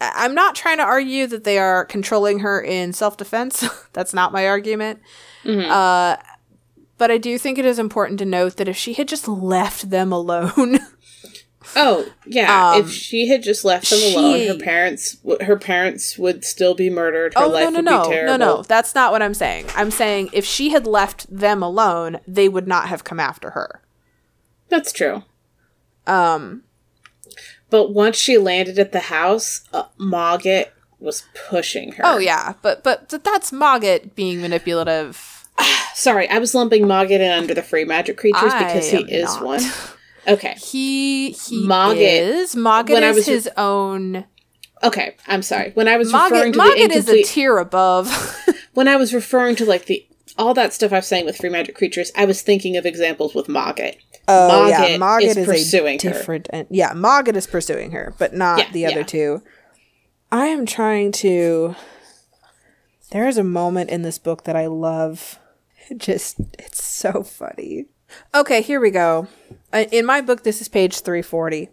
I'm 0.00 0.34
not 0.34 0.56
trying 0.56 0.78
to 0.78 0.82
argue 0.82 1.28
that 1.28 1.44
they 1.44 1.58
are 1.58 1.84
controlling 1.84 2.40
her 2.40 2.60
in 2.60 2.92
self 2.92 3.16
defense. 3.16 3.64
That's 3.92 4.12
not 4.12 4.32
my 4.32 4.48
argument. 4.48 4.98
Uh, 5.70 6.16
but 6.98 7.12
I 7.12 7.18
do 7.18 7.38
think 7.38 7.56
it 7.56 7.64
is 7.64 7.78
important 7.78 8.18
to 8.18 8.24
note 8.24 8.56
that 8.56 8.66
if 8.66 8.76
she 8.76 8.94
had 8.94 9.06
just 9.06 9.28
left 9.28 9.90
them 9.90 10.10
alone, 10.10 10.80
Oh 11.76 12.06
yeah, 12.26 12.70
Um, 12.72 12.80
if 12.80 12.90
she 12.90 13.28
had 13.28 13.42
just 13.42 13.64
left 13.64 13.90
them 13.90 13.98
alone, 14.16 14.46
her 14.48 14.56
parents 14.56 15.18
her 15.42 15.58
parents 15.58 16.16
would 16.18 16.44
still 16.44 16.74
be 16.74 16.88
murdered. 16.88 17.34
Her 17.34 17.44
oh 17.44 17.48
life 17.48 17.64
no 17.64 17.80
no 17.80 18.08
would 18.08 18.10
no 18.10 18.26
no 18.26 18.36
no, 18.36 18.62
that's 18.62 18.94
not 18.94 19.12
what 19.12 19.22
I'm 19.22 19.34
saying. 19.34 19.66
I'm 19.76 19.90
saying 19.90 20.30
if 20.32 20.44
she 20.44 20.70
had 20.70 20.86
left 20.86 21.26
them 21.34 21.62
alone, 21.62 22.20
they 22.26 22.48
would 22.48 22.66
not 22.66 22.88
have 22.88 23.04
come 23.04 23.20
after 23.20 23.50
her. 23.50 23.82
That's 24.68 24.90
true. 24.92 25.24
Um, 26.06 26.62
But 27.68 27.92
once 27.92 28.16
she 28.16 28.38
landed 28.38 28.78
at 28.78 28.92
the 28.92 29.00
house, 29.00 29.60
uh, 29.72 29.84
Mogget 29.98 30.70
was 30.98 31.24
pushing 31.48 31.92
her. 31.92 32.02
oh 32.06 32.18
yeah, 32.18 32.54
but 32.62 32.82
but 32.82 33.10
th- 33.10 33.22
that's 33.22 33.52
Mogget 33.52 34.14
being 34.14 34.40
manipulative. 34.40 35.46
Sorry, 35.94 36.26
I 36.28 36.38
was 36.38 36.54
lumping 36.54 36.84
Mogget 36.86 37.20
in 37.20 37.30
under 37.30 37.52
the 37.52 37.62
free 37.62 37.84
magic 37.84 38.16
creatures 38.16 38.52
I 38.54 38.64
because 38.64 38.90
he 38.90 39.02
is 39.12 39.24
not. 39.36 39.44
one. 39.44 39.60
Okay. 40.28 40.54
He 40.54 41.30
he 41.32 41.66
Mogget- 41.66 41.96
is 42.22 42.54
Mogget 42.54 42.90
when 42.90 43.04
I 43.04 43.08
is 43.10 43.16
was 43.16 43.28
re- 43.28 43.34
his 43.34 43.48
own. 43.56 44.24
Okay, 44.82 45.14
I'm 45.26 45.42
sorry. 45.42 45.72
When 45.74 45.88
I 45.88 45.96
was 45.96 46.12
referring 46.12 46.52
Mogget 46.54 46.74
to 46.74 46.78
the 46.78 46.88
Mogget 46.88 46.96
is 46.96 47.08
a 47.08 47.22
tier 47.22 47.58
above. 47.58 48.36
when 48.74 48.88
I 48.88 48.96
was 48.96 49.12
referring 49.12 49.56
to 49.56 49.64
like 49.66 49.86
the 49.86 50.06
all 50.38 50.54
that 50.54 50.72
stuff 50.72 50.92
I 50.92 50.96
was 50.96 51.06
saying 51.06 51.26
with 51.26 51.36
free 51.36 51.50
magic 51.50 51.74
creatures, 51.74 52.10
I 52.16 52.24
was 52.24 52.40
thinking 52.42 52.76
of 52.76 52.86
examples 52.86 53.34
with 53.34 53.46
Mogget. 53.46 53.96
Oh 54.28 54.48
Mogget 54.68 54.90
yeah, 54.90 54.96
Mogget 54.96 55.22
is 55.22 55.36
is, 55.38 55.46
pursuing 55.46 55.98
a 56.00 56.02
her. 56.08 56.12
different. 56.12 56.48
and 56.52 56.66
yeah, 56.70 56.92
Mogget 56.92 57.36
is 57.36 57.46
pursuing 57.46 57.90
her, 57.92 58.14
but 58.18 58.32
not 58.34 58.58
Yeah, 58.58 58.72
the 58.72 58.86
other 58.86 59.00
yeah. 59.00 59.06
two. 59.06 59.42
I 60.32 60.46
am 60.46 60.64
trying 60.66 61.12
to. 61.12 61.74
There 63.10 63.26
is 63.26 63.36
a 63.38 63.44
moment 63.44 63.90
in 63.90 64.02
this 64.02 64.18
book 64.18 64.44
that 64.44 64.56
I 64.56 64.66
love. 64.66 65.38
It 65.90 65.98
just 65.98 66.36
it's 66.56 66.84
so 66.84 67.24
funny. 67.24 67.86
Okay, 68.32 68.62
here 68.62 68.78
we 68.80 68.90
go. 68.92 69.26
Uh, 69.72 69.84
In 69.92 70.06
my 70.06 70.20
book, 70.20 70.42
this 70.42 70.60
is 70.60 70.68
page 70.68 71.00
three 71.00 71.22
forty. 71.22 71.68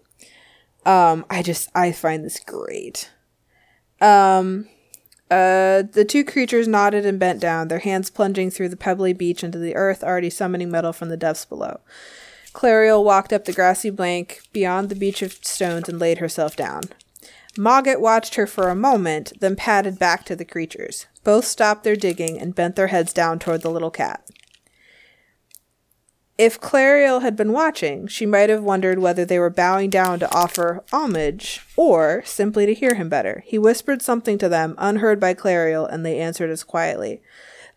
Um, 0.86 1.26
I 1.30 1.42
just 1.44 1.70
I 1.76 1.92
find 1.92 2.24
this 2.24 2.40
great. 2.40 3.12
Um, 4.00 4.68
uh, 5.30 5.84
the 5.92 6.06
two 6.08 6.24
creatures 6.24 6.68
nodded 6.68 7.06
and 7.06 7.20
bent 7.20 7.42
down, 7.42 7.68
their 7.68 7.80
hands 7.80 8.10
plunging 8.10 8.52
through 8.52 8.70
the 8.70 8.78
pebbly 8.78 9.12
beach 9.12 9.44
into 9.44 9.58
the 9.58 9.76
earth, 9.76 10.04
already 10.04 10.30
summoning 10.30 10.72
metal 10.72 10.94
from 10.94 11.10
the 11.10 11.18
depths 11.18 11.46
below. 11.46 11.82
Clariel 12.54 13.04
walked 13.04 13.34
up 13.34 13.46
the 13.46 13.54
grassy 13.54 13.90
bank 13.90 14.42
beyond 14.54 14.90
the 14.90 14.96
beach 14.96 15.22
of 15.22 15.34
stones 15.34 15.90
and 15.90 16.00
laid 16.00 16.20
herself 16.20 16.56
down. 16.56 16.84
Mogget 17.58 18.00
watched 18.00 18.36
her 18.36 18.48
for 18.48 18.70
a 18.70 18.76
moment, 18.76 19.34
then 19.40 19.56
padded 19.56 20.00
back 20.00 20.24
to 20.26 20.36
the 20.36 20.46
creatures. 20.46 21.08
Both 21.24 21.46
stopped 21.46 21.84
their 21.84 21.96
digging 21.96 22.40
and 22.40 22.56
bent 22.56 22.76
their 22.76 22.88
heads 22.88 23.12
down 23.12 23.40
toward 23.40 23.64
the 23.64 23.72
little 23.72 23.92
cat. 23.92 24.24
If 26.38 26.62
Clariel 26.62 27.24
had 27.24 27.36
been 27.36 27.52
watching, 27.52 28.06
she 28.08 28.28
might 28.28 28.50
have 28.50 28.64
wondered 28.64 29.00
whether 29.00 29.26
they 29.26 29.40
were 29.40 29.50
bowing 29.50 29.90
down 29.90 30.20
to 30.20 30.32
offer 30.32 30.84
homage 30.92 31.66
or 31.76 32.22
simply 32.26 32.68
to 32.68 32.76
hear 32.76 32.94
him 32.94 33.10
better. 33.10 33.44
He 33.48 33.58
whispered 33.58 34.04
something 34.04 34.38
to 34.38 34.48
them, 34.48 34.76
unheard 34.78 35.20
by 35.20 35.34
Clariel, 35.34 35.92
and 35.92 36.06
they 36.06 36.20
answered 36.20 36.52
as 36.52 36.64
quietly. 36.64 37.22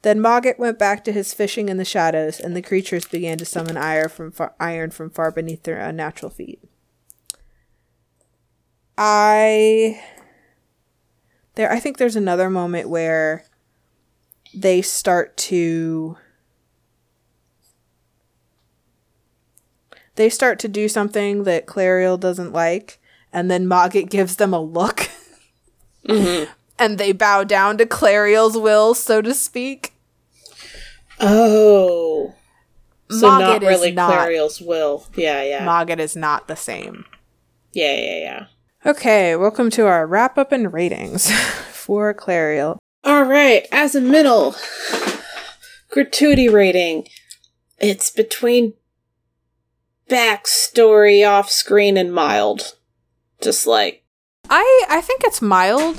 Then 0.03 0.21
Mogget 0.21 0.59
went 0.59 0.79
back 0.79 1.05
to 1.05 1.13
his 1.13 1.33
fishing 1.33 1.71
in 1.71 1.79
the 1.79 1.85
shadows, 1.87 2.39
and 2.39 2.55
the 2.55 2.63
creatures 2.63 3.07
began 3.07 3.39
to 3.39 3.47
summon 3.47 3.79
iron 3.79 4.11
from 4.11 4.31
far, 4.31 4.55
iron 4.61 4.91
from 4.91 5.09
far 5.09 5.31
beneath 5.31 5.63
their 5.63 5.79
unnatural 5.79 6.31
feet. 6.31 6.61
I 8.99 10.03
there 11.55 11.73
I 11.73 11.81
think 11.81 11.97
there's 11.97 12.17
another 12.17 12.51
moment 12.51 12.91
where 12.91 13.45
they 14.55 14.83
start 14.83 15.37
to 15.39 16.19
they 20.17 20.29
start 20.29 20.59
to 20.61 20.69
do 20.69 20.89
something 20.89 21.45
that 21.45 21.67
Clariel 21.67 22.19
doesn't 22.19 22.53
like, 22.53 22.99
and 23.33 23.51
then 23.51 23.67
Mogget 23.67 24.11
gives 24.11 24.37
them 24.37 24.53
a 24.55 24.61
look. 24.61 25.09
Mm-hmm. 26.09 26.51
And 26.79 26.97
they 26.97 27.13
bow 27.13 27.45
down 27.45 27.77
to 27.77 27.85
Clariel's 27.85 28.57
will, 28.57 28.95
so 28.95 29.21
to 29.21 29.35
speak. 29.35 29.93
Oh. 31.21 32.35
So 33.11 33.29
Mogget 33.29 33.41
not 33.41 33.63
is 33.65 33.69
really 33.69 33.91
not- 33.93 34.13
Clariel's 34.13 34.61
will. 34.63 35.07
Yeah, 35.15 35.43
yeah. 35.43 35.67
Mogget 35.67 35.99
is 35.99 36.17
not 36.17 36.49
the 36.49 36.57
same. 36.57 37.05
yeah, 37.73 37.95
yeah, 37.95 38.19
yeah. 38.19 38.47
Okay, 38.87 39.37
welcome 39.37 39.69
to 39.71 39.87
our 39.87 40.07
wrap 40.07 40.39
up 40.39 40.53
and 40.53 40.73
ratings 40.73 41.31
for 41.71 42.15
Clariel. 42.15 42.79
All 43.05 43.25
right, 43.25 43.67
Aziminal 43.71 44.57
gratuity 45.91 46.49
rating, 46.49 47.09
it's 47.79 48.11
between 48.11 48.73
backstory, 50.11 51.27
off 51.27 51.49
screen, 51.51 51.97
and 51.97 52.13
mild. 52.13 52.77
Just 53.41 53.67
like, 53.67 54.05
I 54.51 54.85
I 54.89 55.01
think 55.01 55.23
it's 55.25 55.41
mild. 55.41 55.99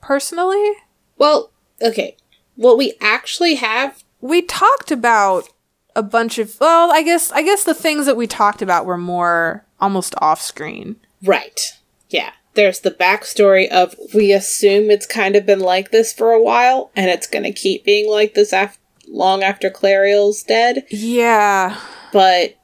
Personally, 0.00 0.72
well, 1.18 1.52
okay. 1.82 2.16
What 2.56 2.76
we 2.78 2.94
actually 3.00 3.54
have, 3.56 4.02
we 4.20 4.42
talked 4.42 4.90
about 4.90 5.48
a 5.94 6.02
bunch 6.02 6.38
of 6.38 6.56
well, 6.60 6.90
I 6.92 7.02
guess 7.02 7.30
I 7.32 7.42
guess 7.42 7.64
the 7.64 7.74
things 7.74 8.06
that 8.06 8.16
we 8.16 8.26
talked 8.26 8.60
about 8.62 8.86
were 8.86 8.98
more 8.98 9.64
almost 9.80 10.14
off 10.18 10.40
screen. 10.40 10.96
right? 11.22 11.74
Yeah. 12.08 12.32
There's 12.54 12.80
the 12.80 12.90
backstory 12.90 13.68
of 13.70 13.94
we 14.12 14.32
assume 14.32 14.90
it's 14.90 15.06
kind 15.06 15.36
of 15.36 15.46
been 15.46 15.60
like 15.60 15.92
this 15.92 16.12
for 16.12 16.32
a 16.32 16.42
while, 16.42 16.90
and 16.96 17.08
it's 17.08 17.28
going 17.28 17.44
to 17.44 17.52
keep 17.52 17.84
being 17.84 18.10
like 18.10 18.34
this 18.34 18.52
after 18.52 18.78
long 19.06 19.42
after 19.44 19.70
Clariel's 19.70 20.42
dead. 20.42 20.84
Yeah. 20.90 21.78
but 22.12 22.56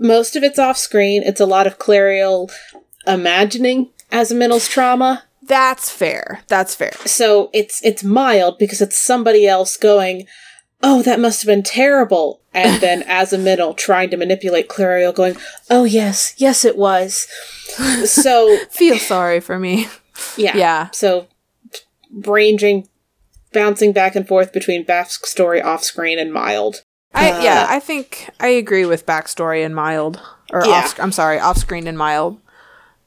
most 0.00 0.36
of 0.36 0.42
it's 0.42 0.58
off 0.58 0.76
screen. 0.78 1.22
It's 1.22 1.40
a 1.40 1.46
lot 1.46 1.66
of 1.66 1.78
Clariel 1.78 2.50
imagining 3.06 3.90
Aziminal's 4.12 4.68
trauma. 4.68 5.24
That's 5.42 5.90
fair. 5.90 6.42
That's 6.48 6.74
fair. 6.74 6.92
So 7.06 7.50
it's 7.54 7.82
it's 7.84 8.04
mild 8.04 8.58
because 8.58 8.80
it's 8.80 8.98
somebody 8.98 9.46
else 9.46 9.76
going, 9.76 10.26
"Oh, 10.82 11.02
that 11.02 11.20
must 11.20 11.42
have 11.42 11.46
been 11.46 11.62
terrible," 11.62 12.42
and 12.52 12.80
then 12.82 13.02
Aziminal 13.04 13.76
trying 13.76 14.10
to 14.10 14.16
manipulate 14.16 14.68
Clariel, 14.68 15.14
going, 15.14 15.36
"Oh 15.70 15.84
yes, 15.84 16.34
yes 16.36 16.64
it 16.64 16.76
was." 16.76 17.26
So 18.04 18.58
Feel 18.70 18.98
sorry 18.98 19.40
for 19.40 19.58
me. 19.58 19.88
yeah, 20.36 20.56
Yeah. 20.56 20.88
So 20.92 21.28
ranging, 22.12 22.88
bouncing 23.52 23.92
back 23.92 24.16
and 24.16 24.26
forth 24.28 24.52
between 24.52 24.84
backstory, 24.84 25.64
off 25.64 25.82
screen, 25.84 26.18
and 26.18 26.32
mild. 26.32 26.84
I 27.18 27.30
Uh, 27.32 27.42
yeah, 27.42 27.66
I 27.68 27.80
think 27.80 28.30
I 28.40 28.48
agree 28.48 28.84
with 28.86 29.06
backstory 29.06 29.64
and 29.64 29.74
mild 29.74 30.20
or 30.52 30.64
Yeah. 30.64 30.72
off 30.72 30.98
I'm 31.00 31.12
sorry, 31.12 31.38
off 31.38 31.56
screen 31.58 31.86
and 31.86 31.98
mild. 31.98 32.38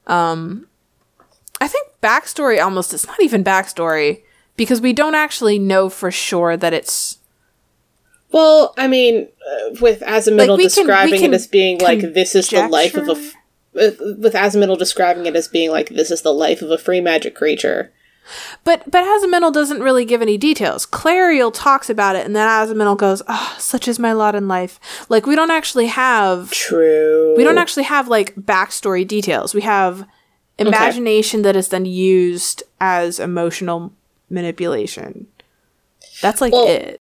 Um 0.07 0.67
I 1.59 1.67
think 1.67 1.87
backstory 2.01 2.61
almost 2.63 2.93
it's 2.93 3.05
not 3.07 3.21
even 3.21 3.43
backstory 3.43 4.21
because 4.57 4.81
we 4.81 4.93
don't 4.93 5.15
actually 5.15 5.59
know 5.59 5.89
for 5.89 6.11
sure 6.11 6.57
that 6.57 6.73
it's 6.73 7.17
Well, 8.31 8.73
I 8.77 8.87
mean, 8.87 9.27
uh, 9.49 9.75
with 9.81 9.99
Aziminal 10.01 10.37
Like, 10.37 10.57
we 10.57 10.63
can- 10.63 10.85
describing 10.85 11.19
can 11.19 11.33
it 11.33 11.35
as 11.35 11.47
being 11.47 11.79
like 11.79 12.13
this 12.13 12.33
is 12.35 12.49
the 12.49 12.67
life 12.67 12.95
of 12.95 13.03
a 13.03 13.13
conjecture? 13.13 13.27
f- 13.27 13.35
with, 13.73 13.99
with 14.19 14.77
describing 14.79 15.25
it 15.25 15.35
as 15.35 15.47
being 15.47 15.69
like 15.71 15.89
this 15.89 16.11
is 16.11 16.21
the 16.21 16.33
life 16.33 16.61
of 16.61 16.71
a 16.71 16.77
free 16.77 17.01
magic 17.01 17.35
creature. 17.35 17.91
But 18.63 18.89
but 18.89 19.03
Aziminal 19.03 19.51
doesn't 19.51 19.81
really 19.81 20.05
give 20.05 20.21
any 20.21 20.37
details. 20.37 20.85
Clariel 20.85 21.51
talks 21.53 21.89
about 21.89 22.15
it, 22.15 22.25
and 22.25 22.35
then 22.35 22.47
Aziminal 22.47 22.97
goes, 22.97 23.21
"Ah, 23.27 23.55
such 23.59 23.87
is 23.87 23.99
my 23.99 24.13
lot 24.13 24.35
in 24.35 24.47
life." 24.47 24.79
Like 25.09 25.25
we 25.25 25.35
don't 25.35 25.51
actually 25.51 25.87
have 25.87 26.51
True. 26.51 27.35
we 27.35 27.43
don't 27.43 27.57
actually 27.57 27.83
have 27.83 28.07
like 28.07 28.35
backstory 28.35 29.07
details. 29.07 29.53
We 29.53 29.61
have 29.61 30.05
imagination 30.57 31.41
that 31.41 31.55
is 31.55 31.69
then 31.69 31.85
used 31.85 32.63
as 32.79 33.19
emotional 33.19 33.93
manipulation. 34.29 35.27
That's 36.21 36.41
like 36.41 36.53
Well, 36.53 36.67
it. 36.67 36.99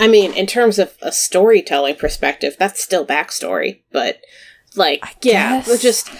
I 0.00 0.08
mean, 0.08 0.32
in 0.32 0.46
terms 0.46 0.78
of 0.78 0.96
a 1.02 1.12
storytelling 1.12 1.96
perspective, 1.96 2.56
that's 2.58 2.82
still 2.82 3.06
backstory, 3.06 3.82
but 3.92 4.20
like, 4.74 5.04
yeah, 5.22 5.62
guess. 5.62 5.82
just 5.82 6.10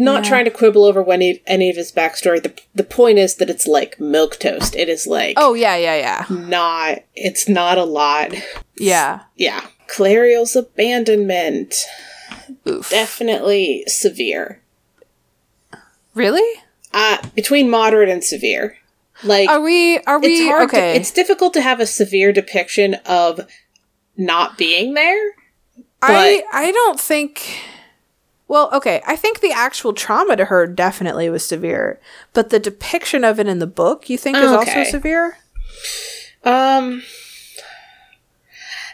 not 0.00 0.24
Yeah. 0.24 0.28
trying 0.30 0.44
to 0.46 0.50
quibble 0.50 0.84
over 0.84 1.08
any 1.12 1.42
any 1.46 1.70
of 1.70 1.76
his 1.76 1.92
backstory. 1.92 2.42
The 2.42 2.54
the 2.74 2.84
point 2.84 3.18
is 3.18 3.36
that 3.36 3.50
it's 3.50 3.66
like 3.66 4.00
milk 4.00 4.38
toast. 4.40 4.74
It 4.74 4.88
is 4.88 5.06
like 5.06 5.34
Oh 5.36 5.54
yeah, 5.54 5.76
yeah, 5.76 5.96
yeah, 5.96 6.26
not. 6.28 7.00
It's 7.14 7.48
not 7.48 7.78
a 7.78 7.84
lot. 7.84 8.32
yeah. 8.76 9.20
Yeah, 9.36 9.66
Clariel's 9.86 10.56
abandonment 10.56 11.74
Oof. 12.66 12.88
definitely 12.90 13.84
severe. 13.86 14.62
Really? 16.14 16.62
Uh 16.92 17.18
between 17.34 17.70
moderate 17.70 18.08
and 18.08 18.24
severe. 18.24 18.76
Like 19.22 19.48
Are 19.48 19.60
we? 19.60 19.98
Are 20.06 20.18
we? 20.18 20.28
it's 20.28 20.50
hard 20.50 20.62
okay. 20.70 20.92
to, 20.94 20.98
it's 21.00 21.10
difficult 21.12 21.52
to 21.54 21.60
have 21.60 21.78
a 21.78 21.86
severe 21.86 22.32
depiction 22.32 22.94
of 23.06 23.40
not 24.16 24.56
being 24.58 24.94
there 24.94 25.32
I 26.02 26.42
I 26.52 26.72
don't 26.72 26.98
think. 26.98 27.42
Well, 28.50 28.68
okay. 28.72 29.00
I 29.06 29.14
think 29.14 29.38
the 29.38 29.52
actual 29.52 29.92
trauma 29.92 30.34
to 30.34 30.46
her 30.46 30.66
definitely 30.66 31.30
was 31.30 31.44
severe, 31.44 32.00
but 32.32 32.50
the 32.50 32.58
depiction 32.58 33.22
of 33.22 33.38
it 33.38 33.46
in 33.46 33.60
the 33.60 33.66
book, 33.68 34.10
you 34.10 34.18
think, 34.18 34.36
is 34.36 34.50
also 34.50 34.82
severe? 34.82 35.38
Um, 36.42 37.04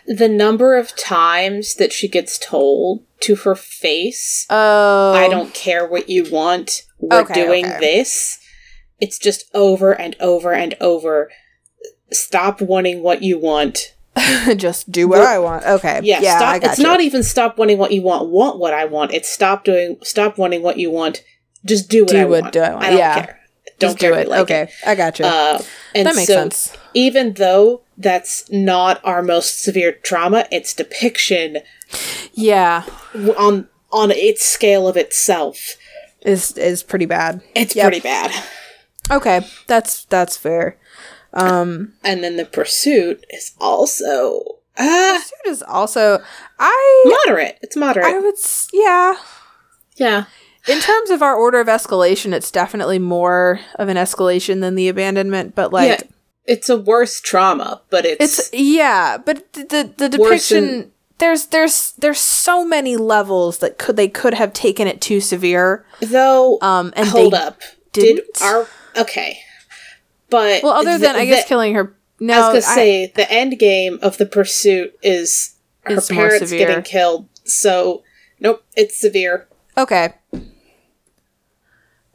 the 0.07 0.29
number 0.29 0.77
of 0.77 0.95
times 0.95 1.77
that 1.77 1.91
she 1.91 2.07
gets 2.07 2.39
told 2.39 3.03
to 3.21 3.35
her 3.37 3.55
face, 3.55 4.45
Oh, 4.51 5.15
I 5.15 5.27
don't 5.27 5.55
care 5.55 5.89
what 5.89 6.11
you 6.11 6.31
want, 6.31 6.83
we're 6.99 7.21
Okay, 7.21 7.33
doing 7.33 7.65
okay. 7.65 7.79
this. 7.81 8.39
It's 9.01 9.19
just 9.19 9.47
over 9.55 9.93
and 9.99 10.17
over 10.21 10.53
and 10.53 10.75
over. 10.83 11.31
Stop 12.13 12.61
wanting 12.61 13.03
what 13.03 13.23
you 13.23 13.39
want. 13.39 13.95
just 14.57 14.91
do 14.91 15.09
what 15.09 15.21
I 15.21 15.39
want. 15.39 15.65
Okay, 15.65 16.01
Yeah, 16.03 16.21
yeah, 16.21 16.39
stop. 16.39 16.49
I 16.55 16.59
got 16.59 16.71
it's 16.71 16.79
you. 16.79 16.85
not 16.85 17.01
even 17.01 17.23
stop 17.23 17.59
wanting 17.59 17.79
what 17.79 17.93
you 17.93 18.03
want, 18.03 18.29
want 18.29 18.59
what 18.59 18.73
I 18.75 18.85
want. 18.87 19.13
It's 19.13 19.29
stop 19.31 19.65
doing, 19.65 19.99
stop 20.03 20.39
wanting 20.39 20.63
what 20.63 20.79
you 20.79 20.91
want. 20.91 21.23
Just 21.65 21.89
do 21.91 22.03
what 22.05 22.11
Do 22.13 22.19
I 22.19 22.25
what 22.25 22.43
want. 22.43 22.53
do 22.53 22.61
I 22.61 22.71
want, 22.73 22.85
I 22.85 22.91
don't 22.91 22.99
yeah. 22.99 23.15
care. 23.25 23.41
Don't 23.79 23.91
Just 23.91 23.99
care 23.99 24.13
do 24.13 24.19
it. 24.21 24.29
like 24.29 24.41
okay, 24.41 24.71
I 24.87 24.95
got 24.95 25.19
you. 25.19 25.27
Uh, 25.27 25.61
and 25.95 26.07
that 26.07 26.15
makes 26.17 26.29
so 26.29 26.35
sense. 26.35 26.73
even 26.95 27.35
though 27.35 27.83
that's 27.99 28.51
not 28.51 29.01
our 29.05 29.23
most 29.23 29.63
severe 29.63 29.93
trauma, 29.93 30.47
its 30.51 30.73
depiction 30.73 31.59
Yeah, 32.33 32.85
on 33.37 33.69
on 33.93 34.11
its 34.11 34.45
scale 34.45 34.89
of 34.89 34.97
itself, 34.97 35.77
is 36.23 36.53
is 36.57 36.83
pretty 36.83 37.05
bad. 37.07 37.43
it's 37.55 37.77
Yep. 37.77 37.85
pretty 37.85 38.01
bad. 38.01 38.33
Okay, 39.11 39.47
that's 39.67 40.05
that's 40.07 40.37
fair. 40.39 40.79
Um, 41.33 41.93
And 42.03 42.23
then 42.25 42.37
the 42.37 42.45
pursuit 42.45 43.25
is 43.31 43.53
also 43.61 44.43
uh, 44.79 45.19
it 45.45 45.49
is 45.49 45.63
also 45.63 46.23
I 46.59 47.23
moderate. 47.27 47.59
It's 47.63 47.77
moderate. 47.77 48.07
I 48.07 48.19
would 48.19 48.35
yeah. 48.73 49.17
yeah. 49.97 50.25
In 50.69 50.81
terms 50.81 51.11
of 51.11 51.23
our 51.23 51.35
order 51.35 51.61
of 51.61 51.69
escalation, 51.69 52.33
it's 52.33 52.51
definitely 52.51 52.99
more 52.99 53.61
of 53.77 53.89
an 53.89 53.97
escalation 53.97 54.61
than 54.61 54.75
the 54.75 54.89
abandonment, 54.89 55.55
but 55.55 55.73
like 55.73 56.01
yeah. 56.01 56.07
It's 56.49 56.69
a 56.69 56.77
worse 56.77 57.21
trauma, 57.21 57.83
but 57.91 58.05
it's, 58.05 58.39
It's 58.39 58.51
yeah, 58.53 59.19
but 59.19 59.53
th- 59.53 59.69
the 59.69 59.93
the 59.97 60.09
depiction 60.09 60.93
there's 61.19 61.47
there's 61.47 61.93
there's 61.93 62.21
so 62.21 62.65
many 62.65 62.97
levels 62.97 63.59
that 63.59 63.79
could 63.79 63.97
they 63.97 64.09
could 64.09 64.35
have 64.35 64.53
taken 64.53 64.87
it 64.87 65.01
too 65.01 65.21
severe. 65.21 65.85
though. 66.01 66.59
Um, 66.61 66.93
and 66.97 67.09
hold 67.09 67.35
up. 67.35 67.61
Did 67.93 68.17
didn't? 68.17 68.43
our 68.43 68.69
okay? 68.97 69.39
But 70.31 70.63
well, 70.63 70.73
other 70.73 70.99
than 70.99 71.15
the- 71.15 71.21
I 71.21 71.25
guess 71.27 71.45
the- 71.45 71.49
killing 71.49 71.75
her. 71.75 71.97
No, 72.19 72.35
I 72.35 72.53
was 72.53 72.65
gonna 72.65 72.73
I- 72.73 72.75
say 72.77 73.13
the 73.15 73.31
end 73.31 73.59
game 73.59 73.99
of 74.03 74.17
the 74.19 74.27
pursuit 74.27 74.97
is 75.03 75.55
her 75.83 76.01
parents 76.01 76.51
getting 76.51 76.83
killed. 76.83 77.29
So 77.45 78.03
nope, 78.41 78.65
it's 78.77 78.97
severe. 79.01 79.47
okay. 79.77 80.15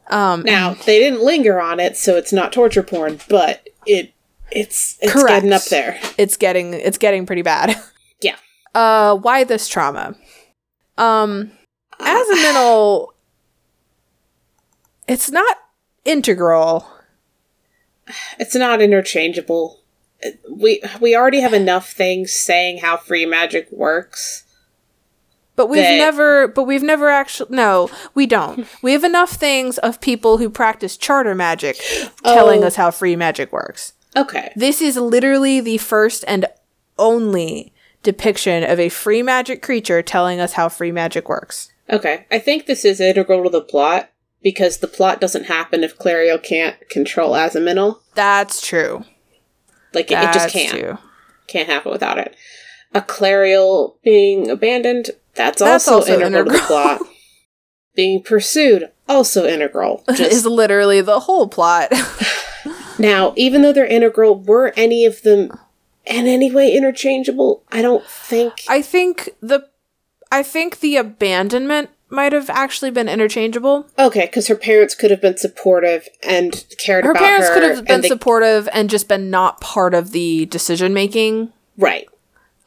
Um, 0.08 0.42
Now 0.42 0.74
they 0.74 0.98
didn't 0.98 1.22
linger 1.22 1.60
on 1.60 1.80
it, 1.80 1.96
so 1.96 2.16
it's 2.16 2.32
not 2.32 2.52
torture 2.52 2.82
porn, 2.82 3.20
but 3.28 3.66
it 3.86 4.12
it's 4.50 4.98
it's 5.00 5.12
Correct. 5.12 5.28
getting 5.28 5.52
up 5.52 5.64
there. 5.66 5.98
it's 6.18 6.36
getting 6.36 6.74
it's 6.74 6.98
getting 6.98 7.24
pretty 7.26 7.42
bad. 7.42 7.76
Yeah. 8.20 8.36
Uh, 8.74 9.16
why 9.16 9.42
this 9.42 9.66
trauma? 9.68 10.14
Um, 10.96 11.50
Aziminal, 11.98 13.08
it's 15.08 15.28
not 15.30 15.56
integral. 16.04 16.86
It's 18.38 18.54
not 18.54 18.80
interchangeable. 18.82 19.80
We 20.50 20.80
we 21.00 21.16
already 21.16 21.40
have 21.40 21.52
enough 21.52 21.90
things 21.92 22.32
saying 22.32 22.78
how 22.78 22.96
free 22.96 23.26
magic 23.26 23.68
works. 23.72 24.44
But 25.54 25.68
we've 25.68 25.82
that- 25.82 25.96
never, 25.98 26.48
but 26.48 26.64
we've 26.64 26.82
never 26.82 27.08
actually. 27.10 27.54
No, 27.54 27.90
we 28.14 28.26
don't. 28.26 28.66
We 28.82 28.92
have 28.92 29.04
enough 29.04 29.32
things 29.32 29.78
of 29.78 30.00
people 30.00 30.38
who 30.38 30.48
practice 30.48 30.96
charter 30.96 31.34
magic 31.34 31.76
telling 32.24 32.62
Oh. 32.64 32.68
us 32.68 32.76
how 32.76 32.90
free 32.90 33.16
magic 33.16 33.52
works. 33.52 33.92
Okay. 34.16 34.52
This 34.56 34.80
is 34.80 34.96
literally 34.96 35.60
the 35.60 35.78
first 35.78 36.24
and 36.28 36.46
only 36.98 37.72
depiction 38.02 38.62
of 38.64 38.78
a 38.80 38.88
free 38.88 39.22
magic 39.22 39.60
creature 39.62 40.02
telling 40.02 40.38
us 40.40 40.52
how 40.54 40.68
free 40.68 40.92
magic 40.92 41.28
works. 41.28 41.70
Okay. 41.90 42.26
I 42.30 42.38
think 42.38 42.66
this 42.66 42.84
is 42.84 43.00
integral 43.00 43.42
to 43.44 43.50
the 43.50 43.60
plot 43.60 44.10
because 44.42 44.78
the 44.78 44.88
plot 44.88 45.20
doesn't 45.20 45.44
happen 45.44 45.84
if 45.84 45.98
Clariel 45.98 46.42
can't 46.42 46.76
control 46.88 47.32
Aziminal. 47.32 48.00
That's 48.14 48.66
true. 48.66 49.04
Like 49.94 50.10
it, 50.10 50.18
it 50.18 50.32
just 50.32 50.50
can't. 50.50 50.70
true. 50.70 50.98
Can't 51.46 51.68
happen 51.68 51.92
without 51.92 52.18
it. 52.18 52.34
A 52.94 53.00
Clariel 53.00 53.94
being 54.02 54.50
abandoned, 54.50 55.10
that's, 55.34 55.60
That's 55.60 55.88
also, 55.88 56.12
also 56.12 56.20
integral, 56.26 56.44
to 56.44 56.52
the 56.52 56.58
plot. 56.66 57.00
being 57.94 58.22
pursued, 58.22 58.90
also 59.08 59.46
integral. 59.46 60.04
is 60.08 60.18
Just 60.18 60.44
literally 60.46 61.00
the 61.00 61.20
whole 61.20 61.48
plot. 61.48 61.92
now, 62.98 63.32
even 63.36 63.62
though 63.62 63.72
they're 63.72 63.86
integral, 63.86 64.38
were 64.38 64.72
any 64.76 65.06
of 65.06 65.22
them 65.22 65.50
in 66.04 66.26
any 66.26 66.50
way 66.50 66.74
interchangeable? 66.74 67.62
I 67.70 67.80
don't 67.80 68.04
think. 68.06 68.62
I 68.68 68.82
think 68.82 69.30
the, 69.40 69.68
I 70.30 70.42
think 70.42 70.80
the 70.80 70.96
abandonment 70.96 71.90
might 72.12 72.32
have 72.32 72.50
actually 72.50 72.90
been 72.90 73.08
interchangeable. 73.08 73.86
Okay, 73.98 74.26
because 74.26 74.46
her 74.48 74.54
parents 74.54 74.94
could 74.94 75.10
have 75.10 75.20
been 75.20 75.36
supportive 75.38 76.06
and 76.22 76.64
cared 76.78 77.04
Her 77.04 77.10
about 77.12 77.22
parents 77.22 77.48
her. 77.48 77.54
Parents 77.54 77.68
could 77.70 77.76
have 77.78 77.84
been 77.86 77.94
and 77.96 78.04
they- 78.04 78.08
supportive 78.08 78.68
and 78.72 78.90
just 78.90 79.08
been 79.08 79.30
not 79.30 79.60
part 79.60 79.94
of 79.94 80.12
the 80.12 80.46
decision 80.46 80.92
making. 80.94 81.52
right, 81.78 82.06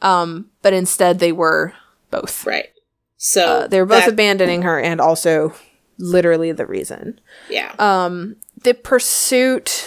Um, 0.02 0.50
but 0.62 0.72
instead 0.72 1.18
they 1.20 1.32
were 1.32 1.72
both. 2.10 2.44
right. 2.44 2.70
So 3.16 3.44
Uh, 3.46 3.66
they 3.68 3.80
were 3.80 3.86
both 3.86 4.04
that- 4.04 4.12
abandoning 4.12 4.62
her 4.62 4.78
and 4.80 5.00
also 5.00 5.54
literally 5.98 6.52
the 6.52 6.66
reason. 6.66 7.18
yeah, 7.48 7.72
Um, 7.78 8.36
the 8.62 8.74
pursuit. 8.74 9.84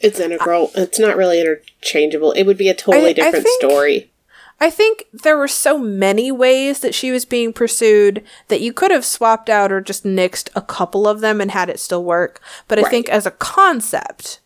it's 0.00 0.20
integral. 0.20 0.70
It's 0.74 0.98
not 0.98 1.16
really 1.16 1.40
interchangeable. 1.40 2.32
It 2.32 2.44
would 2.44 2.56
be 2.58 2.68
a 2.68 2.74
totally 2.74 3.06
I- 3.06 3.10
I 3.10 3.12
different 3.12 3.44
think- 3.46 3.60
story. 3.62 4.10
I 4.60 4.70
think 4.70 5.06
there 5.12 5.36
were 5.36 5.48
so 5.48 5.76
many 5.78 6.30
ways 6.30 6.80
that 6.80 6.94
she 6.94 7.10
was 7.10 7.24
being 7.24 7.52
pursued 7.52 8.22
that 8.48 8.60
you 8.60 8.72
could 8.72 8.90
have 8.92 9.04
swapped 9.04 9.50
out 9.50 9.72
or 9.72 9.80
just 9.80 10.04
nixed 10.04 10.48
a 10.54 10.62
couple 10.62 11.06
of 11.08 11.20
them 11.20 11.40
and 11.40 11.50
had 11.50 11.68
it 11.68 11.80
still 11.80 12.04
work. 12.04 12.40
But 12.68 12.78
I 12.78 12.82
Right. 12.82 12.90
think 12.90 13.08
as 13.08 13.26
a 13.26 13.30
concept, 13.32 14.40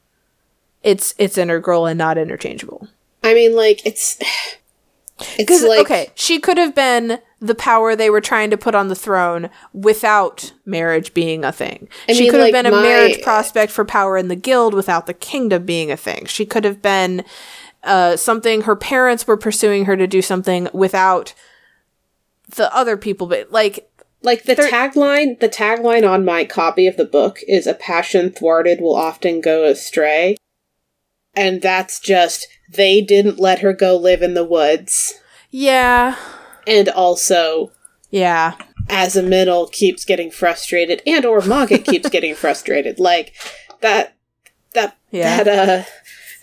it's 0.82 1.14
it's 1.18 1.36
integral 1.38 1.86
and 1.86 1.98
not 1.98 2.16
interchangeable. 2.18 2.88
I 3.22 3.34
mean, 3.34 3.54
like 3.54 3.84
it's 3.84 4.18
it's 5.38 5.62
like 5.62 5.80
okay, 5.80 6.10
she 6.14 6.38
could 6.40 6.56
have 6.58 6.74
been 6.74 7.18
the 7.40 7.54
power 7.54 7.94
they 7.94 8.10
were 8.10 8.20
trying 8.20 8.50
to 8.50 8.56
put 8.56 8.74
on 8.74 8.88
the 8.88 8.94
throne 8.96 9.48
without 9.72 10.52
marriage 10.64 11.14
being 11.14 11.44
a 11.44 11.52
thing. 11.52 11.88
I 12.08 12.12
she 12.14 12.22
mean, 12.22 12.30
could 12.30 12.40
have 12.40 12.46
like, 12.46 12.52
been 12.52 12.66
a 12.66 12.70
my- 12.70 12.82
marriage 12.82 13.22
prospect 13.22 13.70
for 13.72 13.84
power 13.84 14.16
in 14.16 14.28
the 14.28 14.34
guild 14.36 14.74
without 14.74 15.06
the 15.06 15.14
kingdom 15.14 15.64
being 15.64 15.90
a 15.92 15.96
thing. 15.96 16.24
She 16.26 16.46
could 16.46 16.64
have 16.64 16.80
been 16.82 17.24
uh, 17.84 18.16
something 18.16 18.62
her 18.62 18.76
parents 18.76 19.26
were 19.26 19.36
pursuing 19.36 19.84
her 19.86 19.96
to 19.96 20.06
do 20.06 20.20
something 20.22 20.68
without 20.72 21.34
the 22.56 22.74
other 22.74 22.96
people. 22.96 23.26
But 23.26 23.52
like, 23.52 23.88
Like 24.22 24.44
the 24.44 24.56
tagline, 24.56 25.38
the 25.38 25.48
tagline 25.48 26.08
on 26.08 26.24
my 26.24 26.44
copy 26.44 26.86
of 26.86 26.96
the 26.96 27.04
book 27.04 27.38
is 27.46 27.66
"A 27.66 27.74
passion 27.74 28.30
thwarted 28.30 28.80
will 28.80 28.96
often 28.96 29.40
go 29.40 29.64
astray," 29.64 30.36
and 31.34 31.62
that's 31.62 32.00
just 32.00 32.48
they 32.70 33.00
didn't 33.00 33.38
let 33.38 33.60
her 33.60 33.72
go 33.72 33.96
live 33.96 34.22
in 34.22 34.34
the 34.34 34.44
woods, 34.44 35.14
yeah, 35.50 36.16
and 36.66 36.88
also 36.88 37.70
yeah, 38.10 38.54
Aziminal 38.88 39.70
keeps 39.70 40.04
getting 40.04 40.30
frustrated 40.30 41.00
and 41.06 41.24
or 41.24 41.40
Mogget 41.40 41.84
keeps 41.84 42.08
getting 42.08 42.34
frustrated. 42.34 42.98
Like 42.98 43.34
that 43.82 44.14
that 44.74 44.96
Yeah. 45.10 45.42
that 45.44 45.68
uh 45.68 45.84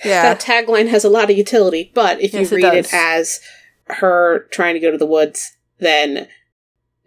Yeah. 0.06 0.22
that 0.22 0.40
tagline 0.42 0.88
has 0.90 1.04
a 1.04 1.10
lot 1.10 1.30
of 1.30 1.38
utility, 1.38 1.92
but 1.94 2.22
if 2.22 2.34
Yes, 2.34 2.52
you 2.52 2.58
read 2.58 2.74
it 2.74 2.84
does. 2.84 2.92
as 2.94 3.40
her 3.88 4.48
trying 4.52 4.74
to 4.76 4.80
go 4.80 4.92
to 4.92 4.98
the 4.98 5.06
woods, 5.06 5.54
then 5.80 6.28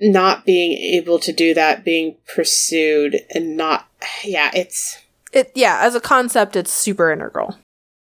not 0.00 0.44
being 0.44 0.72
able 0.94 1.18
to 1.20 1.32
do 1.32 1.54
that, 1.54 1.84
being 1.84 2.16
pursued 2.34 3.16
and 3.34 3.56
not 3.56 3.88
yeah, 4.24 4.50
it's 4.54 4.98
it 5.32 5.50
yeah, 5.54 5.78
as 5.82 5.94
a 5.94 6.00
concept 6.00 6.56
it's 6.56 6.72
super 6.72 7.10
integral. 7.12 7.56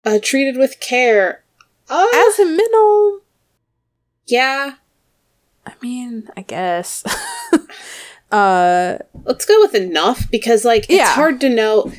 uh, 0.05 0.19
treated 0.23 0.57
with 0.57 0.81
care. 0.81 1.43
Uh, 1.91 2.07
Aziminal, 2.15 3.21
yeah, 4.27 4.77
I 5.67 5.73
mean, 5.83 6.29
I 6.37 6.43
guess. 6.43 7.05
uh 8.33 8.97
let's 9.25 9.45
go 9.45 9.61
with 9.61 9.75
enough 9.75 10.31
because 10.31 10.65
like 10.65 10.85
it's 10.85 10.93
Yeah. 10.93 11.13
hard 11.15 11.41
to 11.43 11.49
know. 11.51 11.93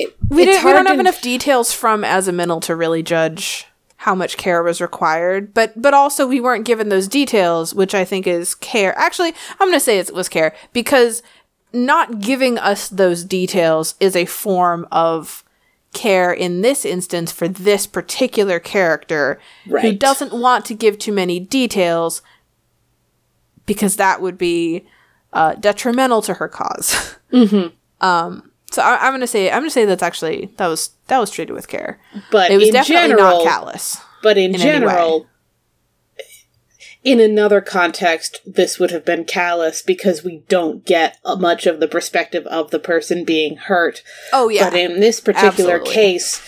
It, 0.00 0.16
we, 0.28 0.44
didn't, 0.44 0.64
we 0.64 0.72
don't 0.72 0.86
have 0.86 1.00
enough 1.00 1.20
details 1.20 1.72
from 1.72 2.02
Aziminal 2.02 2.62
to 2.62 2.74
really 2.74 3.02
judge 3.02 3.66
how 3.96 4.14
much 4.14 4.38
care 4.38 4.62
was 4.62 4.80
required, 4.80 5.52
but 5.52 5.80
but 5.80 5.92
also 5.92 6.26
we 6.26 6.40
weren't 6.40 6.64
given 6.64 6.88
those 6.88 7.06
details, 7.06 7.74
which 7.74 7.94
I 7.94 8.04
think 8.04 8.26
is 8.26 8.54
care. 8.54 8.96
Actually, 8.98 9.34
I'm 9.58 9.68
going 9.68 9.74
to 9.74 9.80
say 9.80 9.98
it 9.98 10.14
was 10.14 10.28
care 10.28 10.54
because 10.72 11.22
not 11.72 12.20
giving 12.20 12.58
us 12.58 12.88
those 12.88 13.24
details 13.24 13.94
is 14.00 14.16
a 14.16 14.24
form 14.24 14.88
of 14.90 15.44
care 15.92 16.32
in 16.32 16.62
this 16.62 16.84
instance 16.84 17.30
for 17.30 17.46
this 17.46 17.86
particular 17.86 18.58
character 18.58 19.38
who 19.82 19.92
doesn't 19.92 20.32
want 20.32 20.64
to 20.64 20.74
give 20.74 20.98
too 20.98 21.12
many 21.12 21.38
details 21.38 22.22
because 23.66 23.96
that 23.96 24.22
would 24.22 24.38
be 24.38 24.86
uh, 25.32 25.54
detrimental 25.54 26.22
to 26.22 26.34
her 26.34 26.48
cause. 26.48 27.16
Um, 28.00 28.49
so 28.70 28.82
I, 28.82 29.06
I'm 29.06 29.12
gonna 29.12 29.26
say 29.26 29.50
I'm 29.50 29.60
gonna 29.62 29.70
say 29.70 29.84
that's 29.84 30.02
actually 30.02 30.50
that 30.56 30.66
was 30.66 30.90
that 31.08 31.18
was 31.18 31.30
treated 31.30 31.52
with 31.52 31.68
care. 31.68 32.00
but 32.30 32.50
It 32.50 32.56
was 32.58 32.68
in 32.68 32.74
definitely 32.74 33.08
general, 33.08 33.38
not 33.38 33.44
callous. 33.44 33.98
But 34.22 34.36
in, 34.38 34.54
in 34.54 34.60
general, 34.60 35.26
in 37.02 37.18
another 37.20 37.60
context, 37.62 38.40
this 38.44 38.78
would 38.78 38.90
have 38.90 39.04
been 39.04 39.24
callous 39.24 39.80
because 39.80 40.22
we 40.22 40.42
don't 40.48 40.84
get 40.84 41.16
much 41.38 41.66
of 41.66 41.80
the 41.80 41.88
perspective 41.88 42.46
of 42.46 42.70
the 42.70 42.78
person 42.78 43.24
being 43.24 43.56
hurt. 43.56 44.02
Oh 44.32 44.48
yeah, 44.48 44.68
But 44.68 44.78
in 44.78 45.00
this 45.00 45.20
particular 45.20 45.76
Absolutely. 45.76 45.94
case, 45.94 46.42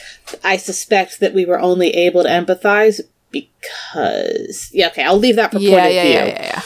I 0.44 0.58
suspect 0.58 1.20
that 1.20 1.32
we 1.32 1.46
were 1.46 1.58
only 1.58 1.90
able 1.90 2.22
to 2.24 2.28
empathize 2.28 3.00
because. 3.30 4.70
Yeah, 4.72 4.88
okay, 4.88 5.02
I'll 5.04 5.16
leave 5.18 5.36
that 5.36 5.52
for 5.52 5.58
point 5.58 5.70
yeah, 5.70 5.84
of 5.84 5.90
view. 5.90 6.12
yeah, 6.12 6.24
yeah, 6.26 6.62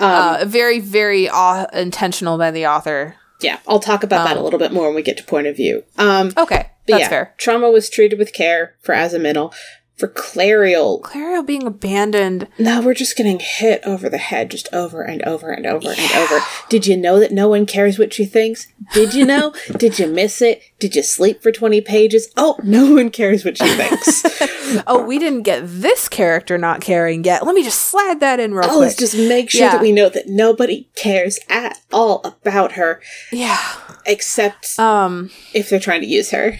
yeah. 0.00 0.40
uh, 0.40 0.44
very, 0.44 0.78
very 0.78 1.28
au- 1.30 1.66
intentional 1.72 2.36
by 2.36 2.50
the 2.50 2.66
author. 2.66 3.16
Yeah, 3.40 3.58
I'll 3.66 3.80
talk 3.80 4.02
about 4.02 4.26
that 4.26 4.36
a 4.36 4.40
little 4.42 4.58
bit 4.58 4.72
more 4.72 4.86
when 4.86 4.94
we 4.96 5.02
get 5.02 5.16
to 5.18 5.24
point 5.24 5.46
of 5.46 5.56
view. 5.56 5.84
Um, 5.98 6.32
Okay, 6.36 6.70
that's 6.86 7.00
yeah, 7.00 7.08
fair. 7.08 7.34
trauma 7.38 7.70
was 7.70 7.88
treated 7.90 8.18
with 8.18 8.32
care 8.32 8.74
for 8.80 8.94
Aziminal. 8.94 9.54
For 10.00 10.08
Clariel, 10.08 11.02
Clario 11.02 11.44
being 11.44 11.66
abandoned. 11.66 12.48
No, 12.58 12.80
we're 12.80 12.94
just 12.94 13.18
getting 13.18 13.38
hit 13.38 13.82
over 13.84 14.08
the 14.08 14.16
head 14.16 14.50
just 14.50 14.66
over 14.72 15.02
and 15.02 15.20
over 15.24 15.50
and 15.50 15.66
over 15.66 15.90
and 15.90 16.12
over. 16.16 16.40
Did 16.70 16.86
you 16.86 16.96
know 16.96 17.20
that 17.20 17.32
no 17.32 17.48
one 17.48 17.66
cares 17.66 17.98
what 17.98 18.14
she 18.14 18.24
thinks? 18.24 18.66
Did 18.94 19.12
you 19.12 19.26
know? 19.26 19.52
Did 19.76 19.98
you 19.98 20.06
miss 20.06 20.40
it? 20.40 20.62
Did 20.78 20.96
you 20.96 21.02
sleep 21.02 21.42
for 21.42 21.52
20 21.52 21.82
pages? 21.82 22.32
Oh, 22.34 22.56
no 22.64 22.94
one 22.94 23.10
cares 23.10 23.44
what 23.44 23.58
she 23.58 23.68
thinks. 23.68 24.24
Oh, 24.86 25.04
we 25.04 25.18
didn't 25.18 25.42
get 25.42 25.62
this 25.64 26.08
character 26.08 26.56
not 26.56 26.80
caring 26.80 27.24
yet. 27.24 27.44
Let 27.44 27.56
me 27.56 27.64
just 27.64 27.80
slide 27.80 28.20
that 28.20 28.38
in 28.38 28.54
real 28.54 28.66
oh, 28.66 28.68
quick. 28.68 28.80
let's 28.82 28.94
just 28.94 29.16
make 29.16 29.50
sure 29.50 29.62
Yeah. 29.62 29.72
that 29.72 29.80
we 29.80 29.90
know 29.90 30.08
that 30.08 30.28
nobody 30.28 30.88
cares 30.94 31.40
at 31.48 31.80
all 31.92 32.20
about 32.24 32.72
her 32.72 33.02
yeah. 33.32 33.58
except 34.06 34.78
Um, 34.78 35.32
if 35.54 35.68
they're 35.68 35.80
trying 35.80 36.02
to 36.02 36.06
use 36.06 36.30
her. 36.30 36.56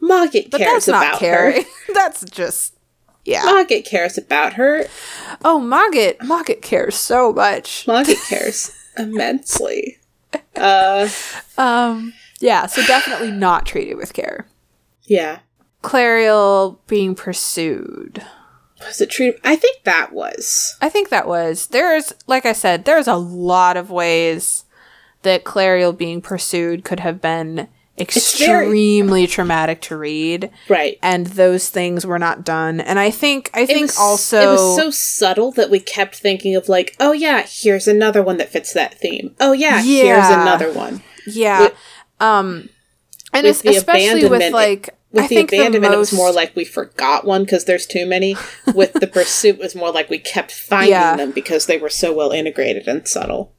But 0.00 0.32
cares 0.52 0.88
about 0.88 1.18
caring. 1.18 1.64
her. 1.64 1.68
that's 1.94 2.24
just 2.30 2.74
yeah. 3.24 3.42
Mogget 3.44 3.84
cares 3.84 4.16
about 4.18 4.54
her. 4.54 4.86
Oh, 5.44 5.60
Mogget, 5.60 6.18
Mogget 6.20 6.62
cares 6.62 6.94
so 6.96 7.32
much. 7.32 7.84
Mogget 7.86 8.18
cares 8.28 8.72
immensely. 8.98 9.96
Uh, 10.56 11.08
Um, 11.58 12.12
yeah. 12.38 12.66
So 12.66 12.84
definitely 12.86 13.32
not 13.32 13.66
treated 13.66 13.96
with 13.96 14.12
care. 14.12 14.46
yeah. 15.04 15.40
Clariel 15.82 16.78
being 16.86 17.14
pursued. 17.14 18.22
Was 18.80 19.00
it 19.00 19.10
treated? 19.10 19.40
I 19.42 19.56
think 19.56 19.82
that 19.84 20.12
was. 20.12 20.76
I 20.80 20.88
think 20.88 21.08
that 21.08 21.26
was 21.26 21.66
there's 21.68 22.12
like 22.26 22.46
I 22.46 22.52
said, 22.52 22.84
there's 22.84 23.08
a 23.08 23.16
lot 23.16 23.76
of 23.76 23.90
ways 23.90 24.64
that 25.22 25.44
Clariel 25.44 25.96
being 25.96 26.20
pursued 26.20 26.84
could 26.84 27.00
have 27.00 27.20
been 27.20 27.68
very- 28.08 28.62
extremely 28.64 29.26
traumatic 29.26 29.80
to 29.82 29.96
read, 29.96 30.50
Right. 30.68 30.98
and 31.02 31.26
those 31.26 31.68
things 31.68 32.04
were 32.06 32.18
not 32.18 32.44
done. 32.44 32.80
And 32.80 32.98
I 32.98 33.10
think 33.10 33.50
I 33.54 33.60
It 33.62 33.66
think 33.68 33.80
was, 33.88 33.98
also 33.98 34.40
it 34.40 34.46
was 34.52 34.76
so 34.76 34.90
subtle 34.90 35.52
that 35.52 35.70
we 35.70 35.80
kept 35.80 36.16
thinking 36.16 36.54
of 36.56 36.68
like, 36.68 36.96
oh 37.00 37.12
yeah, 37.12 37.44
here's 37.48 37.86
another 37.88 38.22
one 38.22 38.36
that 38.38 38.50
fits 38.50 38.72
that 38.74 38.98
theme. 38.98 39.34
Oh 39.40 39.52
yeah, 39.52 39.82
here's 39.82 40.26
another 40.28 40.72
one. 40.72 41.02
yeah, 41.26 41.60
with- 41.62 41.74
um, 42.20 42.68
and 43.32 43.46
with 43.46 43.64
es- 43.64 43.76
especially 43.78 44.14
with 44.24 44.24
abandonment- 44.42 44.54
like 44.54 44.90
With 45.12 45.24
I 45.24 45.26
the 45.28 45.34
think 45.34 45.52
abandonment, 45.52 45.90
the 45.90 45.96
it 45.96 45.98
was 45.98 46.12
more 46.12 46.30
like 46.32 46.54
we 46.54 46.64
forgot 46.64 47.24
one 47.24 47.42
because 47.44 47.64
there's 47.64 47.84
too 47.86 48.06
many. 48.06 48.36
With 48.74 48.92
the 48.92 49.06
pursuit, 49.18 49.56
it 49.56 49.60
was 49.60 49.74
more 49.74 49.90
like 49.90 50.08
we 50.08 50.18
kept 50.18 50.52
finding 50.52 50.90
Yeah. 50.90 51.16
them 51.16 51.32
because 51.32 51.66
they 51.66 51.78
were 51.78 51.88
so 51.88 52.12
well 52.12 52.30
integrated 52.30 52.86
and 52.86 53.06
subtle. 53.08 53.52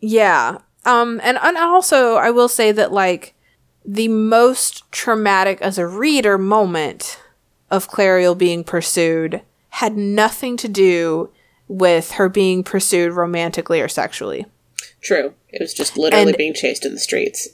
Yeah. 0.00 0.58
Um 0.86 1.20
and, 1.22 1.38
and 1.42 1.58
also 1.58 2.14
I 2.14 2.30
will 2.30 2.48
say 2.48 2.72
that 2.72 2.92
like 2.92 3.34
the 3.84 4.08
most 4.08 4.90
traumatic 4.92 5.60
as 5.62 5.78
a 5.78 5.86
reader 5.86 6.36
moment 6.38 7.20
of 7.70 7.88
Clariel 7.90 8.36
being 8.36 8.64
pursued 8.64 9.42
had 9.70 9.96
nothing 9.96 10.56
to 10.58 10.68
do 10.68 11.30
with 11.68 12.12
her 12.12 12.28
being 12.28 12.64
pursued 12.64 13.12
romantically 13.12 13.80
or 13.80 13.88
sexually. 13.88 14.44
True, 15.00 15.34
it 15.48 15.60
was 15.60 15.72
just 15.72 15.96
literally 15.96 16.28
And- 16.32 16.36
being 16.36 16.54
chased 16.54 16.84
in 16.84 16.92
the 16.92 17.00
streets. 17.00 17.48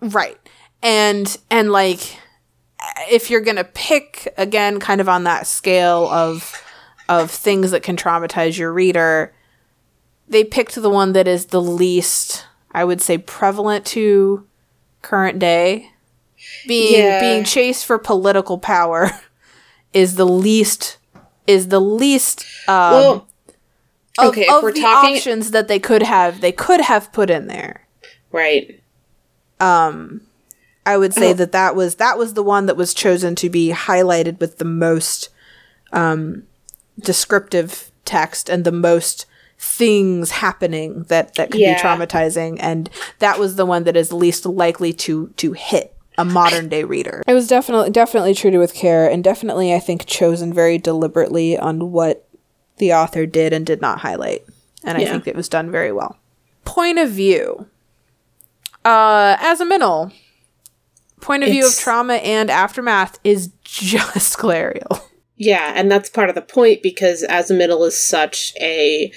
Right. 0.00 0.38
And 0.82 1.36
and 1.50 1.70
like 1.70 2.00
if 3.10 3.30
you're 3.30 3.40
going 3.42 3.56
to 3.56 3.64
pick 3.64 4.32
again 4.38 4.80
kind 4.80 5.00
of 5.00 5.08
on 5.08 5.24
that 5.24 5.46
scale 5.46 6.08
of 6.08 6.62
of 7.08 7.30
things 7.30 7.70
that 7.72 7.82
can 7.82 7.96
traumatize 7.96 8.56
your 8.58 8.72
reader, 8.72 9.34
they 10.28 10.42
picked 10.44 10.74
the 10.74 10.90
one 10.90 11.12
that 11.12 11.28
is 11.28 11.46
the 11.46 11.60
least 11.60 12.46
I 12.72 12.84
would 12.84 13.00
say 13.02 13.18
prevalent 13.18 13.84
to 13.86 14.46
current 15.02 15.38
day. 15.38 15.90
Being 16.66 16.94
Yeah. 17.04 17.20
being 17.20 17.44
chased 17.44 17.84
for 17.84 17.98
political 17.98 18.58
power 18.58 19.10
is 19.92 20.14
the 20.16 20.26
least 20.26 20.96
is 21.46 21.68
the 21.68 21.80
least 21.80 22.44
um 22.68 22.92
well, 22.92 23.28
of, 24.18 24.28
okay, 24.28 24.42
if 24.42 24.50
of 24.50 24.62
we're 24.62 24.72
the 24.72 24.80
talking- 24.80 25.16
options 25.16 25.50
that 25.50 25.68
they 25.68 25.78
could 25.78 26.02
have 26.02 26.40
they 26.40 26.52
could 26.52 26.80
have 26.80 27.12
put 27.12 27.28
in 27.30 27.46
there. 27.46 27.86
right. 28.32 28.80
um 29.60 30.22
i 30.86 30.96
would 30.96 31.12
say 31.12 31.30
Oh. 31.30 31.34
that 31.34 31.52
that 31.52 31.76
was 31.76 31.96
that 31.96 32.16
was 32.16 32.34
the 32.34 32.42
one 32.42 32.66
that 32.66 32.76
was 32.76 32.94
chosen 32.94 33.34
to 33.36 33.50
be 33.50 33.70
highlighted 33.72 34.40
with 34.40 34.58
the 34.58 34.64
most 34.64 35.28
um 35.92 36.44
descriptive 36.98 37.90
text 38.04 38.48
and 38.48 38.64
the 38.64 38.72
most 38.72 39.26
things 39.62 40.30
happening 40.30 41.02
that 41.08 41.34
that 41.34 41.50
could 41.50 41.60
Yeah. 41.60 41.74
be 41.74 41.80
traumatizing. 41.80 42.56
And 42.60 42.88
that 43.18 43.38
was 43.38 43.56
the 43.56 43.66
one 43.66 43.84
that 43.84 43.94
is 43.96 44.10
least 44.10 44.46
likely 44.46 44.92
to 44.94 45.28
to 45.36 45.52
hit 45.52 45.94
a 46.16 46.24
modern 46.24 46.68
day 46.70 46.82
reader. 46.82 47.22
It 47.26 47.34
was 47.34 47.46
definitely 47.46 47.90
definitely 47.90 48.34
treated 48.34 48.56
with 48.58 48.72
care 48.72 49.08
and 49.10 49.22
definitely 49.22 49.74
i 49.74 49.78
think 49.78 50.06
chosen 50.06 50.52
very 50.52 50.78
deliberately 50.78 51.58
on 51.58 51.92
what 51.92 52.26
the 52.78 52.92
author 52.94 53.26
did 53.26 53.52
and 53.52 53.66
did 53.66 53.82
not 53.82 53.98
highlight. 54.00 54.44
And 54.82 54.96
i 54.96 55.04
think 55.04 55.26
it 55.26 55.36
was 55.36 55.48
done 55.48 55.70
very 55.70 55.92
well. 55.92 56.16
Point 56.64 56.98
of 56.98 57.10
view. 57.10 57.66
Uh, 58.84 59.36
Aziminal, 59.36 60.10
point 61.20 61.42
of 61.42 61.50
view 61.50 61.66
of 61.66 61.76
trauma 61.76 62.14
and 62.14 62.50
aftermath 62.50 63.18
is 63.24 63.50
just 63.62 64.38
Clariel. 64.38 65.02
Yeah, 65.36 65.72
and 65.74 65.90
that's 65.90 66.08
part 66.10 66.28
of 66.30 66.34
the 66.34 66.42
point 66.42 66.82
because 66.82 67.22
Aziminal 67.28 67.86
is 67.86 67.96
such 68.02 68.54
a 68.60 69.12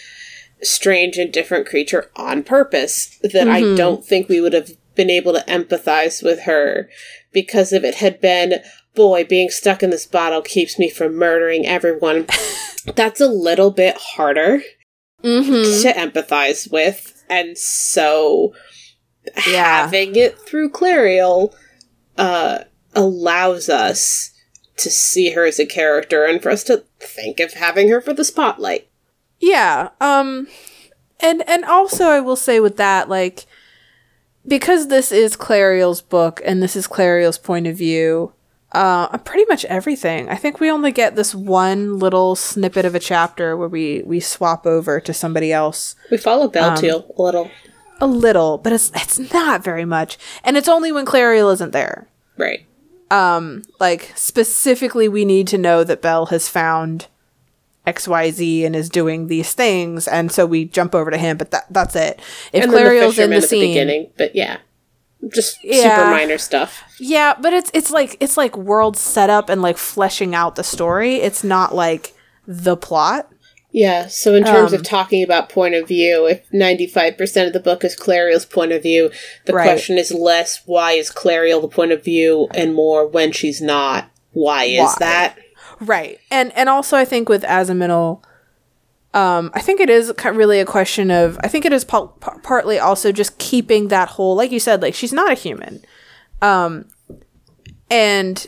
strange 0.63 1.17
and 1.17 1.31
different 1.31 1.67
creature 1.67 2.09
on 2.15 2.43
purpose 2.43 3.17
that 3.21 3.47
I 3.47 3.61
Mhm. 3.61 3.77
don't 3.77 4.05
think 4.05 4.27
we 4.29 4.41
would 4.41 4.53
have 4.53 4.71
been 4.95 5.09
able 5.09 5.33
to 5.33 5.41
empathize 5.47 6.21
with 6.23 6.41
her 6.41 6.89
because 7.31 7.73
if 7.73 7.83
it 7.83 7.95
had 7.95 8.21
been, 8.21 8.61
boy, 8.95 9.23
being 9.23 9.49
stuck 9.49 9.81
in 9.83 9.89
this 9.89 10.05
bottle 10.05 10.41
keeps 10.41 10.77
me 10.77 10.89
from 10.89 11.15
murdering 11.15 11.65
everyone, 11.67 12.27
that's 12.95 13.19
a 13.21 13.27
little 13.27 13.71
bit 13.71 13.97
harder 13.97 14.63
Mm-hmm. 15.23 15.81
to 15.83 15.93
empathize 15.93 16.69
with. 16.71 17.23
And 17.29 17.57
so 17.57 18.53
Yeah. 19.47 19.83
having 19.83 20.15
it 20.17 20.37
through 20.37 20.71
Clariel 20.71 21.53
uh, 22.17 22.65
allows 22.93 23.69
us 23.69 24.31
to 24.77 24.89
see 24.89 25.31
her 25.31 25.45
as 25.45 25.59
a 25.59 25.65
character 25.65 26.25
and 26.25 26.43
for 26.43 26.49
us 26.51 26.63
to 26.65 26.83
think 26.99 27.39
of 27.39 27.53
having 27.53 27.87
her 27.89 28.01
for 28.01 28.13
the 28.13 28.25
spotlight. 28.25 28.87
Yeah. 29.43 29.89
Um, 29.99 30.47
And 31.23 31.47
and 31.47 31.63
also 31.65 32.07
I 32.07 32.19
will 32.19 32.35
say 32.35 32.59
with 32.59 32.77
that, 32.77 33.07
like 33.09 33.45
because 34.45 34.87
this 34.89 35.11
is 35.11 35.37
Clariel's 35.37 36.01
book 36.01 36.41
and 36.43 36.61
this 36.61 36.75
is 36.75 36.87
Clariel's 36.87 37.37
point 37.37 37.65
of 37.65 37.77
view, 37.77 38.33
uh, 38.73 39.17
pretty 39.19 39.45
much 39.47 39.63
everything. 39.65 40.27
I 40.27 40.35
think 40.35 40.59
we 40.59 40.69
only 40.69 40.91
get 40.91 41.15
this 41.15 41.33
one 41.33 41.97
little 41.97 42.35
snippet 42.35 42.85
of 42.85 42.95
a 42.95 42.99
chapter 42.99 43.55
where 43.55 43.69
we 43.69 44.03
we 44.05 44.19
swap 44.19 44.65
over 44.65 44.99
to 44.99 45.13
somebody 45.13 45.53
else. 45.53 45.95
We 46.11 46.17
follow 46.17 46.49
Belatiel 46.49 47.03
um, 47.03 47.11
a 47.17 47.21
little, 47.21 47.51
a 48.01 48.07
little, 48.07 48.57
but 48.57 48.73
it's 48.73 48.91
it's 48.95 49.33
not 49.33 49.63
very 49.63 49.85
much, 49.85 50.17
and 50.43 50.57
it's 50.57 50.67
only 50.69 50.91
when 50.91 51.05
Clariel 51.05 51.53
isn't 51.53 51.71
there. 51.71 52.07
Right. 52.37 52.65
Um, 53.11 53.61
like 53.79 54.11
specifically, 54.15 55.07
we 55.07 55.23
need 55.23 55.47
to 55.49 55.57
know 55.57 55.83
that 55.83 56.01
Bel 56.01 56.25
has 56.27 56.49
found 56.49 57.07
XYZ 57.85 58.65
and 58.65 58.75
is 58.75 58.89
doing 58.89 59.27
these 59.27 59.53
things, 59.53 60.07
and 60.07 60.31
so 60.31 60.45
we 60.45 60.65
jump 60.65 60.95
over 60.95 61.11
to 61.11 61.17
him, 61.17 61.37
but 61.37 61.51
that 61.51 61.65
that's 61.69 61.95
it. 61.95 62.19
If 62.51 62.65
Clariel's 62.65 63.19
in 63.19 63.29
the 63.29 63.41
scene, 63.41 63.61
the 63.61 63.67
beginning, 63.67 64.11
but 64.17 64.35
yeah 64.35 64.57
just 65.31 65.63
yeah. 65.63 65.97
super 65.97 66.11
minor 66.11 66.37
stuff. 66.37 66.83
Yeah, 66.99 67.35
but 67.39 67.53
it's 67.53 67.71
it's 67.73 67.91
like 67.91 68.17
it's 68.19 68.37
like 68.37 68.57
world 68.57 68.97
setup 68.97 69.49
and 69.49 69.61
like 69.61 69.77
fleshing 69.77 70.35
out 70.35 70.55
the 70.55 70.63
story. 70.63 71.15
It's 71.15 71.43
not 71.43 71.73
like 71.73 72.13
the 72.47 72.75
plot. 72.75 73.29
Yeah, 73.71 74.07
so 74.07 74.35
in 74.35 74.43
terms 74.43 74.71
um, 74.71 74.79
of 74.79 74.85
talking 74.85 75.23
about 75.23 75.49
point 75.49 75.73
of 75.73 75.87
view, 75.87 76.27
if 76.27 76.47
95% 76.51 77.47
of 77.47 77.53
the 77.53 77.59
book 77.59 77.83
is 77.83 77.97
Clariel's 77.99 78.45
point 78.45 78.71
of 78.71 78.83
view, 78.83 79.09
the 79.47 79.53
right. 79.53 79.63
question 79.63 79.97
is 79.97 80.11
less 80.11 80.61
why 80.67 80.91
is 80.91 81.09
Clariel 81.09 81.59
the 81.59 81.67
point 81.67 81.91
of 81.91 82.03
view 82.03 82.47
and 82.53 82.75
more 82.75 83.07
when 83.07 83.31
she's 83.31 83.63
not, 83.63 84.11
why 84.31 84.65
is 84.65 84.79
why? 84.79 84.95
that? 84.99 85.37
Right. 85.83 86.19
And 86.31 86.51
and 86.57 86.69
also 86.69 86.97
I 86.97 87.05
think 87.05 87.29
with 87.29 87.43
Aziminal 87.43 88.23
um, 89.13 89.51
I 89.53 89.61
think 89.61 89.79
it 89.79 89.89
is 89.89 90.11
really 90.25 90.59
a 90.59 90.65
question 90.65 91.11
of, 91.11 91.37
I 91.43 91.47
think 91.47 91.65
it 91.65 91.73
is 91.73 91.85
partly 91.85 92.79
also 92.79 93.11
just 93.11 93.37
keeping 93.37 93.89
that 93.89 94.09
whole, 94.09 94.35
like 94.35 94.51
you 94.51 94.59
said, 94.59 94.81
like 94.81 94.95
she's 94.95 95.13
not 95.13 95.31
a 95.31 95.35
human. 95.35 95.83
Um, 96.41 96.85
and, 97.91 98.45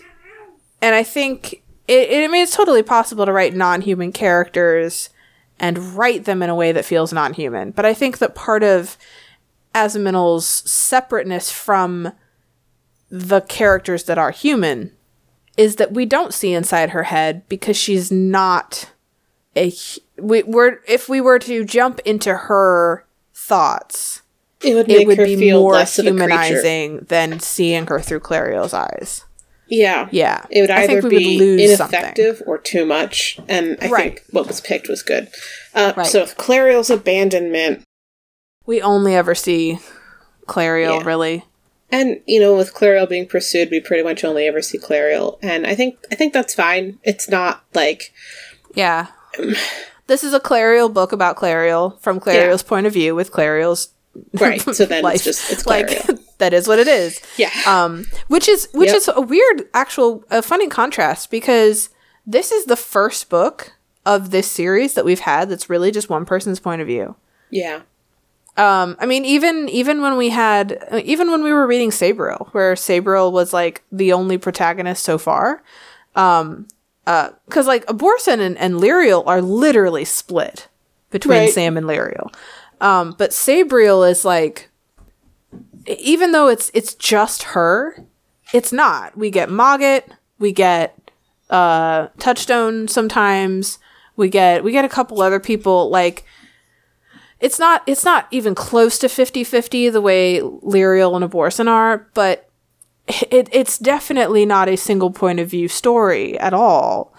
and 0.81 0.95
I 0.95 1.03
think 1.03 1.61
it, 1.87 2.09
it, 2.09 2.23
I 2.23 2.27
mean, 2.27 2.41
it's 2.41 2.55
totally 2.55 2.81
possible 2.81 3.27
to 3.27 3.31
write 3.31 3.53
non 3.53 3.81
human 3.81 4.11
characters 4.11 5.09
and 5.59 5.95
write 5.95 6.25
them 6.25 6.41
in 6.41 6.49
a 6.49 6.55
way 6.55 6.71
that 6.71 6.83
feels 6.83 7.13
non 7.13 7.33
human. 7.33 7.69
But 7.69 7.85
I 7.85 7.93
think 7.93 8.17
that 8.17 8.33
part 8.33 8.63
of 8.63 8.97
Aziminal's 9.75 10.47
separateness 10.47 11.51
from 11.51 12.11
the 13.11 13.41
characters 13.41 14.05
that 14.05 14.17
are 14.17 14.31
human 14.31 14.94
is 15.57 15.77
that 15.77 15.93
we 15.93 16.05
don't 16.05 16.33
see 16.33 16.53
inside 16.53 16.91
her 16.91 17.03
head 17.03 17.47
because 17.47 17.77
she's 17.77 18.11
not 18.11 18.91
a 19.55 19.73
we 20.17 20.43
were 20.43 20.81
if 20.87 21.07
we 21.07 21.21
were 21.21 21.39
to 21.39 21.63
jump 21.63 21.99
into 22.05 22.33
her 22.33 23.05
thoughts, 23.33 24.21
it 24.61 24.75
would, 24.75 24.89
it 24.89 25.07
would 25.07 25.17
be 25.17 25.51
more 25.53 25.83
humanizing 25.83 26.99
than 27.07 27.39
seeing 27.39 27.87
her 27.87 27.99
through 27.99 28.21
Clariel's 28.21 28.73
eyes. 28.73 29.25
Yeah, 29.67 30.07
yeah. 30.11 30.45
It 30.51 30.61
would 30.61 30.71
either 30.71 31.01
be 31.01 31.39
would 31.39 31.59
ineffective 31.59 32.37
something. 32.37 32.47
or 32.47 32.57
too 32.57 32.85
much, 32.85 33.39
and 33.47 33.77
I 33.81 33.89
right. 33.89 34.03
think 34.15 34.25
what 34.31 34.47
was 34.47 34.61
picked 34.61 34.87
was 34.87 35.01
good. 35.01 35.29
Uh, 35.73 35.93
right. 35.97 36.05
So, 36.05 36.25
Clariel's 36.25 36.91
abandonment, 36.91 37.83
we 38.65 38.81
only 38.81 39.15
ever 39.15 39.33
see 39.33 39.79
Clariel, 40.45 40.99
yeah. 40.99 41.05
really. 41.05 41.45
And 41.91 42.19
you 42.25 42.39
know, 42.39 42.55
with 42.55 42.73
Clariel 42.73 43.07
being 43.07 43.27
pursued, 43.27 43.69
we 43.69 43.79
pretty 43.79 44.03
much 44.03 44.23
only 44.23 44.47
ever 44.47 44.61
see 44.61 44.77
Clariel, 44.77 45.37
and 45.41 45.67
I 45.67 45.75
think 45.75 45.97
I 46.11 46.15
think 46.15 46.33
that's 46.33 46.53
fine. 46.53 46.99
It's 47.03 47.29
not 47.29 47.63
like, 47.73 48.11
yeah, 48.73 49.07
this 50.07 50.23
is 50.23 50.33
a 50.33 50.39
Clariel 50.39 50.93
book 50.93 51.11
about 51.11 51.37
Clariel 51.37 51.99
from 52.01 52.19
Clariel's 52.19 52.63
yeah. 52.63 52.69
point 52.69 52.87
of 52.87 52.93
view 52.93 53.15
with 53.15 53.31
Clariel's 53.31 53.89
right. 54.33 54.61
So 54.61 54.85
then 54.85 55.03
life. 55.03 55.15
it's 55.15 55.23
just 55.23 55.51
it's 55.51 55.63
Clariel. 55.65 56.09
like 56.09 56.19
that 56.37 56.53
is 56.53 56.67
what 56.67 56.79
it 56.79 56.87
is. 56.87 57.21
Yeah. 57.37 57.51
Um, 57.65 58.05
which 58.27 58.47
is 58.47 58.67
which 58.73 58.89
yep. 58.89 58.97
is 58.97 59.09
a 59.13 59.21
weird, 59.21 59.67
actual, 59.73 60.23
a 60.29 60.41
funny 60.41 60.67
contrast 60.67 61.29
because 61.29 61.89
this 62.25 62.51
is 62.51 62.65
the 62.65 62.75
first 62.75 63.29
book 63.29 63.73
of 64.05 64.31
this 64.31 64.49
series 64.49 64.93
that 64.93 65.05
we've 65.05 65.21
had 65.21 65.49
that's 65.49 65.69
really 65.69 65.91
just 65.91 66.09
one 66.09 66.25
person's 66.25 66.59
point 66.59 66.81
of 66.81 66.87
view. 66.87 67.15
Yeah. 67.49 67.81
Um, 68.57 68.95
I 68.99 69.05
mean, 69.05 69.25
even 69.25 69.67
even 69.67 70.01
when 70.01 70.15
we 70.15 70.29
had, 70.29 70.81
even 71.03 71.29
when 71.29 71.43
we 71.43 71.51
were 71.51 71.67
reading 71.67 71.91
Sabriel, 71.91 72.47
where 72.53 72.73
Sabriel 72.75 73.31
was 73.31 73.51
like 73.51 73.83
the 73.91 74.13
only 74.13 74.37
protagonist 74.37 75.03
so 75.03 75.17
far, 75.17 75.61
um, 76.15 76.67
because 77.03 77.65
uh, 77.65 77.67
like 77.67 77.85
Abhorsen 77.87 78.39
and, 78.39 78.57
and 78.57 78.75
Lirael 78.75 79.23
are 79.27 79.41
literally 79.41 80.05
split 80.05 80.69
between 81.09 81.39
right. 81.39 81.53
Sam 81.53 81.75
and 81.75 81.85
Lirael. 81.85 82.33
Um, 82.79 83.13
but 83.17 83.31
Sabriel 83.31 84.09
is 84.09 84.23
like, 84.23 84.69
even 85.85 86.31
though 86.31 86.47
it's 86.47 86.71
it's 86.73 86.93
just 86.95 87.43
her, 87.43 88.05
it's 88.53 88.71
not. 88.71 89.17
We 89.17 89.31
get 89.31 89.49
Mogget, 89.49 90.03
we 90.39 90.53
get 90.53 91.11
uh, 91.49 92.07
Touchstone 92.19 92.87
sometimes, 92.87 93.79
we 94.15 94.29
get 94.29 94.63
we 94.63 94.71
get 94.71 94.85
a 94.85 94.89
couple 94.89 95.21
other 95.21 95.41
people 95.41 95.89
like. 95.89 96.23
It's 97.45 97.59
not 97.59 97.83
it's 97.85 98.03
not 98.03 98.27
even 98.31 98.55
close 98.55 98.97
to 98.97 99.07
50-50 99.07 99.91
the 99.91 100.01
way 100.01 100.39
Lirael 100.39 101.15
and 101.15 101.23
Abhorsen 101.23 101.67
are, 101.67 102.09
but 102.15 102.49
it, 103.07 103.49
it's 103.51 103.77
definitely 103.77 104.47
not 104.47 104.67
a 104.67 104.75
single 104.75 105.11
point 105.11 105.39
of 105.39 105.47
view 105.47 105.67
story 105.67 106.39
at 106.39 106.55
all. 106.55 107.13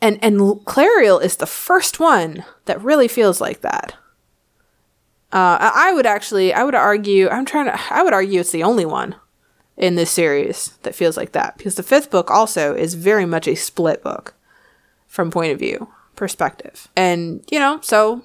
And 0.00 0.18
and 0.22 0.40
Clariel 0.66 1.22
is 1.22 1.36
the 1.36 1.46
first 1.46 2.00
one 2.00 2.44
that 2.64 2.82
really 2.82 3.06
feels 3.06 3.40
like 3.40 3.60
that. 3.60 3.94
Uh, 5.32 5.70
I 5.72 5.92
would 5.92 6.06
actually, 6.06 6.52
I 6.52 6.64
would 6.64 6.74
argue, 6.74 7.28
I'm 7.28 7.44
trying 7.44 7.66
to, 7.66 7.80
I 7.90 8.02
would 8.02 8.12
argue 8.12 8.40
it's 8.40 8.50
the 8.50 8.64
only 8.64 8.84
one 8.84 9.14
in 9.76 9.94
this 9.94 10.10
series 10.10 10.76
that 10.82 10.96
feels 10.96 11.16
like 11.16 11.30
that 11.30 11.56
because 11.58 11.76
the 11.76 11.84
fifth 11.84 12.10
book 12.10 12.28
also 12.28 12.74
is 12.74 12.94
very 12.94 13.24
much 13.24 13.46
a 13.46 13.54
split 13.54 14.02
book 14.02 14.34
from 15.06 15.30
point 15.30 15.52
of 15.52 15.60
view 15.60 15.88
perspective, 16.16 16.88
and 16.96 17.44
you 17.52 17.60
know, 17.60 17.78
so 17.82 18.24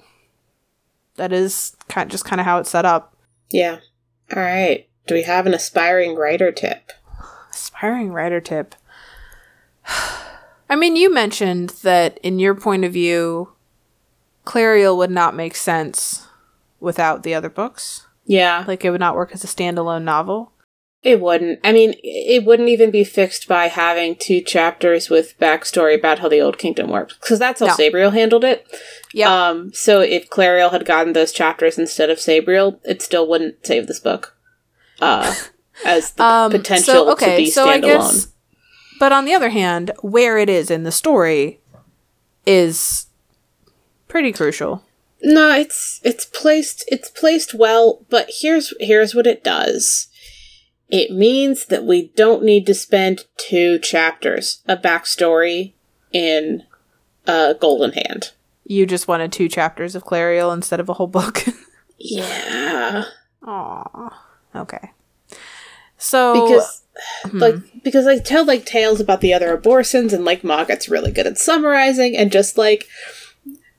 that 1.20 1.34
is 1.34 1.76
kind 1.88 2.06
of 2.06 2.10
just 2.10 2.24
kind 2.24 2.40
of 2.40 2.46
how 2.46 2.58
it's 2.58 2.70
set 2.70 2.86
up. 2.86 3.14
Yeah. 3.50 3.80
All 4.34 4.42
right. 4.42 4.88
Do 5.06 5.14
we 5.14 5.22
have 5.24 5.46
an 5.46 5.52
aspiring 5.52 6.14
writer 6.16 6.50
tip? 6.50 6.92
Aspiring 7.52 8.10
writer 8.10 8.40
tip. 8.40 8.74
I 9.86 10.76
mean, 10.76 10.96
you 10.96 11.12
mentioned 11.12 11.70
that 11.82 12.18
in 12.22 12.38
your 12.38 12.54
point 12.54 12.86
of 12.86 12.94
view, 12.94 13.52
Clariel 14.46 14.96
would 14.96 15.10
not 15.10 15.36
make 15.36 15.56
sense 15.56 16.26
without 16.78 17.22
the 17.22 17.34
other 17.34 17.50
books. 17.50 18.06
Yeah. 18.24 18.64
Like 18.66 18.82
it 18.82 18.90
would 18.90 19.00
not 19.00 19.14
work 19.14 19.32
as 19.32 19.44
a 19.44 19.46
standalone 19.46 20.04
novel. 20.04 20.52
It 21.02 21.20
wouldn't. 21.20 21.60
I 21.64 21.72
mean, 21.72 21.94
it 22.02 22.44
wouldn't 22.44 22.68
even 22.68 22.90
be 22.90 23.04
fixed 23.04 23.48
by 23.48 23.68
having 23.68 24.16
two 24.16 24.42
chapters 24.42 25.08
with 25.08 25.38
backstory 25.38 25.98
about 25.98 26.18
how 26.18 26.28
the 26.28 26.40
Old 26.40 26.58
Kingdom 26.58 26.90
worked, 26.90 27.18
because 27.20 27.38
that's 27.38 27.60
how 27.60 27.66
no. 27.66 27.72
Sabriel 27.74 28.12
handled 28.12 28.44
it. 28.44 28.66
Yeah. 29.14 29.48
Um. 29.48 29.72
So 29.72 30.00
if 30.00 30.28
Clariel 30.28 30.72
had 30.72 30.84
gotten 30.84 31.14
those 31.14 31.32
chapters 31.32 31.78
instead 31.78 32.10
of 32.10 32.18
Sabriel, 32.18 32.80
it 32.84 33.00
still 33.00 33.26
wouldn't 33.26 33.66
save 33.66 33.86
this 33.86 33.98
book 33.98 34.36
uh, 35.00 35.34
as 35.86 36.12
the 36.12 36.22
um, 36.22 36.50
potential 36.50 36.92
so, 36.92 37.12
okay, 37.12 37.30
to 37.30 37.36
be 37.44 37.50
so 37.50 37.66
standalone. 37.66 37.82
Guess, 37.82 38.28
but 38.98 39.12
on 39.12 39.24
the 39.24 39.34
other 39.34 39.48
hand, 39.48 39.92
where 40.02 40.36
it 40.36 40.50
is 40.50 40.70
in 40.70 40.82
the 40.82 40.92
story 40.92 41.60
is 42.44 43.06
pretty 44.06 44.32
crucial. 44.32 44.84
No, 45.22 45.52
it's 45.52 46.00
it's 46.04 46.26
placed 46.26 46.84
it's 46.88 47.08
placed 47.08 47.54
well, 47.54 48.04
but 48.10 48.28
here's 48.40 48.74
here's 48.80 49.14
what 49.14 49.26
it 49.26 49.42
does. 49.42 50.08
It 50.90 51.12
means 51.12 51.66
that 51.66 51.84
we 51.84 52.08
don't 52.16 52.42
need 52.42 52.66
to 52.66 52.74
spend 52.74 53.26
two 53.36 53.78
chapters 53.78 54.62
of 54.66 54.82
backstory 54.82 55.72
in 56.12 56.64
uh, 57.26 57.54
Goldenhand. 57.54 58.32
You 58.64 58.86
just 58.86 59.08
wanted 59.08 59.32
two 59.32 59.48
chapters 59.48 59.94
of 59.94 60.04
Clariel 60.04 60.52
instead 60.52 60.80
of 60.80 60.88
a 60.88 60.94
whole 60.94 61.06
book. 61.06 61.44
yeah. 61.98 63.04
Aww. 63.42 64.14
Okay. 64.54 64.90
So 65.96 66.48
because 66.48 66.82
hmm. 67.24 67.38
like 67.38 67.82
because 67.84 68.06
I 68.06 68.18
tell 68.18 68.44
like 68.44 68.64
tales 68.64 69.00
about 69.00 69.20
the 69.20 69.34
other 69.34 69.56
Abhorsens 69.56 70.12
and 70.12 70.24
like 70.24 70.42
Mogget's 70.42 70.88
really 70.88 71.12
good 71.12 71.26
at 71.26 71.38
summarizing 71.38 72.16
and 72.16 72.32
just 72.32 72.56
like 72.56 72.86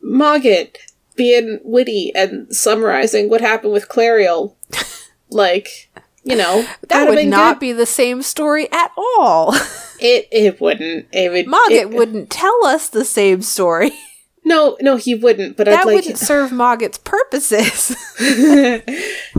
Mogget 0.04 0.78
being 1.16 1.60
witty 1.64 2.12
and 2.16 2.54
summarizing 2.56 3.30
what 3.30 3.42
happened 3.42 3.74
with 3.74 3.90
Clariel 3.90 4.56
like 5.30 5.90
you 6.24 6.36
know 6.36 6.66
that 6.88 7.10
would 7.10 7.28
not 7.28 7.56
good. 7.56 7.60
be 7.60 7.72
the 7.72 7.86
same 7.86 8.22
story 8.22 8.72
at 8.72 8.92
all. 8.98 9.54
it 10.00 10.28
it 10.32 10.62
wouldn't. 10.62 11.08
It 11.12 11.32
would. 11.32 11.48
Mogget 11.48 11.72
it, 11.72 11.90
wouldn't 11.90 12.30
tell 12.30 12.66
us 12.66 12.90
the 12.90 13.06
same 13.06 13.42
story. 13.42 13.92
No, 14.44 14.76
no, 14.82 14.96
he 14.96 15.14
wouldn't. 15.14 15.56
But 15.56 15.66
that 15.66 15.86
I'd 15.86 15.94
wouldn't 15.94 16.18
serve 16.18 16.50
Mogget's 16.50 16.98
purposes. 16.98 17.96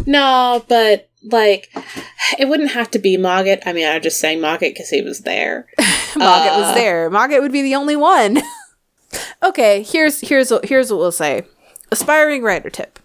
no, 0.06 0.64
but 0.68 1.10
like 1.24 1.70
it 2.38 2.48
wouldn't 2.48 2.70
have 2.70 2.88
to 2.92 3.00
be 3.00 3.16
Mogget. 3.16 3.62
I 3.66 3.72
mean, 3.72 3.86
I'm 3.86 4.00
just 4.00 4.20
saying 4.20 4.38
Mogget 4.38 4.60
because 4.74 4.90
he 4.90 5.02
was 5.02 5.22
there. 5.22 5.66
Mogget 6.14 6.52
uh, 6.52 6.60
was 6.60 6.74
there. 6.76 7.10
Mogget 7.10 7.42
would 7.42 7.50
be 7.50 7.62
the 7.62 7.74
only 7.74 7.96
one. 7.96 8.42
okay, 9.42 9.82
here's 9.82 10.20
here's 10.20 10.52
here's 10.62 10.92
what 10.92 11.00
we'll 11.00 11.10
say. 11.10 11.42
Aspiring 11.90 12.42
writer 12.42 12.70
tip. 12.70 13.00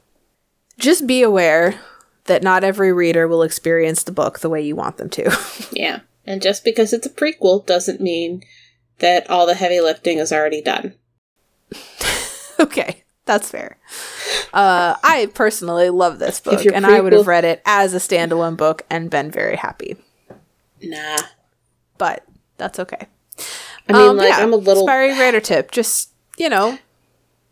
just 0.77 1.07
be 1.07 1.23
aware 1.23 1.81
that 2.27 2.43
not 2.43 2.63
every 2.63 2.93
reader 2.93 3.27
will 3.27 3.41
experience 3.43 4.03
the 4.03 4.11
book 4.11 4.39
the 4.39 4.49
way 4.49 4.61
you 4.61 4.75
want 4.75 4.97
them 4.97 5.09
to. 5.11 5.35
Yeah. 5.71 5.99
And 6.25 6.41
just 6.41 6.63
because 6.65 6.91
it's 6.93 7.07
a 7.07 7.09
prequel 7.09 7.65
doesn't 7.65 8.01
mean 8.01 8.43
that 8.99 9.29
all 9.29 9.45
the 9.45 9.53
heavy 9.55 9.79
lifting 9.79 10.17
is 10.17 10.33
already 10.33 10.61
done. 10.61 10.93
okay, 12.59 13.03
that's 13.25 13.49
fair. 13.49 13.77
Uh, 14.53 14.95
I 15.03 15.29
personally 15.33 15.89
love 15.89 16.19
this 16.19 16.39
book, 16.39 16.65
and 16.65 16.85
I 16.85 16.99
would 16.99 17.13
have 17.13 17.27
read 17.27 17.45
it 17.45 17.61
as 17.65 17.93
a 17.93 17.97
standalone 17.97 18.57
book 18.57 18.83
and 18.89 19.09
been 19.09 19.31
very 19.31 19.55
happy. 19.55 19.95
Nah. 20.81 21.17
But 21.97 22.25
that's 22.57 22.79
okay. 22.79 23.07
I 23.89 23.93
mean, 23.93 24.09
Um, 24.09 24.17
like, 24.17 24.29
yeah, 24.29 24.39
I'm 24.39 24.53
a 24.53 24.57
little. 24.57 24.83
inspiring 24.83 25.17
writer 25.17 25.39
tip. 25.39 25.71
Just 25.71 26.09
you 26.37 26.49
know, 26.49 26.77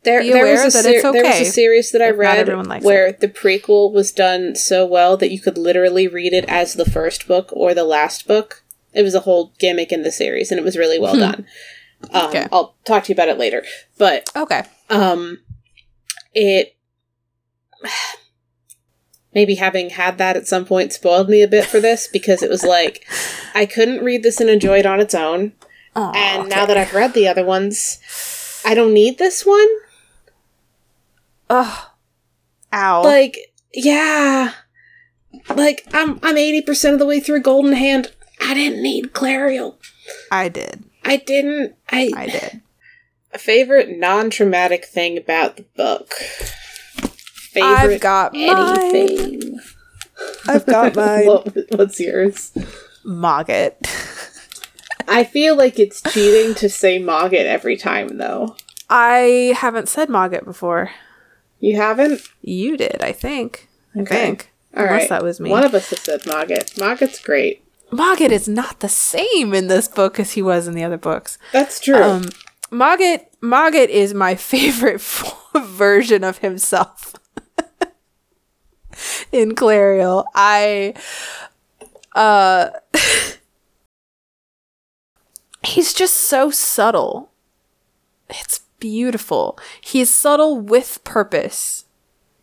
There, 0.05 0.21
be 0.21 0.31
there 0.31 0.43
aware 0.45 0.63
was 0.63 0.75
a 0.75 0.81
that 0.83 0.89
it's 0.89 1.01
ser- 1.01 1.11
there 1.11 1.23
was 1.23 1.41
a 1.41 1.51
series 1.51 1.91
that 1.91 2.01
I 2.01 2.11
read 2.11 2.47
where 2.83 3.11
the 3.11 3.27
prequel 3.27 3.91
was 3.91 4.11
done 4.11 4.55
so 4.55 4.85
well 4.85 5.17
that 5.17 5.31
you 5.31 5.39
could 5.39 5.57
literally 5.57 6.07
read 6.07 6.31
it 6.31 6.45
as 6.45 6.75
the 6.75 6.85
first 6.85 7.27
book 7.27 7.49
or 7.51 7.73
the 7.73 7.83
last 7.83 8.27
book. 8.27 8.63
It 8.93 9.01
was 9.01 9.15
a 9.15 9.21
whole 9.21 9.51
gimmick 9.59 9.91
in 9.91 10.03
the 10.03 10.11
series, 10.11 10.51
and 10.51 10.59
it 10.59 10.63
was 10.63 10.77
really 10.77 10.99
well 10.99 11.17
done. 11.17 11.45
Um, 12.13 12.27
Okay. 12.27 12.47
I'll 12.51 12.75
talk 12.85 13.05
to 13.05 13.09
you 13.09 13.15
about 13.15 13.29
it 13.29 13.37
later, 13.39 13.63
but 13.97 14.29
okay. 14.35 14.63
um, 14.89 15.39
it 16.33 16.75
maybe 19.33 19.55
having 19.55 19.89
had 19.91 20.17
that 20.17 20.37
at 20.37 20.47
some 20.47 20.65
point 20.65 20.93
spoiled 20.93 21.29
me 21.29 21.41
a 21.41 21.47
bit 21.47 21.65
for 21.65 21.79
this 21.79 22.07
because 22.07 22.43
it 22.43 22.49
was 22.49 22.63
like 22.63 23.05
I 23.53 23.65
couldn't 23.65 24.03
read 24.03 24.23
this 24.23 24.39
and 24.39 24.49
enjoy 24.49 24.79
it 24.79 24.85
on 24.85 24.99
its 24.99 25.15
own, 25.15 25.53
Aw, 25.95 26.11
and 26.13 26.49
now 26.49 26.65
that 26.65 26.77
I've 26.77 26.93
read 26.93 27.13
the 27.13 27.27
other 27.27 27.45
ones, 27.45 27.99
I 28.65 28.75
don't 28.75 28.93
need 28.93 29.17
this 29.17 29.45
one. 29.45 29.67
Ugh. 31.49 31.85
Ow. 32.73 33.03
like 33.03 33.37
yeah 33.73 34.51
like 35.55 35.85
i'm 35.93 36.19
i'm 36.23 36.35
80% 36.35 36.93
of 36.93 36.99
the 36.99 37.05
way 37.05 37.19
through 37.19 37.41
Goldenhand 37.41 38.11
i 38.41 38.53
didn't 38.53 38.81
need 38.81 39.13
clariel 39.13 39.75
I 40.31 40.49
did. 40.49 40.83
i 41.03 41.17
didn't 41.17 41.75
i, 41.89 42.11
I 42.15 42.25
did. 42.27 42.61
a 43.33 43.37
favorite 43.37 43.97
non-traumatic 43.97 44.85
thing 44.85 45.17
about 45.17 45.55
the 45.57 45.63
book 45.77 46.13
favorite 46.13 47.93
I've 47.95 48.01
got 48.01 48.33
mine. 48.33 48.49
anything 48.49 49.59
I've 50.47 50.65
got 50.65 50.95
mine. 50.97 51.27
what, 51.27 51.55
what's 51.71 51.99
yours 51.99 52.51
Mogget. 53.05 53.75
i 55.07 55.23
feel 55.23 55.55
like 55.55 55.79
it's 55.79 56.01
cheating 56.01 56.55
to 56.55 56.67
say 56.69 56.99
mogget 56.99 57.45
every 57.45 57.77
time 57.77 58.17
though 58.17 58.55
I 58.87 59.55
haven't 59.57 59.89
said 59.89 60.09
Mogget 60.09 60.45
before. 60.45 60.91
You 61.59 61.75
haven't 61.77 62.21
You 62.41 62.77
did, 62.77 63.01
I 63.01 63.11
think. 63.11 63.69
I 63.97 64.03
think. 64.05 64.51
all 64.75 64.83
Unless 64.83 65.01
right 65.01 65.09
that 65.09 65.23
was 65.23 65.39
me. 65.39 65.49
one 65.49 65.63
of 65.63 65.73
us 65.73 65.89
has 65.91 65.99
said 66.01 66.21
mogget 66.25 66.75
mogget's 66.77 67.19
great 67.19 67.61
Mogget 67.91 68.31
is 68.31 68.47
not 68.47 68.79
the 68.79 68.89
same 68.89 69.53
in 69.53 69.67
this 69.67 69.87
book 69.87 70.19
as 70.19 70.31
he 70.33 70.41
was 70.41 70.67
in 70.67 70.73
the 70.73 70.83
other 70.83 70.97
books. 70.97 71.37
that's 71.53 71.79
true 71.79 71.95
Um, 72.01 72.23
Mogget, 72.71 73.27
Mogget 73.41 73.89
is 73.89 74.13
my 74.13 74.35
favorite 74.53 74.99
version 75.55 76.23
of 76.23 76.39
himself 76.39 77.13
in 79.31 79.53
Clariel. 79.55 80.25
I, 80.33 80.93
uh, 82.15 82.71
he's 85.63 85.93
just 85.93 86.15
so 86.15 86.49
subtle. 86.49 87.31
It's 88.29 88.61
beautiful. 88.79 89.57
He's 89.81 90.13
subtle 90.13 90.59
with 90.59 91.03
purpose. 91.03 91.85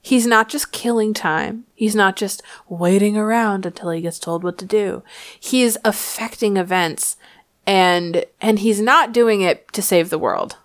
He's 0.01 0.26
not 0.26 0.49
just 0.49 0.72
killing 0.72 1.14
time. 1.14 1.64
He's 1.74 1.95
not 1.95 2.16
just 2.16 2.43
waiting 2.68 3.16
around 3.16 3.64
until 3.64 3.91
he 3.91 4.01
gets 4.01 4.18
told 4.18 4.43
what 4.43 4.59
to 4.59 4.64
do. 4.64 5.03
He 5.39 5.62
is 5.62 5.78
affecting 5.85 6.57
events 6.57 7.16
and 7.64 8.24
and 8.41 8.59
he's 8.59 8.80
not 8.80 9.12
doing 9.12 9.43
it 9.43 9.72
to 9.72 9.83
save 9.83 10.11
the 10.11 10.18
world. 10.18 10.57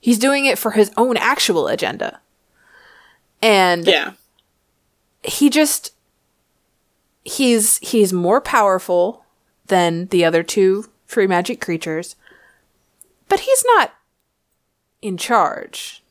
He's 0.00 0.18
doing 0.18 0.46
it 0.46 0.58
for 0.58 0.70
his 0.70 0.90
own 0.96 1.16
actual 1.18 1.68
agenda. 1.68 2.20
And 3.42 3.86
yeah 3.86 4.12
he 5.26 5.50
just 5.50 5.92
he's 7.24 7.78
he's 7.78 8.12
more 8.12 8.40
powerful 8.40 9.24
than 9.66 10.06
the 10.06 10.24
other 10.24 10.42
two 10.42 10.86
free 11.04 11.26
magic 11.26 11.60
creatures. 11.60 12.16
But 13.28 13.40
he's 13.40 13.64
not 13.66 13.92
in 15.06 15.16
charge 15.16 16.02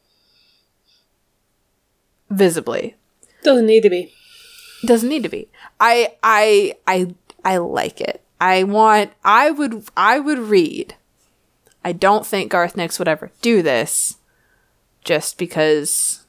visibly. 2.30 2.96
doesn't 3.44 3.66
need 3.66 3.82
to 3.84 3.90
be 3.90 4.14
Doesn't 4.86 5.10
need 5.10 5.24
to 5.24 5.30
be. 5.30 5.50
I 5.80 6.14
I 6.24 6.76
I 6.88 7.14
I 7.44 7.58
like 7.58 8.02
it. 8.02 8.22
I 8.40 8.64
want 8.64 9.12
I 9.24 9.52
would 9.52 9.86
I 9.96 10.20
would 10.20 10.40
read. 10.40 10.96
I 11.84 11.92
don't 11.92 12.26
think 12.26 12.52
Garth 12.52 12.76
Nix 12.76 12.98
would 13.00 13.08
ever 13.08 13.32
do 13.42 13.62
this 13.62 14.18
just 15.04 15.38
because 15.38 16.26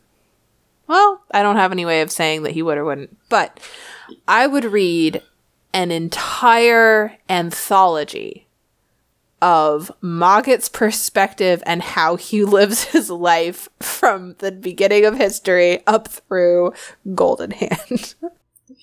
well, 0.87 1.23
I 1.33 1.43
don't 1.43 1.57
have 1.57 1.73
any 1.73 1.85
way 1.85 2.01
of 2.01 2.13
saying 2.13 2.45
that 2.45 2.53
he 2.53 2.63
would 2.63 2.79
or 2.79 2.85
wouldn't. 2.85 3.17
But 3.29 3.59
I 4.29 4.47
would 4.47 4.65
read 4.65 5.23
an 5.73 5.91
entire 5.91 7.17
anthology 7.29 8.46
of 9.43 9.93
Mogget's 10.01 10.69
perspective 10.69 11.63
and 11.67 11.83
how 11.83 12.17
he 12.17 12.45
lives 12.59 12.85
his 12.85 13.11
life 13.11 13.69
from 13.81 14.35
the 14.39 14.53
beginning 14.53 15.05
of 15.05 15.17
history 15.17 15.83
up 15.87 16.09
through 16.09 16.73
Goldenhand. 17.15 18.15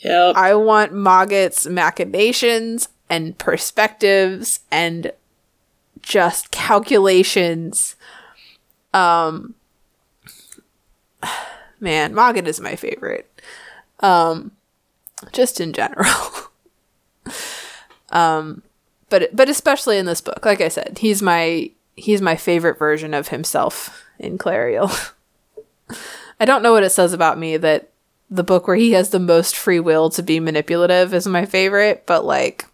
yep 0.04 0.36
I 0.36 0.54
want 0.56 0.94
Mogget's 0.94 1.66
machinations 1.68 2.90
and 3.10 3.38
perspectives 3.38 4.62
and 4.72 5.12
just 6.02 6.52
calculations. 6.52 7.96
Um 8.94 9.56
man, 11.80 12.14
Mogget 12.14 12.48
is 12.48 12.62
my 12.62 12.76
favorite. 12.76 13.42
Um 14.00 14.52
just 15.32 15.60
in 15.60 15.74
general. 15.74 16.08
um 18.12 18.62
but 19.14 19.36
but 19.36 19.48
especially 19.48 20.00
in 20.00 20.08
this 20.08 20.22
book. 20.22 20.44
Like 20.44 20.60
I 20.60 20.70
said, 20.70 20.98
he's 21.00 21.22
my 21.22 21.70
he's 21.96 22.20
my 22.20 22.36
favorite 22.36 22.80
version 22.80 23.14
of 23.14 23.28
himself 23.28 24.04
in 24.18 24.40
Clariel. 24.40 25.12
I 26.40 26.46
don't 26.46 26.64
know 26.64 26.72
what 26.74 26.82
it 26.84 26.90
says 26.90 27.14
about 27.14 27.38
me 27.38 27.58
that 27.58 27.90
the 28.32 28.44
book 28.44 28.66
where 28.66 28.76
he 28.76 28.94
has 28.94 29.10
the 29.12 29.20
most 29.20 29.56
free 29.56 29.80
will 29.80 30.10
to 30.10 30.24
be 30.24 30.40
manipulative 30.40 31.14
is 31.14 31.28
my 31.28 31.46
favorite, 31.46 32.08
but 32.08 32.26
like 32.26 32.66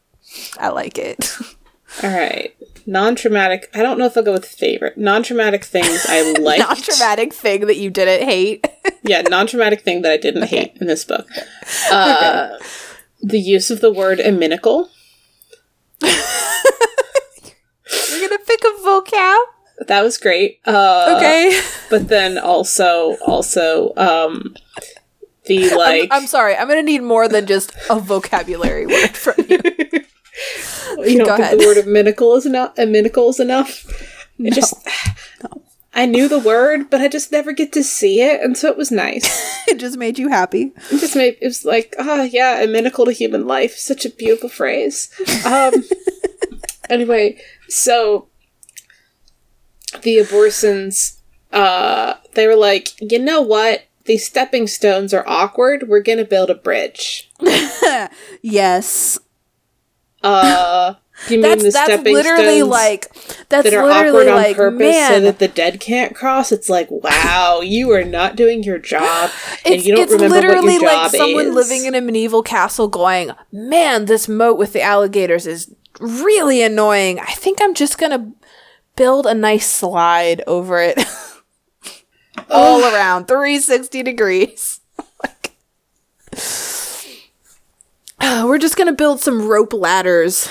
I 0.58 0.70
like 0.70 0.98
it. 0.98 1.30
All 2.04 2.10
right. 2.10 2.56
Non 2.86 3.16
traumatic. 3.16 3.70
I 3.74 3.82
don't 3.84 4.00
know 4.00 4.06
if 4.06 4.16
I'll 4.16 4.24
go 4.24 4.32
with 4.32 4.46
favorite. 4.46 4.98
Non 4.98 5.24
traumatic 5.24 5.66
things 5.66 6.06
I 6.08 6.32
liked. 6.40 6.64
non 6.66 6.78
traumatic 6.78 7.34
thing 7.34 7.68
that 7.68 7.76
you 7.76 7.90
didn't 7.90 8.26
hate. 8.26 8.66
Yeah, 9.04 9.24
non 9.24 9.46
traumatic 9.46 9.82
thing 9.82 10.04
that 10.04 10.12
I 10.14 10.18
didn't 10.18 10.44
hate 10.48 10.78
in 10.80 10.88
this 10.88 11.04
book. 11.04 11.28
Uh, 11.92 12.58
The 13.22 13.40
use 13.40 13.70
of 13.70 13.82
the 13.82 13.92
word 13.92 14.22
inimical. 14.22 14.90
You're 18.12 18.30
gonna 18.30 18.42
pick 18.46 18.62
a 18.64 18.72
vocab? 18.84 19.38
That 19.88 20.02
was 20.04 20.18
great. 20.18 20.60
Uh, 20.66 21.16
Okay. 21.18 21.60
But 21.90 22.08
then 22.10 22.38
also, 22.38 23.18
also, 23.26 23.94
um, 23.98 24.56
the 25.46 25.70
I'm, 25.72 25.78
like. 25.78 26.10
I'm 26.12 26.28
sorry, 26.28 26.56
I'm 26.56 26.68
gonna 26.68 26.84
need 26.84 27.02
more 27.04 27.28
than 27.28 27.46
just 27.48 27.72
a 27.90 28.00
vocabulary 28.00 28.86
word 28.86 29.16
from 29.18 29.36
you. 29.48 29.60
you 31.10 31.18
don't 31.18 31.28
go 31.28 31.36
think 31.38 31.40
ahead. 31.40 31.60
the 31.60 31.66
word 31.66 31.78
inimical 31.78 32.36
is 32.36 32.46
enough? 32.46 32.76
Inimical 32.78 33.30
is 33.30 33.40
enough? 33.40 33.86
It 34.38 34.54
just. 34.54 34.74
I 36.00 36.06
knew 36.06 36.30
the 36.30 36.40
word, 36.40 36.90
but 36.90 37.02
I 37.02 37.10
just 37.10 37.30
never 37.30 37.52
get 37.52 37.74
to 37.74 37.84
see 37.84 38.22
it, 38.22 38.40
and 38.40 38.58
so 38.58 38.70
it 38.70 38.78
was 38.78 38.90
nice. 38.90 39.28
it 39.68 39.80
just 39.80 39.98
made 39.98 40.18
you 40.18 40.30
happy. 40.30 40.72
It 40.90 41.00
just 41.02 41.14
made 41.14 41.36
it 41.42 41.46
was 41.46 41.66
like, 41.66 41.94
ah, 42.00 42.22
yeah, 42.22 42.62
inimical 42.62 43.04
to 43.04 43.12
human 43.12 43.46
life. 43.46 43.76
Such 43.76 44.06
a 44.06 44.10
beautiful 44.10 44.48
phrase. 44.48 45.10
Um, 45.46 45.74
anyway, 46.90 47.42
so 47.68 48.30
the 50.02 50.20
Abhorsens, 50.20 51.18
uh, 51.52 52.14
they 52.34 52.48
were 52.48 52.56
like, 52.56 52.94
you 53.02 53.20
know 53.20 53.42
what? 53.42 53.84
These 54.06 54.26
stepping 54.26 54.68
stones 54.68 55.14
are 55.14 55.28
awkward. 55.28 55.90
We're 55.90 56.00
gonna 56.00 56.24
build 56.24 56.50
a 56.50 56.56
bridge. 56.56 57.30
Yes. 58.42 59.20
Uh, 60.24 60.94
you 61.28 61.38
mean 61.38 61.42
That's 61.42 61.64
the 61.64 61.72
that's 61.72 61.86
stepping 61.86 62.14
literally 62.14 62.60
stones 62.60 62.70
like 62.70 63.14
that's 63.50 63.70
that 63.70 63.74
are 63.74 63.86
literally 63.86 64.10
awkward 64.10 64.28
on 64.30 64.36
like 64.36 64.56
purpose 64.56 64.80
man. 64.80 65.12
so 65.12 65.20
that 65.22 65.40
the 65.40 65.48
dead 65.48 65.80
can't 65.80 66.16
cross? 66.16 66.52
It's 66.52 66.70
like, 66.70 66.90
wow, 66.90 67.62
you 67.62 67.92
are 67.92 68.04
not 68.04 68.36
doing 68.36 68.64
your 68.64 68.80
job, 68.80 69.32
and 69.66 69.76
it's, 69.76 69.86
you 69.86 69.96
don't 69.96 70.04
it's 70.04 70.14
remember 70.14 70.36
literally 70.36 70.74
what 70.74 70.82
your 70.82 70.92
like 70.92 71.12
job 71.12 71.20
someone 71.20 71.48
is. 71.48 71.56
living 71.56 71.86
in 71.86 71.96
a 71.96 72.02
medieval 72.02 72.42
castle 72.42 72.88
going, 72.88 73.32
Man, 73.52 74.06
this 74.06 74.28
moat 74.28 74.58
with 74.58 74.74
the 74.74 74.82
alligators 74.82 75.46
is 75.46 75.74
really 76.00 76.62
annoying. 76.62 77.20
I 77.20 77.34
think 77.34 77.62
I'm 77.62 77.74
just 77.74 77.98
gonna 77.98 78.32
build 78.96 79.26
a 79.26 79.34
nice 79.34 79.70
slide 79.70 80.42
over 80.48 80.80
it 80.80 80.98
oh. 82.50 82.84
all 82.84 82.84
around 82.84 83.28
360 83.28 84.04
degrees. 84.04 84.80
We're 88.22 88.58
just 88.58 88.78
gonna 88.78 88.94
build 88.94 89.20
some 89.20 89.48
rope 89.48 89.74
ladders. 89.74 90.50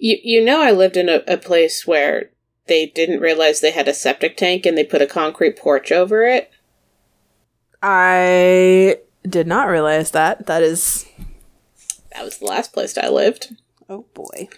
You 0.00 0.18
you 0.22 0.44
know 0.44 0.62
I 0.62 0.70
lived 0.70 0.96
in 0.96 1.08
a, 1.08 1.22
a 1.28 1.36
place 1.36 1.86
where 1.86 2.30
they 2.66 2.86
didn't 2.86 3.20
realize 3.20 3.60
they 3.60 3.70
had 3.70 3.86
a 3.86 3.94
septic 3.94 4.36
tank 4.36 4.64
and 4.64 4.76
they 4.76 4.84
put 4.84 5.02
a 5.02 5.06
concrete 5.06 5.56
porch 5.58 5.92
over 5.92 6.24
it. 6.24 6.50
I 7.82 8.98
did 9.28 9.46
not 9.46 9.68
realize 9.68 10.10
that. 10.12 10.46
That 10.46 10.62
is. 10.62 11.06
That 12.14 12.24
was 12.24 12.38
the 12.38 12.46
last 12.46 12.72
place 12.72 12.96
I 12.98 13.08
lived. 13.08 13.54
Oh 13.88 14.06
boy. 14.14 14.48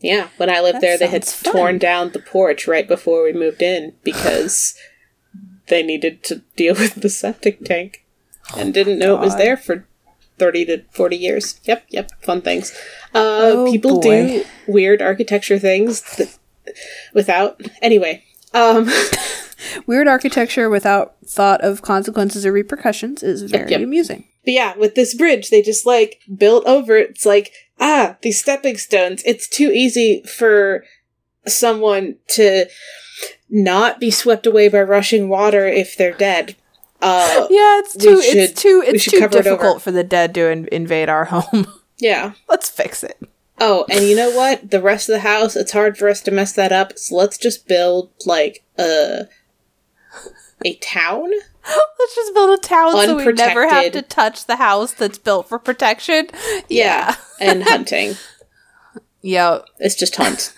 Yeah, 0.00 0.28
when 0.36 0.50
I 0.50 0.60
lived 0.60 0.76
That 0.76 0.80
there, 0.82 0.98
they 0.98 1.06
had 1.06 1.24
fun. 1.24 1.52
torn 1.52 1.78
down 1.78 2.10
the 2.12 2.18
porch 2.18 2.66
right 2.66 2.86
before 2.86 3.22
we 3.24 3.32
moved 3.32 3.62
in 3.62 3.94
because 4.02 4.74
they 5.68 5.82
needed 5.82 6.22
to 6.24 6.42
deal 6.56 6.74
with 6.74 6.94
the 6.96 7.08
septic 7.08 7.64
tank 7.64 8.04
and 8.56 8.72
didn't 8.72 8.98
know 8.98 9.14
it 9.14 9.20
was 9.20 9.36
there 9.36 9.56
for 9.56 9.86
30 10.38 10.64
to 10.66 10.82
40 10.90 11.16
years. 11.16 11.60
Yep, 11.64 11.84
yep, 11.88 12.10
fun 12.22 12.42
things. 12.42 12.72
Uh, 13.14 13.50
Oh, 13.54 13.70
people 13.70 14.00
boy. 14.00 14.02
do 14.02 14.44
weird 14.66 15.00
architecture 15.02 15.58
things 15.58 16.02
that, 16.16 16.38
without. 17.14 17.60
Anyway, 17.82 18.24
um, 18.52 18.88
Weird 19.86 20.08
architecture 20.08 20.68
without 20.68 21.16
thought 21.26 21.62
of 21.62 21.82
consequences 21.82 22.44
or 22.46 22.52
repercussions 22.52 23.22
is 23.22 23.42
very 23.42 23.70
yep. 23.70 23.80
amusing. 23.80 24.24
But 24.44 24.54
yeah, 24.54 24.76
with 24.76 24.94
this 24.94 25.14
bridge, 25.14 25.50
they 25.50 25.62
just 25.62 25.86
like 25.86 26.20
built 26.36 26.64
over 26.66 26.96
it. 26.96 27.10
It's 27.10 27.26
like, 27.26 27.52
ah, 27.80 28.16
these 28.22 28.40
stepping 28.40 28.76
stones. 28.76 29.22
It's 29.26 29.48
too 29.48 29.70
easy 29.72 30.22
for 30.22 30.84
someone 31.46 32.16
to 32.28 32.66
not 33.48 34.00
be 34.00 34.10
swept 34.10 34.46
away 34.46 34.68
by 34.68 34.82
rushing 34.82 35.28
water 35.28 35.66
if 35.66 35.96
they're 35.96 36.12
dead. 36.12 36.56
Uh, 37.06 37.46
Yeah, 37.50 37.78
it's 37.78 37.96
too 37.96 38.20
should- 38.22 38.36
it's 38.36 38.62
too 38.62 38.82
it's 38.86 39.04
too 39.04 39.18
cover 39.20 39.38
it 39.38 39.44
difficult 39.44 39.82
for 39.82 39.90
the 39.90 40.04
dead 40.04 40.34
to 40.34 40.48
in- 40.50 40.68
invade 40.72 41.08
our 41.08 41.26
home. 41.26 41.66
yeah. 41.98 42.32
Let's 42.48 42.68
fix 42.70 43.02
it. 43.02 43.18
Oh, 43.58 43.86
and 43.90 44.04
you 44.04 44.14
know 44.16 44.30
what? 44.30 44.70
The 44.70 44.82
rest 44.82 45.08
of 45.08 45.14
the 45.14 45.20
house, 45.20 45.56
it's 45.56 45.72
hard 45.72 45.96
for 45.96 46.08
us 46.08 46.20
to 46.22 46.30
mess 46.30 46.52
that 46.52 46.72
up. 46.72 46.98
So 46.98 47.16
let's 47.16 47.38
just 47.38 47.66
build 47.66 48.10
like 48.26 48.64
a 48.78 49.28
a 50.64 50.74
town. 50.76 51.30
Let's 51.98 52.14
just 52.14 52.32
build 52.34 52.56
a 52.56 52.62
town 52.62 52.92
so 52.92 53.16
we 53.16 53.32
never 53.32 53.68
have 53.68 53.90
to 53.92 54.02
touch 54.02 54.46
the 54.46 54.54
house 54.56 54.92
that's 54.92 55.18
built 55.18 55.48
for 55.48 55.58
protection. 55.58 56.28
Yeah. 56.68 57.16
and 57.40 57.62
hunting. 57.66 58.14
Yeah. 59.20 59.58
It's 59.80 59.96
just 59.96 60.14
hunt. 60.14 60.54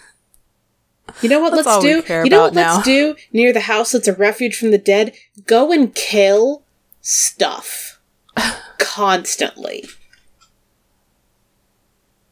You 1.23 1.29
know 1.29 1.41
what 1.41 1.55
That's 1.55 1.67
let's 1.67 1.83
do? 1.85 2.03
care 2.03 2.25
You 2.25 2.31
know 2.31 2.43
what 2.43 2.53
about 2.53 2.77
let's 2.77 2.85
do 2.87 3.17
near 3.33 3.53
the 3.53 3.61
house 3.61 3.93
that's 3.93 4.09
a 4.09 4.13
refuge 4.13 4.57
from 4.57 4.71
the 4.71 4.79
dead? 4.79 5.15
Go 5.47 5.73
and 5.73 5.95
kill 5.95 6.63
stuff 7.01 8.01
constantly. 8.79 9.85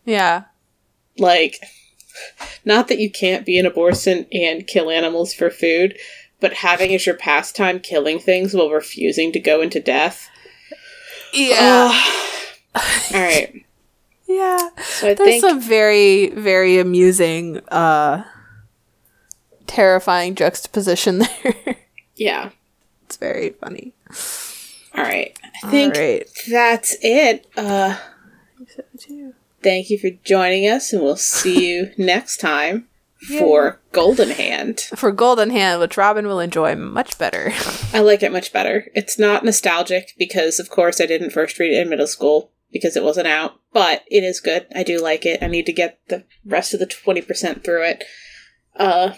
Yeah. 0.04 0.44
Like 1.18 1.56
not 2.64 2.88
that 2.88 2.98
you 2.98 3.10
can't 3.10 3.46
be 3.46 3.58
an 3.58 3.66
Abhorsen 3.66 4.26
and 4.32 4.66
kill 4.66 4.90
animals 4.90 5.34
for 5.34 5.50
food, 5.50 5.96
but 6.40 6.54
having 6.54 6.94
as 6.94 7.06
your 7.06 7.16
pastime 7.16 7.80
killing 7.80 8.18
things 8.18 8.54
while 8.54 8.70
refusing 8.70 9.32
to 9.32 9.40
go 9.40 9.60
into 9.60 9.80
death. 9.80 10.28
Yeah. 11.32 11.90
All 12.74 12.82
right. 13.12 13.64
yeah. 14.28 14.68
So 14.78 15.08
I 15.08 15.14
There's 15.14 15.28
think 15.28 15.40
some 15.40 15.60
very, 15.60 16.30
very 16.30 16.78
amusing, 16.78 17.58
uh 17.68 18.24
terrifying 19.66 20.34
juxtaposition 20.34 21.18
there. 21.42 21.76
yeah. 22.14 22.50
it's 23.04 23.16
very 23.16 23.50
funny. 23.50 23.92
All 24.94 25.04
right. 25.04 25.36
I 25.62 25.70
think 25.70 25.94
All 25.96 26.00
right. 26.02 26.26
that's 26.48 26.96
it. 27.02 27.46
Uh 27.56 27.98
Thank 29.62 29.90
you 29.90 29.98
for 29.98 30.10
joining 30.24 30.68
us, 30.68 30.92
and 30.92 31.02
we'll 31.02 31.16
see 31.16 31.68
you 31.74 31.90
next 31.98 32.36
time 32.38 32.86
for 33.38 33.80
Golden 33.92 34.30
Hand. 34.30 34.80
For 34.94 35.10
Goldenhand, 35.10 35.80
which 35.80 35.96
Robin 35.96 36.26
will 36.26 36.38
enjoy 36.40 36.76
much 36.76 37.18
better. 37.18 37.52
I 37.92 38.00
like 38.00 38.22
it 38.22 38.30
much 38.32 38.52
better. 38.52 38.86
It's 38.94 39.18
not 39.18 39.44
nostalgic 39.44 40.12
because, 40.18 40.60
of 40.60 40.70
course, 40.70 41.00
I 41.00 41.06
didn't 41.06 41.30
first 41.30 41.58
read 41.58 41.72
it 41.72 41.80
in 41.80 41.88
middle 41.88 42.06
school 42.06 42.52
because 42.70 42.96
it 42.96 43.02
wasn't 43.02 43.26
out, 43.26 43.58
but 43.72 44.04
it 44.08 44.22
is 44.22 44.38
good. 44.40 44.66
I 44.74 44.82
do 44.82 45.02
like 45.02 45.26
it. 45.26 45.42
I 45.42 45.48
need 45.48 45.66
to 45.66 45.72
get 45.72 45.98
the 46.08 46.24
rest 46.44 46.72
of 46.72 46.78
the 46.80 46.86
20% 46.86 47.64
through 47.64 47.84
it. 47.84 48.04
Uh, 48.76 49.14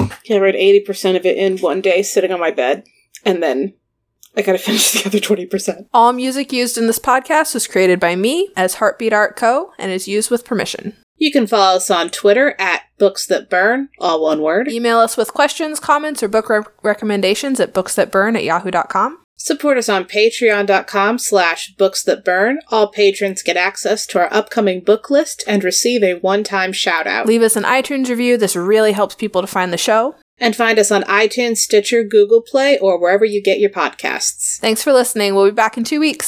I 0.00 0.38
read 0.38 0.54
80% 0.54 1.16
of 1.16 1.26
it 1.26 1.36
in 1.36 1.58
one 1.58 1.80
day 1.80 2.02
sitting 2.02 2.32
on 2.32 2.40
my 2.40 2.50
bed, 2.50 2.84
and 3.24 3.42
then 3.42 3.74
I 4.36 4.42
gotta 4.42 4.58
finish 4.58 4.92
the 4.92 5.06
other 5.08 5.18
20%. 5.18 5.86
All 5.94 6.12
music 6.12 6.52
used 6.52 6.76
in 6.76 6.86
this 6.86 6.98
podcast 6.98 7.54
was 7.54 7.66
created 7.66 8.00
by 8.00 8.16
me 8.16 8.50
as 8.56 8.74
Heartbeat 8.74 9.12
Art 9.12 9.36
Co. 9.36 9.72
and 9.78 9.92
is 9.92 10.08
used 10.08 10.30
with 10.30 10.44
permission. 10.44 10.96
You 11.18 11.32
can 11.32 11.46
follow 11.46 11.76
us 11.76 11.90
on 11.90 12.10
Twitter 12.10 12.54
at 12.58 12.82
Books 12.98 13.26
That 13.26 13.48
Burn, 13.48 13.88
all 13.98 14.22
one 14.22 14.42
word. 14.42 14.68
Email 14.68 14.98
us 14.98 15.16
with 15.16 15.32
questions, 15.32 15.80
comments, 15.80 16.22
or 16.22 16.28
book 16.28 16.50
re- 16.50 16.62
recommendations 16.82 17.58
at 17.58 17.72
booksthatburn 17.72 18.36
at 18.36 18.44
yahoo.com. 18.44 19.18
Support 19.36 19.78
us 19.78 19.88
on 19.88 20.06
patreon.com 20.06 21.18
slash 21.18 21.74
books 21.74 22.02
that 22.04 22.24
burn. 22.24 22.60
All 22.68 22.88
patrons 22.88 23.42
get 23.42 23.56
access 23.56 24.06
to 24.08 24.18
our 24.18 24.32
upcoming 24.32 24.80
book 24.80 25.10
list 25.10 25.44
and 25.46 25.62
receive 25.62 26.02
a 26.02 26.14
one-time 26.14 26.72
shout 26.72 27.06
out. 27.06 27.26
Leave 27.26 27.42
us 27.42 27.56
an 27.56 27.64
iTunes 27.64 28.08
review. 28.08 28.36
This 28.38 28.56
really 28.56 28.92
helps 28.92 29.14
people 29.14 29.42
to 29.42 29.46
find 29.46 29.72
the 29.72 29.78
show. 29.78 30.14
And 30.38 30.54
find 30.54 30.78
us 30.78 30.90
on 30.90 31.02
iTunes, 31.04 31.58
Stitcher, 31.58 32.04
Google 32.04 32.42
Play, 32.42 32.78
or 32.78 33.00
wherever 33.00 33.24
you 33.24 33.42
get 33.42 33.58
your 33.58 33.70
podcasts. 33.70 34.58
Thanks 34.58 34.82
for 34.82 34.92
listening. 34.92 35.34
We'll 35.34 35.46
be 35.46 35.50
back 35.50 35.78
in 35.78 35.84
two 35.84 36.00
weeks. 36.00 36.26